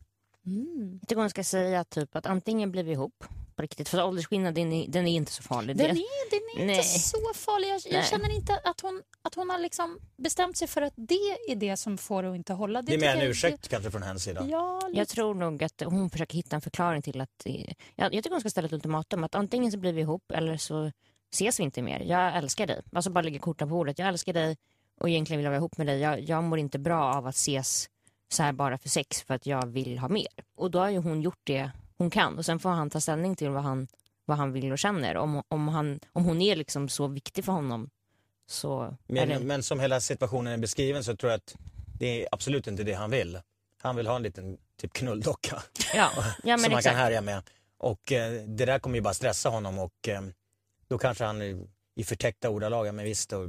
Mm. 0.45 0.97
Jag 1.01 1.07
tycker 1.09 1.21
hon 1.21 1.29
ska 1.29 1.43
säga 1.43 1.83
typ 1.83 2.15
att 2.15 2.25
antingen 2.25 2.71
blir 2.71 2.83
vi 2.83 2.91
ihop 2.91 3.23
på 3.55 3.61
riktigt, 3.61 3.89
för 3.89 4.03
åldersskillnaden 4.03 4.53
den 4.53 4.73
är, 4.73 4.87
den 4.87 5.07
är 5.07 5.11
inte 5.15 5.31
så 5.31 5.43
farlig. 5.43 5.77
Den 5.77 5.87
Det- 5.95 6.01
är, 6.01 6.29
den 6.29 6.61
är 6.63 6.65
Nej. 6.67 6.75
inte 6.75 6.87
så 6.99 7.17
farlig. 7.35 7.67
Jag, 7.67 7.81
jag 7.99 8.05
känner 8.07 8.35
inte 8.35 8.59
att 8.63 8.81
hon, 8.81 9.01
att 9.21 9.35
hon 9.35 9.49
har 9.49 9.59
liksom 9.59 9.99
bestämt 10.17 10.57
sig 10.57 10.67
för 10.67 10.81
att 10.81 10.93
det 10.95 11.37
är 11.49 11.55
det 11.55 11.77
som 11.77 11.97
får 11.97 12.23
att 12.23 12.35
inte 12.35 12.53
hålla. 12.53 12.81
Det 12.81 12.93
är 12.93 12.97
mer 12.97 13.07
tycker 13.07 13.13
en 13.13 13.19
jag- 13.19 13.29
ursäkt 13.29 13.67
kanske 13.67 13.91
från 13.91 14.03
hennes 14.03 14.23
sida. 14.23 14.45
Ja, 14.49 14.79
Jag 14.83 14.89
lite. 14.95 15.05
tror 15.15 15.33
nog 15.35 15.63
att 15.63 15.81
hon 15.85 16.09
försöker 16.09 16.35
hitta 16.35 16.55
en 16.55 16.61
förklaring 16.61 17.01
till 17.01 17.21
att... 17.21 17.45
Jag, 17.45 17.65
jag 17.95 18.11
tycker 18.11 18.29
hon 18.31 18.39
ska 18.39 18.49
ställa 18.49 18.65
ett 18.65 18.73
ultimatum. 18.73 19.23
Att 19.23 19.35
antingen 19.35 19.71
så 19.71 19.77
blir 19.77 19.93
vi 19.93 20.01
ihop 20.01 20.31
eller 20.31 20.57
så 20.57 20.91
ses 21.33 21.59
vi 21.59 21.63
inte 21.63 21.81
mer. 21.81 21.99
Jag 21.99 22.37
älskar 22.37 22.67
dig. 22.67 22.81
Alltså 22.93 23.09
bara 23.11 23.21
lägga 23.21 23.39
korten 23.39 23.69
på 23.69 23.75
bordet. 23.75 23.99
Jag 23.99 24.07
älskar 24.07 24.33
dig 24.33 24.57
och 24.99 25.09
egentligen 25.09 25.37
vill 25.37 25.43
jag 25.43 25.51
vara 25.51 25.57
ihop 25.57 25.77
med 25.77 25.87
dig. 25.87 25.99
Jag, 25.99 26.19
jag 26.21 26.43
mår 26.43 26.59
inte 26.59 26.79
bra 26.79 27.03
av 27.15 27.27
att 27.27 27.35
ses 27.35 27.89
så 28.29 28.43
här 28.43 28.53
bara 28.53 28.77
för 28.77 28.89
sex 28.89 29.21
för 29.23 29.33
att 29.33 29.45
jag 29.45 29.67
vill 29.67 29.97
ha 29.99 30.07
mer. 30.07 30.27
Och 30.55 30.71
då 30.71 30.79
har 30.79 30.89
ju 30.89 30.97
hon 30.97 31.21
gjort 31.21 31.39
det 31.43 31.71
hon 31.97 32.09
kan. 32.09 32.37
Och 32.37 32.45
sen 32.45 32.59
får 32.59 32.69
han 32.69 32.89
ta 32.89 33.01
ställning 33.01 33.35
till 33.35 33.49
vad 33.49 33.63
han, 33.63 33.87
vad 34.25 34.37
han 34.37 34.51
vill 34.51 34.71
och 34.71 34.79
känner. 34.79 35.17
Om, 35.17 35.43
om, 35.47 35.67
han, 35.67 35.99
om 36.13 36.25
hon 36.25 36.41
är 36.41 36.55
liksom 36.55 36.89
så 36.89 37.07
viktig 37.07 37.45
för 37.45 37.51
honom 37.51 37.89
så... 38.47 38.97
Men, 39.07 39.17
eller- 39.17 39.39
men 39.39 39.63
som 39.63 39.79
hela 39.79 39.99
situationen 40.01 40.53
är 40.53 40.57
beskriven 40.57 41.03
så 41.03 41.15
tror 41.15 41.31
jag 41.31 41.37
att 41.37 41.55
det 41.99 42.21
är 42.23 42.27
absolut 42.31 42.67
inte 42.67 42.83
det 42.83 42.93
han 42.93 43.11
vill. 43.11 43.39
Han 43.81 43.95
vill 43.95 44.07
ha 44.07 44.15
en 44.15 44.23
liten 44.23 44.57
typ 44.77 44.93
knulldocka 44.93 45.63
ja, 45.95 46.11
ja, 46.15 46.31
men 46.43 46.59
som 46.59 46.73
han 46.73 46.81
kan 46.81 46.95
härja 46.95 47.21
med. 47.21 47.43
Och 47.77 48.11
eh, 48.11 48.31
det 48.47 48.65
där 48.65 48.79
kommer 48.79 48.95
ju 48.95 49.01
bara 49.01 49.13
stressa 49.13 49.49
honom 49.49 49.79
och 49.79 50.07
eh, 50.07 50.21
då 50.87 50.97
kanske 50.97 51.23
han 51.23 51.41
i, 51.95 52.03
förtäckta 52.03 52.49
ordalag, 52.49 52.93
men 52.93 53.05
visst 53.05 53.33
och. 53.33 53.43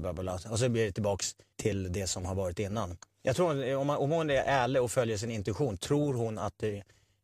Och 0.51 0.59
så 0.59 0.68
blir 0.68 0.85
det 0.87 0.93
tillbaks 0.93 1.37
till 1.57 1.93
det 1.93 2.07
som 2.07 2.24
har 2.27 2.35
varit 2.35 2.59
innan. 2.59 2.97
Jag 3.27 3.37
tror 3.37 3.77
om, 3.77 3.91
om 3.91 4.11
hon 4.11 4.31
är 4.31 4.35
ärlig 4.35 4.83
och 4.83 4.91
följer 4.91 5.16
sin 5.16 5.31
intuition, 5.31 5.77
tror 5.77 6.14
hon 6.14 6.39
att 6.39 6.59
det, 6.59 6.83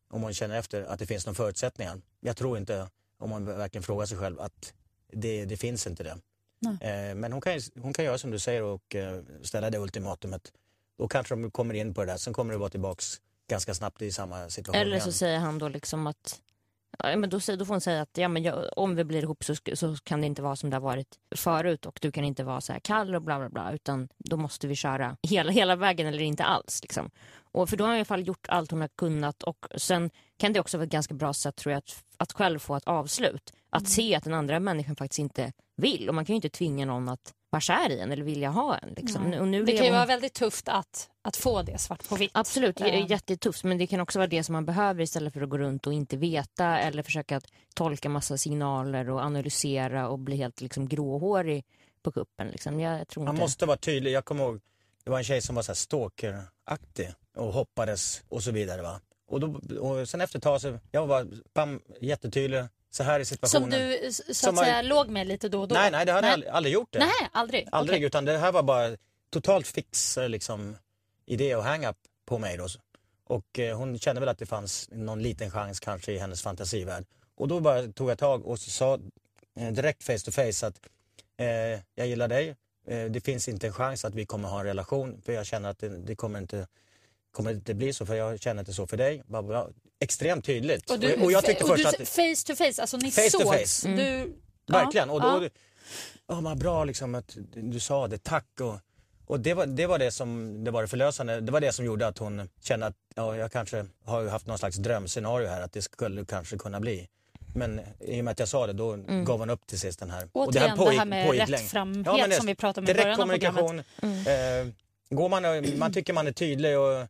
om 0.09 0.21
hon 0.21 0.33
känner 0.33 0.59
efter, 0.59 0.83
att 0.83 0.99
det 0.99 1.05
finns 1.05 1.25
några 1.25 1.35
förutsättningar. 1.35 2.01
Jag 2.19 2.37
tror 2.37 2.57
inte, 2.57 2.89
om 3.17 3.29
man 3.29 3.45
verkligen 3.45 3.83
frågar 3.83 4.05
sig 4.05 4.17
själv, 4.17 4.39
att 4.39 4.73
det, 5.11 5.45
det 5.45 5.57
finns 5.57 5.87
inte 5.87 6.03
det. 6.03 6.17
Eh, 6.81 7.15
men 7.15 7.31
hon 7.31 7.41
kan, 7.41 7.59
hon 7.81 7.93
kan 7.93 8.05
göra 8.05 8.17
som 8.17 8.31
du 8.31 8.39
säger 8.39 8.63
och 8.63 8.95
eh, 8.95 9.21
ställa 9.41 9.69
det 9.69 9.77
ultimatumet. 9.77 10.53
Då 10.97 11.07
kanske 11.07 11.35
de 11.35 11.51
kommer 11.51 11.73
in 11.73 11.93
på 11.93 12.01
det 12.01 12.11
där, 12.11 12.17
sen 12.17 12.33
kommer 12.33 12.53
det 12.53 12.59
vara 12.59 12.69
tillbaks 12.69 13.21
ganska 13.49 13.73
snabbt 13.73 14.01
i 14.01 14.11
samma 14.11 14.49
situation 14.49 14.81
Eller 14.81 14.99
så 14.99 15.03
igen. 15.03 15.13
säger 15.13 15.39
han 15.39 15.59
då 15.59 15.69
liksom 15.69 16.07
att 16.07 16.39
Ja, 16.99 17.17
men 17.17 17.29
då, 17.29 17.39
då 17.57 17.65
får 17.65 17.73
hon 17.73 17.81
säga 17.81 18.01
att 18.01 18.17
ja, 18.17 18.27
men 18.27 18.43
jag, 18.43 18.69
om 18.77 18.95
vi 18.95 19.03
blir 19.03 19.23
ihop 19.23 19.43
så, 19.43 19.55
så 19.73 19.95
kan 20.03 20.21
det 20.21 20.27
inte 20.27 20.41
vara 20.41 20.55
som 20.55 20.69
det 20.69 20.75
har 20.75 20.81
varit 20.81 21.15
förut 21.35 21.85
och 21.85 21.99
du 22.01 22.11
kan 22.11 22.23
inte 22.23 22.43
vara 22.43 22.61
så 22.61 22.73
här 22.73 22.79
kall 22.79 23.15
och 23.15 23.21
bla 23.21 23.39
bla 23.39 23.49
bla 23.49 23.73
utan 23.73 24.09
då 24.17 24.37
måste 24.37 24.67
vi 24.67 24.75
köra 24.75 25.17
hela, 25.23 25.51
hela 25.51 25.75
vägen 25.75 26.07
eller 26.07 26.21
inte 26.21 26.43
alls. 26.43 26.79
Liksom. 26.81 27.11
Och 27.35 27.69
för 27.69 27.77
då 27.77 27.83
har 27.83 27.89
hon 27.89 27.95
i 27.95 27.99
alla 27.99 28.05
fall 28.05 28.27
gjort 28.27 28.47
allt 28.49 28.71
hon 28.71 28.81
har 28.81 28.87
kunnat 28.87 29.43
och 29.43 29.65
sen 29.75 30.09
kan 30.37 30.53
det 30.53 30.59
också 30.59 30.77
vara 30.77 30.85
ett 30.85 30.91
ganska 30.91 31.13
bra 31.13 31.33
sätt 31.33 31.55
tror 31.55 31.71
jag 31.71 31.77
att, 31.77 32.03
att 32.17 32.33
själv 32.33 32.59
få 32.59 32.75
ett 32.75 32.87
avslut. 32.87 33.53
Att 33.69 33.87
se 33.87 34.15
att 34.15 34.23
den 34.23 34.33
andra 34.33 34.59
människan 34.59 34.95
faktiskt 34.95 35.19
inte 35.19 35.53
vill 35.75 36.09
och 36.09 36.15
man 36.15 36.25
kan 36.25 36.33
ju 36.33 36.37
inte 36.37 36.49
tvinga 36.49 36.85
någon 36.85 37.09
att 37.09 37.33
vara 37.53 37.61
kär 37.61 37.89
i 37.89 37.99
en 37.99 38.11
eller 38.11 38.23
vilja 38.23 38.49
ha 38.49 38.77
en. 38.77 38.93
Liksom. 38.97 39.33
Och 39.33 39.47
nu 39.47 39.63
Det 39.63 39.71
kan 39.71 39.85
ju 39.85 39.91
hon- 39.91 39.97
vara 39.97 40.05
väldigt 40.05 40.33
tufft 40.33 40.69
att, 40.69 41.09
att 41.21 41.37
få 41.37 41.61
det 41.61 41.77
svart 41.77 42.09
på 42.09 42.15
vitt. 42.15 42.31
Absolut, 42.33 42.75
det 42.77 42.83
är 42.89 42.93
Eh, 43.03 43.11
jättetufft 43.11 43.63
men 43.63 43.77
det 43.77 43.87
kan 43.87 43.99
också 43.99 44.19
vara 44.19 44.27
det 44.27 44.43
som 44.43 44.53
man 44.53 44.65
behöver 44.65 45.01
istället 45.01 45.33
för 45.33 45.41
att 45.41 45.49
gå 45.49 45.57
runt 45.57 45.87
och 45.87 45.93
inte 45.93 46.17
veta 46.17 46.79
eller 46.79 47.03
försöka 47.03 47.37
att 47.37 47.45
tolka 47.75 48.09
massa 48.09 48.37
signaler 48.37 49.09
och 49.09 49.19
analysera 49.21 50.07
och 50.09 50.19
bli 50.19 50.35
helt 50.35 50.61
liksom 50.61 50.87
gråhårig 50.87 51.65
på 52.03 52.11
kuppen. 52.11 52.47
Liksom. 52.47 52.79
Jag 52.79 53.07
tror 53.07 53.23
Man 53.23 53.35
inte... 53.35 53.43
måste 53.43 53.65
vara 53.65 53.77
tydlig. 53.77 54.11
Jag 54.11 54.25
kommer 54.25 54.43
ihåg, 54.43 54.61
det 55.03 55.09
var 55.11 55.17
en 55.17 55.23
tjej 55.23 55.41
som 55.41 55.55
var 55.55 55.63
så 55.63 55.71
här 55.71 55.75
stalkeraktig 55.75 57.13
och 57.37 57.53
hoppades 57.53 58.23
och 58.29 58.43
så 58.43 58.51
vidare. 58.51 58.81
Va? 58.81 58.99
Och, 59.27 59.39
då, 59.39 59.77
och 59.79 60.09
sen 60.09 60.21
efter 60.21 60.37
ett 60.37 60.43
tag 60.43 60.61
så, 60.61 60.79
jag 60.91 61.07
var 61.07 61.27
bam, 61.53 61.81
jättetydlig. 62.01 62.63
Så 62.95 63.03
här 63.03 63.19
är 63.19 63.23
situationen. 63.23 63.71
Som 63.71 63.79
du 63.79 64.11
så 64.13 64.33
Som 64.33 64.49
att 64.49 64.55
har- 64.57 64.63
säga 64.65 64.81
låg 64.81 65.07
med 65.09 65.27
lite 65.27 65.49
då 65.49 65.61
och 65.61 65.67
då? 65.67 65.75
Nej, 65.75 65.91
nej, 65.91 66.05
det 66.05 66.11
hade 66.11 66.27
jag 66.27 66.45
aldrig, 66.47 66.73
gjort 66.73 66.91
det. 66.93 66.99
Nej, 66.99 67.29
aldrig? 67.31 67.67
Aldrig, 67.71 67.97
Okej. 67.97 68.05
utan 68.07 68.25
det 68.25 68.37
här 68.37 68.51
var 68.51 68.63
bara 68.63 68.97
totalt 69.29 69.67
fix 69.67 70.17
liksom, 70.27 70.75
idé 71.25 71.55
och 71.55 71.63
hang-up 71.63 71.97
på 72.25 72.37
mig. 72.37 72.57
Då. 72.57 72.67
Och 73.27 73.59
eh, 73.59 73.77
hon 73.77 73.99
kände 73.99 74.19
väl 74.19 74.29
att 74.29 74.37
det 74.37 74.45
fanns 74.45 74.89
någon 74.91 75.21
liten 75.21 75.51
chans 75.51 75.79
kanske 75.79 76.11
i 76.11 76.17
hennes 76.17 76.41
fantasivärld. 76.41 77.05
Och 77.35 77.47
då 77.47 77.59
bara 77.59 77.87
tog 77.87 78.09
jag 78.09 78.17
tag 78.17 78.45
och 78.45 78.59
sa 78.59 78.99
eh, 79.59 79.71
direkt 79.71 80.03
face 80.03 80.17
to 80.25 80.31
face 80.31 80.67
att 80.67 80.79
eh, 81.37 81.79
jag 81.95 82.07
gillar 82.07 82.27
dig. 82.27 82.55
Eh, 82.87 83.05
det 83.05 83.21
finns 83.21 83.47
inte 83.47 83.67
en 83.67 83.73
chans 83.73 84.05
att 84.05 84.13
vi 84.15 84.25
kommer 84.25 84.49
ha 84.49 84.59
en 84.59 84.65
relation 84.65 85.21
för 85.25 85.33
jag 85.33 85.45
känner 85.45 85.69
att 85.69 85.79
det, 85.79 85.89
det 85.89 86.15
kommer 86.15 86.39
inte 86.39 86.67
kommer 87.31 87.51
inte 87.51 87.73
bli 87.73 87.93
så 87.93 88.05
för 88.05 88.15
jag 88.15 88.39
känner 88.39 88.59
inte 88.61 88.73
så 88.73 88.87
för 88.87 88.97
dig. 88.97 89.23
Bara, 89.25 89.41
bara, 89.43 89.67
extremt 90.03 90.45
tydligt. 90.45 90.89
Och, 90.91 90.99
du, 90.99 91.13
och 91.15 91.31
jag 91.31 91.45
tyckte 91.45 91.65
först 91.65 91.83
du, 91.83 91.89
att 92.03 92.09
face 92.09 92.45
to 92.47 92.55
face, 92.55 92.81
alltså 92.81 92.97
ni 92.97 93.11
Face 93.11 93.29
sågs? 93.29 93.81
face. 93.81 93.87
Du, 93.89 94.33
Verkligen. 94.67 95.07
Ja, 95.07 95.13
och 95.13 95.21
då, 95.21 95.27
ja. 95.43 95.49
ja. 96.27 96.41
vad 96.41 96.57
bra 96.57 96.83
liksom 96.83 97.15
att 97.15 97.37
du 97.55 97.79
sa 97.79 98.07
det, 98.07 98.23
tack. 98.23 98.47
Och, 98.61 98.75
och 99.25 99.39
det, 99.39 99.53
var, 99.53 99.65
det 99.65 99.85
var 99.87 99.99
det 99.99 100.11
som 100.11 100.63
det 100.63 100.71
var 100.71 100.81
det 100.81 100.87
förlösande. 100.87 101.41
Det 101.41 101.51
var 101.51 101.61
det 101.61 101.71
som 101.71 101.85
gjorde 101.85 102.07
att 102.07 102.17
hon 102.17 102.49
kände 102.63 102.85
att 102.85 102.95
ja, 103.15 103.35
jag 103.37 103.51
kanske 103.51 103.85
har 104.05 104.27
haft 104.27 104.47
någon 104.47 104.57
slags 104.57 104.77
drömscenario 104.77 105.47
här 105.47 105.61
att 105.61 105.73
det 105.73 105.81
skulle 105.81 106.25
kanske 106.25 106.57
kunna 106.57 106.79
bli. 106.79 107.07
Men 107.55 107.81
i 107.99 108.21
och 108.21 108.25
med 108.25 108.31
att 108.31 108.39
jag 108.39 108.47
sa 108.47 108.67
det 108.67 108.73
då 108.73 108.95
gav 109.25 109.39
hon 109.39 109.49
upp 109.49 109.67
till 109.67 109.79
sist 109.79 109.99
den 109.99 110.09
här. 110.11 110.27
och 110.31 110.55
Mm. 110.55 110.75
Återigen, 110.75 110.77
det 110.77 110.97
här 110.99 111.05
med 111.05 111.27
pågick 111.27 111.49
rättframhet 111.49 112.29
det- 112.29 112.35
som 112.35 112.45
vi 112.45 112.55
pratade 112.55 112.85
om 112.85 112.91
i 112.91 112.93
början 112.93 113.11
av 113.11 113.17
kommunikation. 113.17 113.83
programmet. 113.99 114.67
Eh, 115.09 115.15
går 115.17 115.29
man, 115.29 115.45
och- 115.45 115.77
man 115.77 115.93
tycker 115.93 116.13
man 116.13 116.27
är 116.27 116.31
tydlig 116.31 116.79
och 116.79 117.07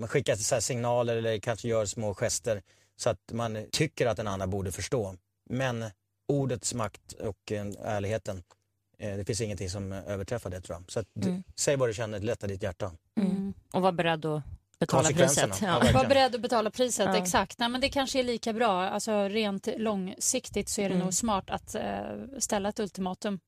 man 0.00 0.08
skickar 0.08 0.36
så 0.36 0.54
här 0.54 0.60
signaler 0.60 1.16
eller 1.16 1.38
kanske 1.38 1.68
gör 1.68 1.86
små 1.86 2.14
gester 2.14 2.62
så 2.96 3.10
att 3.10 3.18
man 3.32 3.66
tycker 3.72 4.06
att 4.06 4.16
den 4.16 4.28
andra 4.28 4.46
borde 4.46 4.72
förstå. 4.72 5.14
Men 5.50 5.84
ordets 6.28 6.74
makt 6.74 7.12
och 7.12 7.52
eh, 7.52 7.66
ärligheten, 7.84 8.42
eh, 8.98 9.16
det 9.16 9.24
finns 9.24 9.40
ingenting 9.40 9.70
som 9.70 9.92
överträffar 9.92 10.50
det 10.50 10.60
tror 10.60 10.76
jag. 10.78 10.92
Så 10.92 11.00
att, 11.00 11.06
du- 11.14 11.42
säg 11.56 11.76
vad 11.76 11.88
du 11.88 11.94
känner, 11.94 12.20
lätta 12.20 12.46
ditt 12.46 12.62
hjärta. 12.62 12.92
Mm. 13.20 13.54
Och 13.72 13.82
vara 13.82 13.92
beredd 13.92 14.24
att 14.24 14.42
betala 14.78 15.08
priset. 15.08 15.60
Ja. 15.62 15.82
Var 15.94 16.04
beredd 16.08 16.34
att 16.34 16.40
betala 16.40 16.70
priset, 16.70 17.06
Ja. 17.06 17.16
exakt. 17.22 17.58
Nej, 17.58 17.68
men 17.68 17.80
det 17.80 17.88
kanske 17.88 18.18
är 18.18 18.24
lika 18.24 18.52
bra. 18.52 18.82
Alltså, 18.82 19.12
rent 19.28 19.68
långsiktigt 19.76 20.68
så 20.68 20.80
är 20.80 20.88
det 20.88 20.94
Mm. 20.94 21.04
nog 21.04 21.14
smart 21.14 21.50
att 21.50 21.74
eh, 21.74 22.00
ställa 22.38 22.68
ett 22.68 22.80
ultimatum. 22.80 23.40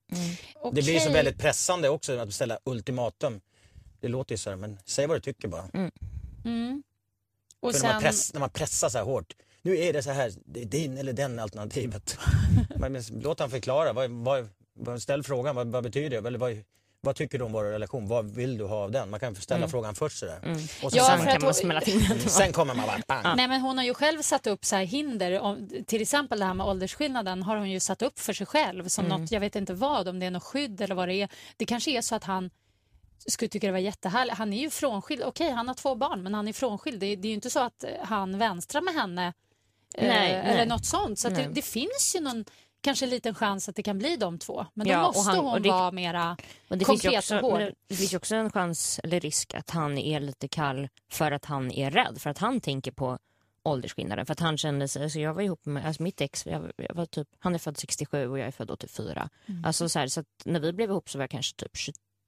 Det 0.72 0.82
blir 0.82 0.98
så 0.98 1.10
väldigt 1.10 1.38
pressande 1.38 1.88
också 1.88 2.18
att 2.18 2.32
ställa 2.34 2.58
ultimatum. 2.64 3.40
Det 4.04 4.08
låter 4.08 4.32
ju 4.34 4.38
så 4.38 4.50
här, 4.50 4.56
men 4.56 4.78
säg 4.84 5.06
vad 5.06 5.16
du 5.16 5.20
tycker 5.20 5.48
bara. 5.48 5.68
Mm. 6.44 6.82
Och 7.60 7.72
För 7.74 7.82
när, 7.82 7.92
man 7.92 8.00
sen, 8.00 8.02
press, 8.02 8.32
när 8.32 8.40
man 8.40 8.50
pressar 8.50 8.88
så 8.88 8.98
här 8.98 9.04
hårt. 9.04 9.32
Nu 9.62 9.78
är 9.78 9.92
det 9.92 10.02
så 10.02 10.10
här, 10.10 10.32
det 10.44 10.60
är 10.62 10.64
din 10.64 10.98
eller 10.98 11.12
den 11.12 11.38
alternativet. 11.38 12.18
men, 12.76 12.92
men, 12.92 13.02
låt 13.22 13.40
han 13.40 13.50
förklara. 13.50 13.92
Vad, 13.92 14.10
vad, 14.10 14.48
vad, 14.78 15.02
ställ 15.02 15.22
frågan, 15.22 15.56
vad, 15.56 15.66
vad 15.66 15.82
betyder 15.82 16.10
det? 16.22 16.28
Eller 16.28 16.38
vad, 16.38 16.62
vad 17.00 17.16
tycker 17.16 17.38
du 17.38 17.44
om 17.44 17.52
vår 17.52 17.64
relation? 17.64 18.08
Vad 18.08 18.34
vill 18.34 18.58
du 18.58 18.64
ha 18.64 18.76
av 18.76 18.90
den? 18.90 19.10
Man 19.10 19.20
kan 19.20 19.34
ställa 19.34 19.68
frågan 19.68 19.94
först 19.94 20.18
sådär. 20.18 20.38
Och 20.82 20.92
så 20.92 20.98
Ja, 20.98 21.04
sen, 21.06 21.18
Sen 21.18 21.32
kan 21.32 21.42
man 21.42 21.54
smälla 21.54 21.80
till 21.80 22.08
den. 22.08 22.18
sen 22.18 22.52
kommer 22.52 22.74
man 22.74 22.86
bara 22.86 23.22
bang. 23.22 23.36
Nej, 23.36 23.48
men 23.48 23.60
hon 23.60 23.78
har 23.78 23.84
ju 23.84 23.94
själv 23.94 24.22
satt 24.22 24.46
upp 24.46 24.64
så 24.64 24.76
här 24.76 24.84
hinder. 24.84 25.40
Om, 25.40 25.68
till 25.86 26.02
exempel 26.02 26.38
det 26.38 26.44
här 26.44 26.54
med 26.54 26.66
åldersskillnaden 26.66 27.42
har 27.42 27.56
hon 27.56 27.70
ju 27.70 27.80
satt 27.80 28.02
upp 28.02 28.18
för 28.18 28.32
sig 28.32 28.46
själv 28.46 28.88
som 28.88 29.06
Mm. 29.06 29.20
något, 29.20 29.30
jag 29.30 29.40
vet 29.40 29.56
inte 29.56 29.74
vad, 29.74 30.08
om 30.08 30.20
det 30.20 30.26
är 30.26 30.30
något 30.30 30.42
skydd 30.42 30.80
eller 30.80 30.94
vad 30.94 31.08
det 31.08 31.14
är. 31.14 31.28
Det 31.56 31.64
kanske 31.66 31.90
är 31.90 32.02
så 32.02 32.14
att 32.14 32.24
han 32.24 32.50
skulle 33.28 33.48
tycka 33.48 33.66
det 33.66 33.72
var 33.72 33.78
jättehärligt. 33.78 34.36
Han 34.38 34.52
är 34.52 34.60
ju 34.60 34.70
frånskild. 34.70 35.22
Okej, 35.22 35.50
han 35.50 35.68
har 35.68 35.74
två 35.74 35.94
barn, 35.94 36.22
men 36.22 36.34
han 36.34 36.48
är 36.48 36.52
frånskild. 36.52 37.00
Det, 37.00 37.16
det 37.16 37.26
är 37.28 37.30
ju 37.30 37.34
inte 37.34 37.50
så 37.50 37.60
att 37.60 37.84
eh, 37.84 37.90
han 38.02 38.38
vänstrar 38.38 38.80
med 38.82 38.94
henne 38.94 39.26
eh, 39.94 40.08
Nej, 40.08 40.32
eller 40.32 40.54
nej. 40.56 40.66
något 40.66 40.84
sånt. 40.86 41.18
Så 41.18 41.28
det, 41.28 41.34
Nej. 41.34 41.48
det 41.52 41.62
finns 41.62 42.12
ju 42.16 42.20
någon 42.20 42.44
kanske 42.80 43.06
liten 43.06 43.34
chans 43.34 43.68
att 43.68 43.76
det 43.76 43.82
kan 43.82 43.98
bli 43.98 44.16
de 44.16 44.38
två. 44.38 44.66
Men 44.74 44.86
då 44.86 44.92
Ja, 44.92 45.02
måste 45.02 45.30
han- 45.30 45.38
hon 45.46 45.62
det- 45.62 45.68
vara 45.68 45.90
mera 45.90 46.36
Och 46.68 46.78
det, 46.78 46.84
konkret 46.84 47.18
också, 47.18 47.36
och 47.38 47.50
hård. 47.50 47.72
det 47.88 47.94
finns 47.96 48.12
ju 48.12 48.16
också 48.16 48.34
en 48.36 48.50
chans 48.52 49.00
eller 49.04 49.20
risk 49.20 49.54
att 49.54 49.70
han 49.70 49.98
är 49.98 50.20
lite 50.20 50.48
kall 50.48 50.88
för 51.10 51.32
att 51.32 51.44
han 51.44 51.70
är 51.72 51.90
rädd. 51.90 52.16
För 52.20 52.30
att 52.30 52.38
han 52.38 52.60
tänker 52.60 52.92
på 52.92 53.18
åldersskillnaden. 53.62 54.26
För 54.26 54.32
att 54.32 54.40
han 54.40 54.58
kände 54.58 54.88
sig, 54.88 55.02
alltså 55.02 55.18
jag 55.20 55.34
var 55.34 55.42
ihop 55.42 55.66
med, 55.66 55.86
alltså 55.86 56.02
mitt 56.02 56.20
ex, 56.20 56.46
jag, 56.46 56.70
jag 56.76 56.94
var 56.94 57.06
typ, 57.06 57.28
han 57.38 57.54
är 57.54 57.58
född 57.58 57.78
67 57.78 58.28
och 58.28 58.38
jag 58.38 58.46
är 58.46 58.50
född 58.50 58.70
84. 58.70 59.28
Mm. 59.46 59.64
Alltså 59.64 59.88
så, 59.88 59.98
här, 59.98 60.06
så 60.08 60.20
att 60.20 60.26
när 60.44 60.60
vi 60.60 60.72
blev 60.72 60.90
ihop 60.90 61.08
så 61.10 61.18
var 61.18 61.22
jag 61.22 61.30
kanske 61.30 61.56
typ 61.56 61.76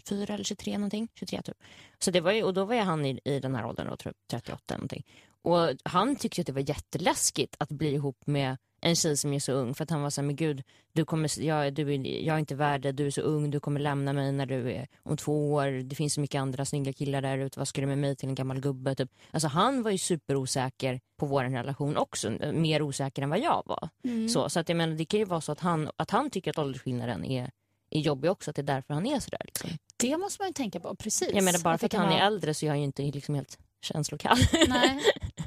24 0.09 0.35
eller 0.35 0.45
23 0.45 0.79
någonting. 0.79 1.09
23 1.15 1.43
typ. 1.43 1.57
Så 1.99 2.11
det 2.11 2.21
var 2.21 2.33
ju, 2.33 2.43
och 2.43 2.55
då 2.55 2.65
var 2.65 2.75
jag 2.75 2.85
han 2.85 3.07
i, 3.07 3.21
i 3.25 3.41
den 3.41 3.55
här 3.55 3.67
åldern, 3.67 3.87
då, 3.91 3.97
typ 3.97 4.17
38 4.31 4.63
eller 4.69 4.79
någonting. 4.79 5.05
Och 5.43 5.69
han 5.85 6.17
tyckte 6.17 6.41
att 6.41 6.47
det 6.47 6.53
var 6.53 6.69
jätteläskigt 6.69 7.57
att 7.59 7.69
bli 7.69 7.93
ihop 7.93 8.27
med 8.27 8.57
en 8.81 8.97
tjej 8.97 9.17
som 9.17 9.33
är 9.33 9.39
så 9.39 9.53
ung 9.53 9.75
för 9.75 9.85
att 9.85 9.91
han 9.91 10.03
var 10.03 10.11
så 10.11 10.21
här, 10.21 10.27
men 10.27 10.37
gud, 10.37 10.63
du 10.93 11.05
kommer, 11.05 11.41
jag, 11.41 11.75
du, 11.75 11.95
jag 11.95 12.35
är 12.35 12.39
inte 12.39 12.55
värd 12.55 12.81
det, 12.83 12.93
du 12.93 13.07
är 13.07 13.11
så 13.11 13.21
ung, 13.21 13.51
du 13.51 13.61
kommer 13.61 13.81
lämna 13.81 14.13
mig 14.13 14.33
när 14.33 14.47
du 14.47 14.73
är 14.73 14.89
om 15.03 15.17
två 15.17 15.53
år, 15.53 15.67
det 15.83 15.97
finns 15.97 16.15
så 16.15 16.21
mycket 16.21 16.41
andra 16.41 16.65
snygga 16.65 16.93
killar 16.93 17.23
där 17.23 17.39
ute, 17.39 17.59
vad 17.59 17.69
ska 17.69 17.81
du 17.81 17.87
med 17.87 17.99
mig 17.99 18.17
till 18.17 18.29
en 18.29 18.35
gammal 18.35 18.61
gubbe? 18.61 18.95
Typ. 18.95 19.11
Alltså 19.31 19.49
han 19.49 19.83
var 19.83 19.91
ju 19.91 19.99
superosäker 19.99 21.01
på 21.17 21.27
vår 21.27 21.45
relation 21.45 21.97
också, 21.97 22.31
mer 22.53 22.83
osäker 22.83 23.23
än 23.23 23.31
vad 23.31 23.41
jag 23.41 23.63
var. 23.67 23.89
Så, 24.29 24.49
så 24.49 24.61
att 24.61 24.69
jag 24.69 24.77
menar, 24.77 24.95
det 24.95 25.05
kan 25.05 25.21
ju 25.21 25.27
vara 25.27 25.41
så 25.41 25.53
att 25.53 25.61
han, 25.61 25.91
att 25.97 26.11
han 26.11 26.31
tycker 26.31 26.51
att 26.51 26.59
åldersskillnaden 26.59 27.25
är, 27.25 27.51
är 27.91 28.01
jobbig 28.01 28.31
också, 28.31 28.51
att 28.51 28.57
det 28.57 28.63
är 28.63 28.67
därför 28.67 28.95
han 28.95 29.07
är 29.07 29.21
sådär. 29.21 29.41
Liksom. 29.45 29.71
Det 29.97 30.17
måste 30.17 30.43
man 30.43 30.49
ju 30.49 30.53
tänka 30.53 30.81
på. 30.81 30.95
Precis. 30.95 31.31
Jag 31.35 31.45
menar 31.45 31.59
bara 31.59 31.79
för 31.79 31.87
att 31.87 31.93
han 31.93 32.13
är 32.13 32.27
äldre 32.27 32.55
så 32.55 32.67
är 32.67 32.71
han 32.71 32.79
ju 32.79 32.85
inte 32.85 33.03
liksom 33.03 33.35
helt 33.35 33.59
känslokall. 33.83 34.39
Nej. 34.69 35.01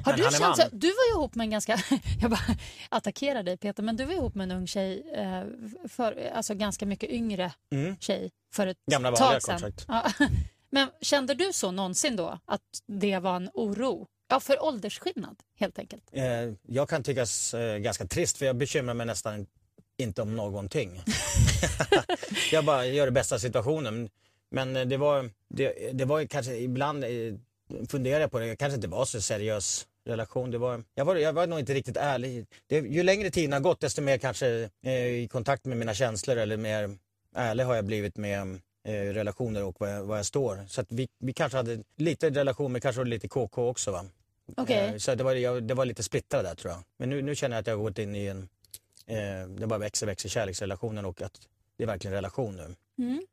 Har 0.04 0.12
du 0.12 0.22
känt 0.22 0.56
så, 0.56 0.62
du 0.72 0.86
var 0.86 1.04
ju 1.08 1.12
ihop 1.12 1.34
med 1.34 1.44
en 1.44 1.50
ganska, 1.50 1.78
jag 2.20 2.30
bara 2.30 2.56
attackerar 2.88 3.42
dig 3.42 3.56
Peter, 3.56 3.82
men 3.82 3.96
du 3.96 4.04
var 4.04 4.12
ihop 4.14 4.34
med 4.34 4.50
en 4.52 4.56
ung 4.58 4.66
tjej, 4.66 5.02
eh, 5.14 5.42
för, 5.88 6.30
alltså 6.34 6.54
ganska 6.54 6.86
mycket 6.86 7.10
yngre 7.10 7.52
Mm. 7.72 7.96
tjej 8.00 8.30
för 8.54 8.66
ett 8.66 8.78
Gamla 8.90 9.12
tag 9.12 9.42
sedan. 9.42 9.72
Ja. 9.88 10.12
Men 10.72 10.88
kände 11.00 11.34
du 11.34 11.52
så 11.52 11.70
någonsin 11.70 12.16
då, 12.16 12.38
att 12.44 12.60
det 12.86 13.18
var 13.18 13.36
en 13.36 13.50
oro? 13.54 14.06
Ja, 14.28 14.40
för 14.40 14.62
åldersskillnad 14.64 15.36
helt 15.58 15.78
enkelt. 15.78 16.04
Eh, 16.12 16.24
jag 16.66 16.88
kan 16.88 17.02
tyckas 17.02 17.54
eh, 17.54 17.78
ganska 17.78 18.06
trist 18.06 18.38
för 18.38 18.46
jag 18.46 18.56
bekymrar 18.56 18.94
mig 18.94 19.06
nästan 19.06 19.46
inte 20.00 20.22
om 20.22 20.36
någonting. 20.36 21.02
jag 22.52 22.64
bara 22.64 22.86
gör 22.86 23.06
det 23.06 23.12
bästa 23.12 23.34
av 23.34 23.38
situationen. 23.38 24.10
Men 24.50 24.76
eh, 24.76 24.84
det 24.86 24.96
var, 24.96 25.30
det, 25.48 25.90
det 25.92 26.04
var 26.04 26.18
ju 26.20 26.28
kanske 26.28 26.56
ibland 26.56 27.04
eh, 27.04 27.10
funderar 27.88 28.20
jag 28.20 28.30
på 28.30 28.38
det, 28.38 28.46
jag 28.46 28.58
kanske 28.58 28.74
inte 28.74 28.88
var 28.88 29.04
så 29.04 29.20
seriös 29.20 29.86
relation. 30.06 30.50
Det 30.50 30.58
var, 30.58 30.82
jag, 30.94 31.04
var, 31.04 31.16
jag 31.16 31.32
var 31.32 31.46
nog 31.46 31.58
inte 31.58 31.74
riktigt 31.74 31.96
ärlig. 31.96 32.46
Det, 32.66 32.76
ju 32.78 33.02
längre 33.02 33.30
tiden 33.30 33.52
har 33.52 33.60
gått 33.60 33.80
desto 33.80 34.02
mer 34.02 34.18
kanske 34.18 34.68
eh, 34.84 35.06
i 35.06 35.28
kontakt 35.32 35.64
med 35.64 35.76
mina 35.76 35.94
känslor 35.94 36.36
eller 36.36 36.56
mer 36.56 36.98
ärlig 37.34 37.64
har 37.64 37.74
jag 37.74 37.84
blivit 37.84 38.16
med 38.16 38.60
eh, 38.88 38.92
relationer 38.92 39.64
och 39.64 39.76
vad 39.78 39.92
jag, 39.94 40.04
vad 40.04 40.18
jag 40.18 40.26
står. 40.26 40.64
Så 40.68 40.84
vi, 40.88 41.08
vi 41.18 41.32
kanske 41.32 41.56
hade 41.56 41.78
lite 41.96 42.30
relation 42.30 42.72
men 42.72 42.80
kanske 42.80 43.04
lite 43.04 43.28
KK 43.28 43.68
också 43.68 43.90
va. 43.90 44.04
Okej. 44.56 44.76
Eh, 44.88 44.96
Så 44.96 45.14
det 45.14 45.24
var, 45.24 45.34
jag, 45.34 45.62
det 45.62 45.74
var 45.74 45.84
lite 45.84 46.02
splittrat 46.02 46.44
där 46.44 46.54
tror 46.54 46.72
jag. 46.72 46.82
Men 46.98 47.10
nu, 47.10 47.22
nu 47.22 47.34
känner 47.34 47.56
jag 47.56 47.60
att 47.60 47.66
jag 47.66 47.76
har 47.76 47.82
gått 47.82 47.98
in 47.98 48.14
i 48.14 48.26
en, 48.26 48.48
eh, 49.10 49.48
det 49.48 49.66
bara 49.66 49.78
växer, 49.78 50.06
växer 50.06 50.28
kärleksrelationen 50.28 51.04
och 51.04 51.22
att 51.22 51.40
det 51.76 51.82
är 51.82 51.86
verkligen 51.86 52.14
relation 52.14 52.56
nu. 52.56 52.74
Mm. 53.04 53.26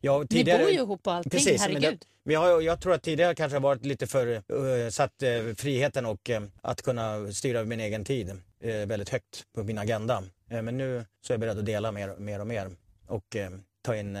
Jag, 0.00 0.20
Ni 0.22 0.26
tidigare, 0.26 0.62
bor 0.62 0.70
ju 0.70 0.76
ihop 0.76 1.06
och 1.06 1.12
allting, 1.12 1.30
Precis, 1.30 1.60
men, 1.60 1.60
herregud. 1.60 1.98
det, 2.00 2.06
men 2.22 2.34
jag, 2.34 2.62
jag 2.62 2.80
tror 2.80 2.94
att 2.94 3.02
tidigare 3.02 3.34
kanske 3.34 3.56
har 3.56 3.60
varit 3.60 3.84
lite 3.84 4.06
för 4.06 4.26
uh, 4.26 4.90
satt 4.90 5.22
eh, 5.22 5.54
friheten 5.56 6.06
och 6.06 6.30
eh, 6.30 6.42
att 6.62 6.82
kunna 6.82 7.32
styra 7.32 7.58
över 7.58 7.68
min 7.68 7.80
egen 7.80 8.04
tid 8.04 8.40
väldigt 8.86 9.08
högt 9.08 9.44
på 9.54 9.62
min 9.62 9.78
agenda. 9.78 10.22
Men 10.46 10.78
nu 10.78 11.04
så 11.20 11.32
är 11.32 11.34
jag 11.34 11.40
beredd 11.40 11.58
att 11.58 11.66
dela 11.66 11.92
mer, 11.92 12.16
mer 12.16 12.40
och 12.40 12.46
mer 12.46 12.70
och 13.06 13.36
ta 13.82 13.96
in 13.96 14.18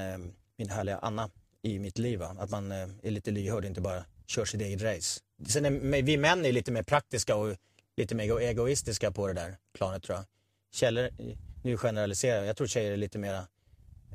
min 0.56 0.70
härliga 0.70 0.98
Anna 0.98 1.30
i 1.62 1.78
mitt 1.78 1.98
liv. 1.98 2.18
Va? 2.18 2.36
Att 2.38 2.50
man 2.50 2.72
är 2.72 3.10
lite 3.10 3.30
lyhörd, 3.30 3.64
inte 3.64 3.80
bara 3.80 4.04
kör 4.26 4.44
sitt 4.44 4.60
eget 4.60 4.82
race. 4.82 5.20
Sen 5.46 5.64
är, 5.64 5.70
men 5.70 6.04
vi 6.04 6.16
män 6.16 6.44
är 6.44 6.52
lite 6.52 6.72
mer 6.72 6.82
praktiska 6.82 7.36
och 7.36 7.56
lite 7.96 8.14
mer 8.14 8.38
egoistiska 8.38 9.10
på 9.10 9.26
det 9.26 9.32
där 9.32 9.56
planet 9.72 10.02
tror 10.02 10.18
jag. 10.18 10.24
Källor, 10.72 11.04
eh, 11.04 11.36
nu 11.62 11.76
generaliserar 11.76 12.36
jag, 12.36 12.46
jag 12.46 12.56
tror 12.56 12.66
tjejer 12.66 12.92
är 12.92 12.96
lite 12.96 13.18
mera 13.18 13.46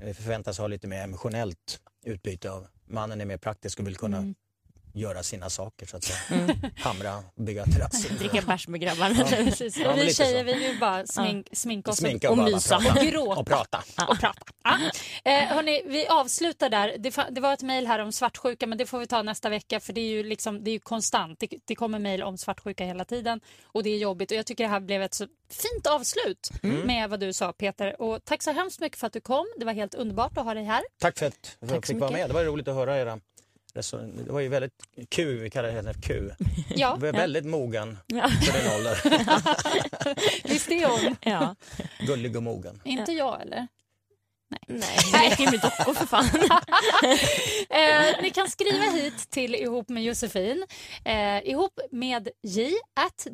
eh, 0.02 0.14
förväntas 0.14 0.58
ha 0.58 0.68
lite 0.68 0.88
mer 0.88 1.04
emotionellt 1.04 1.80
utbyte 2.04 2.52
av. 2.52 2.68
Mannen 2.86 3.22
är 3.22 3.26
mer 3.26 3.38
praktisk 3.38 3.80
och 3.80 3.88
vill 3.88 3.96
kunna 3.96 4.18
mm 4.18 4.36
göra 4.98 5.24
sina 5.24 5.50
saker 5.50 5.86
så 5.86 5.98
att 5.98 6.04
säga. 6.04 6.56
Hamra, 6.78 7.24
bygga 7.36 7.66
terrasser. 7.66 8.10
Dricka 8.20 8.42
bärs 8.48 8.68
med 8.68 8.82
grabbarna. 8.82 9.16
Ja, 9.32 9.38
men 9.96 9.96
vi 9.96 10.14
tjejer 10.14 10.44
vi 10.44 10.54
vill 10.54 10.80
bara 10.80 11.08
smink, 11.08 11.48
sminka 11.54 11.92
oss 11.92 11.98
Sminka 11.98 12.32
och, 12.32 12.38
och 12.38 12.44
mysa 12.44 12.80
prata. 12.80 13.00
och 13.00 13.06
gråta. 13.06 13.40
Och 13.40 13.46
prata. 13.48 13.84
och 14.08 14.20
prata. 14.20 14.42
Ja. 14.64 14.78
Eh, 15.32 15.48
hörni, 15.48 15.84
vi 15.86 16.08
avslutar 16.08 16.70
där. 16.70 16.96
Det, 16.98 17.26
det 17.32 17.42
var 17.42 17.54
ett 17.54 17.62
mejl 17.64 17.88
här 17.88 18.00
om 18.00 18.12
svartsjuka 18.12 18.68
men 18.68 18.78
det 18.78 18.86
får 18.86 19.00
vi 19.00 19.08
ta 19.08 19.22
nästa 19.22 19.50
vecka 19.50 19.80
för 19.80 19.94
det 19.94 20.02
är 20.02 20.10
ju, 20.10 20.24
liksom, 20.24 20.64
det 20.64 20.70
är 20.70 20.74
ju 20.74 20.80
konstant. 20.80 21.40
Det, 21.40 21.48
det 21.66 21.76
kommer 21.76 22.00
mejl 22.00 22.24
om 22.24 22.38
svartsjuka 22.38 22.86
hela 22.86 23.06
tiden 23.06 23.42
och 23.64 23.84
det 23.84 23.90
är 23.90 23.98
jobbigt 23.98 24.32
och 24.32 24.38
jag 24.38 24.46
tycker 24.46 24.64
det 24.64 24.70
här 24.70 24.80
blev 24.80 25.02
ett 25.02 25.14
så 25.14 25.28
fint 25.50 25.88
avslut 25.88 26.50
med 26.62 27.10
vad 27.10 27.20
du 27.20 27.34
sa 27.34 27.54
Peter. 27.54 28.02
Och 28.02 28.26
tack 28.26 28.44
så 28.44 28.52
hemskt 28.52 28.80
mycket 28.80 29.00
för 29.00 29.08
att 29.08 29.14
du 29.14 29.22
kom. 29.22 29.46
Det 29.58 29.66
var 29.66 29.74
helt 29.74 29.94
underbart 29.96 30.38
att 30.38 30.46
ha 30.46 30.54
dig 30.54 30.64
här. 30.64 30.84
Tack 31.00 31.18
för 31.18 31.26
att 31.26 31.58
jag 31.60 31.70
Tack 31.70 31.86
så 31.86 31.94
fick 31.94 32.02
vara 32.02 32.12
mycket. 32.12 32.22
med. 32.22 32.30
Det 32.30 32.34
var 32.34 32.44
roligt 32.44 32.68
att 32.68 32.76
höra 32.76 32.98
era 32.98 33.20
Det 34.26 34.32
var 34.32 34.40
ju 34.40 34.48
väldigt 34.48 34.74
kul, 35.10 35.40
vi 35.40 35.50
kallar 35.50 35.70
det 35.70 35.76
henne 35.76 35.94
Q. 35.94 36.30
Ja, 36.76 36.96
är 36.96 37.12
väldigt 37.12 37.46
mogen 37.46 37.98
för 38.08 38.62
din 38.62 38.72
ålder. 38.76 38.98
visst 40.48 40.72
är 40.72 40.88
hon? 40.88 41.16
Ja. 41.22 41.56
Gullig 42.00 42.36
och 42.36 42.44
mogen. 42.44 42.82
Inte 42.86 43.12
jag 43.12 43.42
eller? 43.42 43.68
Nej, 44.68 44.98
det 45.12 45.18
räcker 45.18 45.44
ju 45.44 45.52
med 45.52 45.60
dockor 45.60 45.94
för 45.94 46.06
fan. 46.06 46.26
Eh, 47.70 48.22
ni 48.22 48.30
kan 48.30 48.50
skriva 48.50 48.86
hit 48.86 49.30
till 49.30 49.56
ihop 49.56 49.90
med 49.90 50.04
Josefin. 50.04 50.66
Eh, 51.06 51.50
ihop 51.50 51.80
med 51.92 52.30
j 52.44 52.74
at 52.96 53.28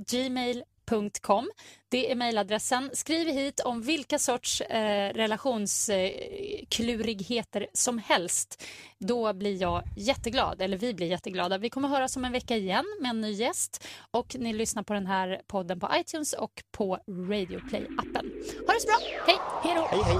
gmail.com. 0.94 1.52
Det 1.90 2.12
är 2.12 2.16
mejladressen. 2.16 2.90
Skriv 2.94 3.28
hit 3.28 3.60
om 3.60 3.82
vilka 3.82 4.20
sorts 4.20 4.62
eh, 4.62 5.14
relationsklurigheter 5.14 7.68
som 7.74 7.98
helst. 7.98 8.64
Då 9.00 9.34
blir 9.34 9.62
jag 9.62 9.84
jätteglad, 9.98 10.62
eller 10.62 10.78
vi 10.78 10.94
blir 10.94 11.08
jätteglada. 11.08 11.58
Vi 11.58 11.70
kommer 11.70 11.88
höras 11.88 12.18
om 12.18 12.26
en 12.26 12.32
vecka 12.32 12.56
igen 12.56 12.86
med 13.02 13.10
en 13.10 13.22
ny 13.22 13.32
gäst. 13.32 13.88
Och 14.12 14.36
ni 14.40 14.54
lyssnar 14.54 14.84
på 14.84 14.94
den 14.94 15.08
här 15.08 15.42
podden 15.48 15.80
på 15.80 15.90
iTunes 15.96 16.34
och 16.34 16.64
på 16.72 16.98
Radio 17.08 17.60
Play-appen. 17.60 18.32
Ha 18.68 18.74
det 18.74 18.80
så 18.80 18.88
bra. 18.88 18.98
Hej! 19.28 19.38
Hej 19.64 19.76
då! 19.76 19.88
Hej 19.92 20.02
hej! 20.04 20.20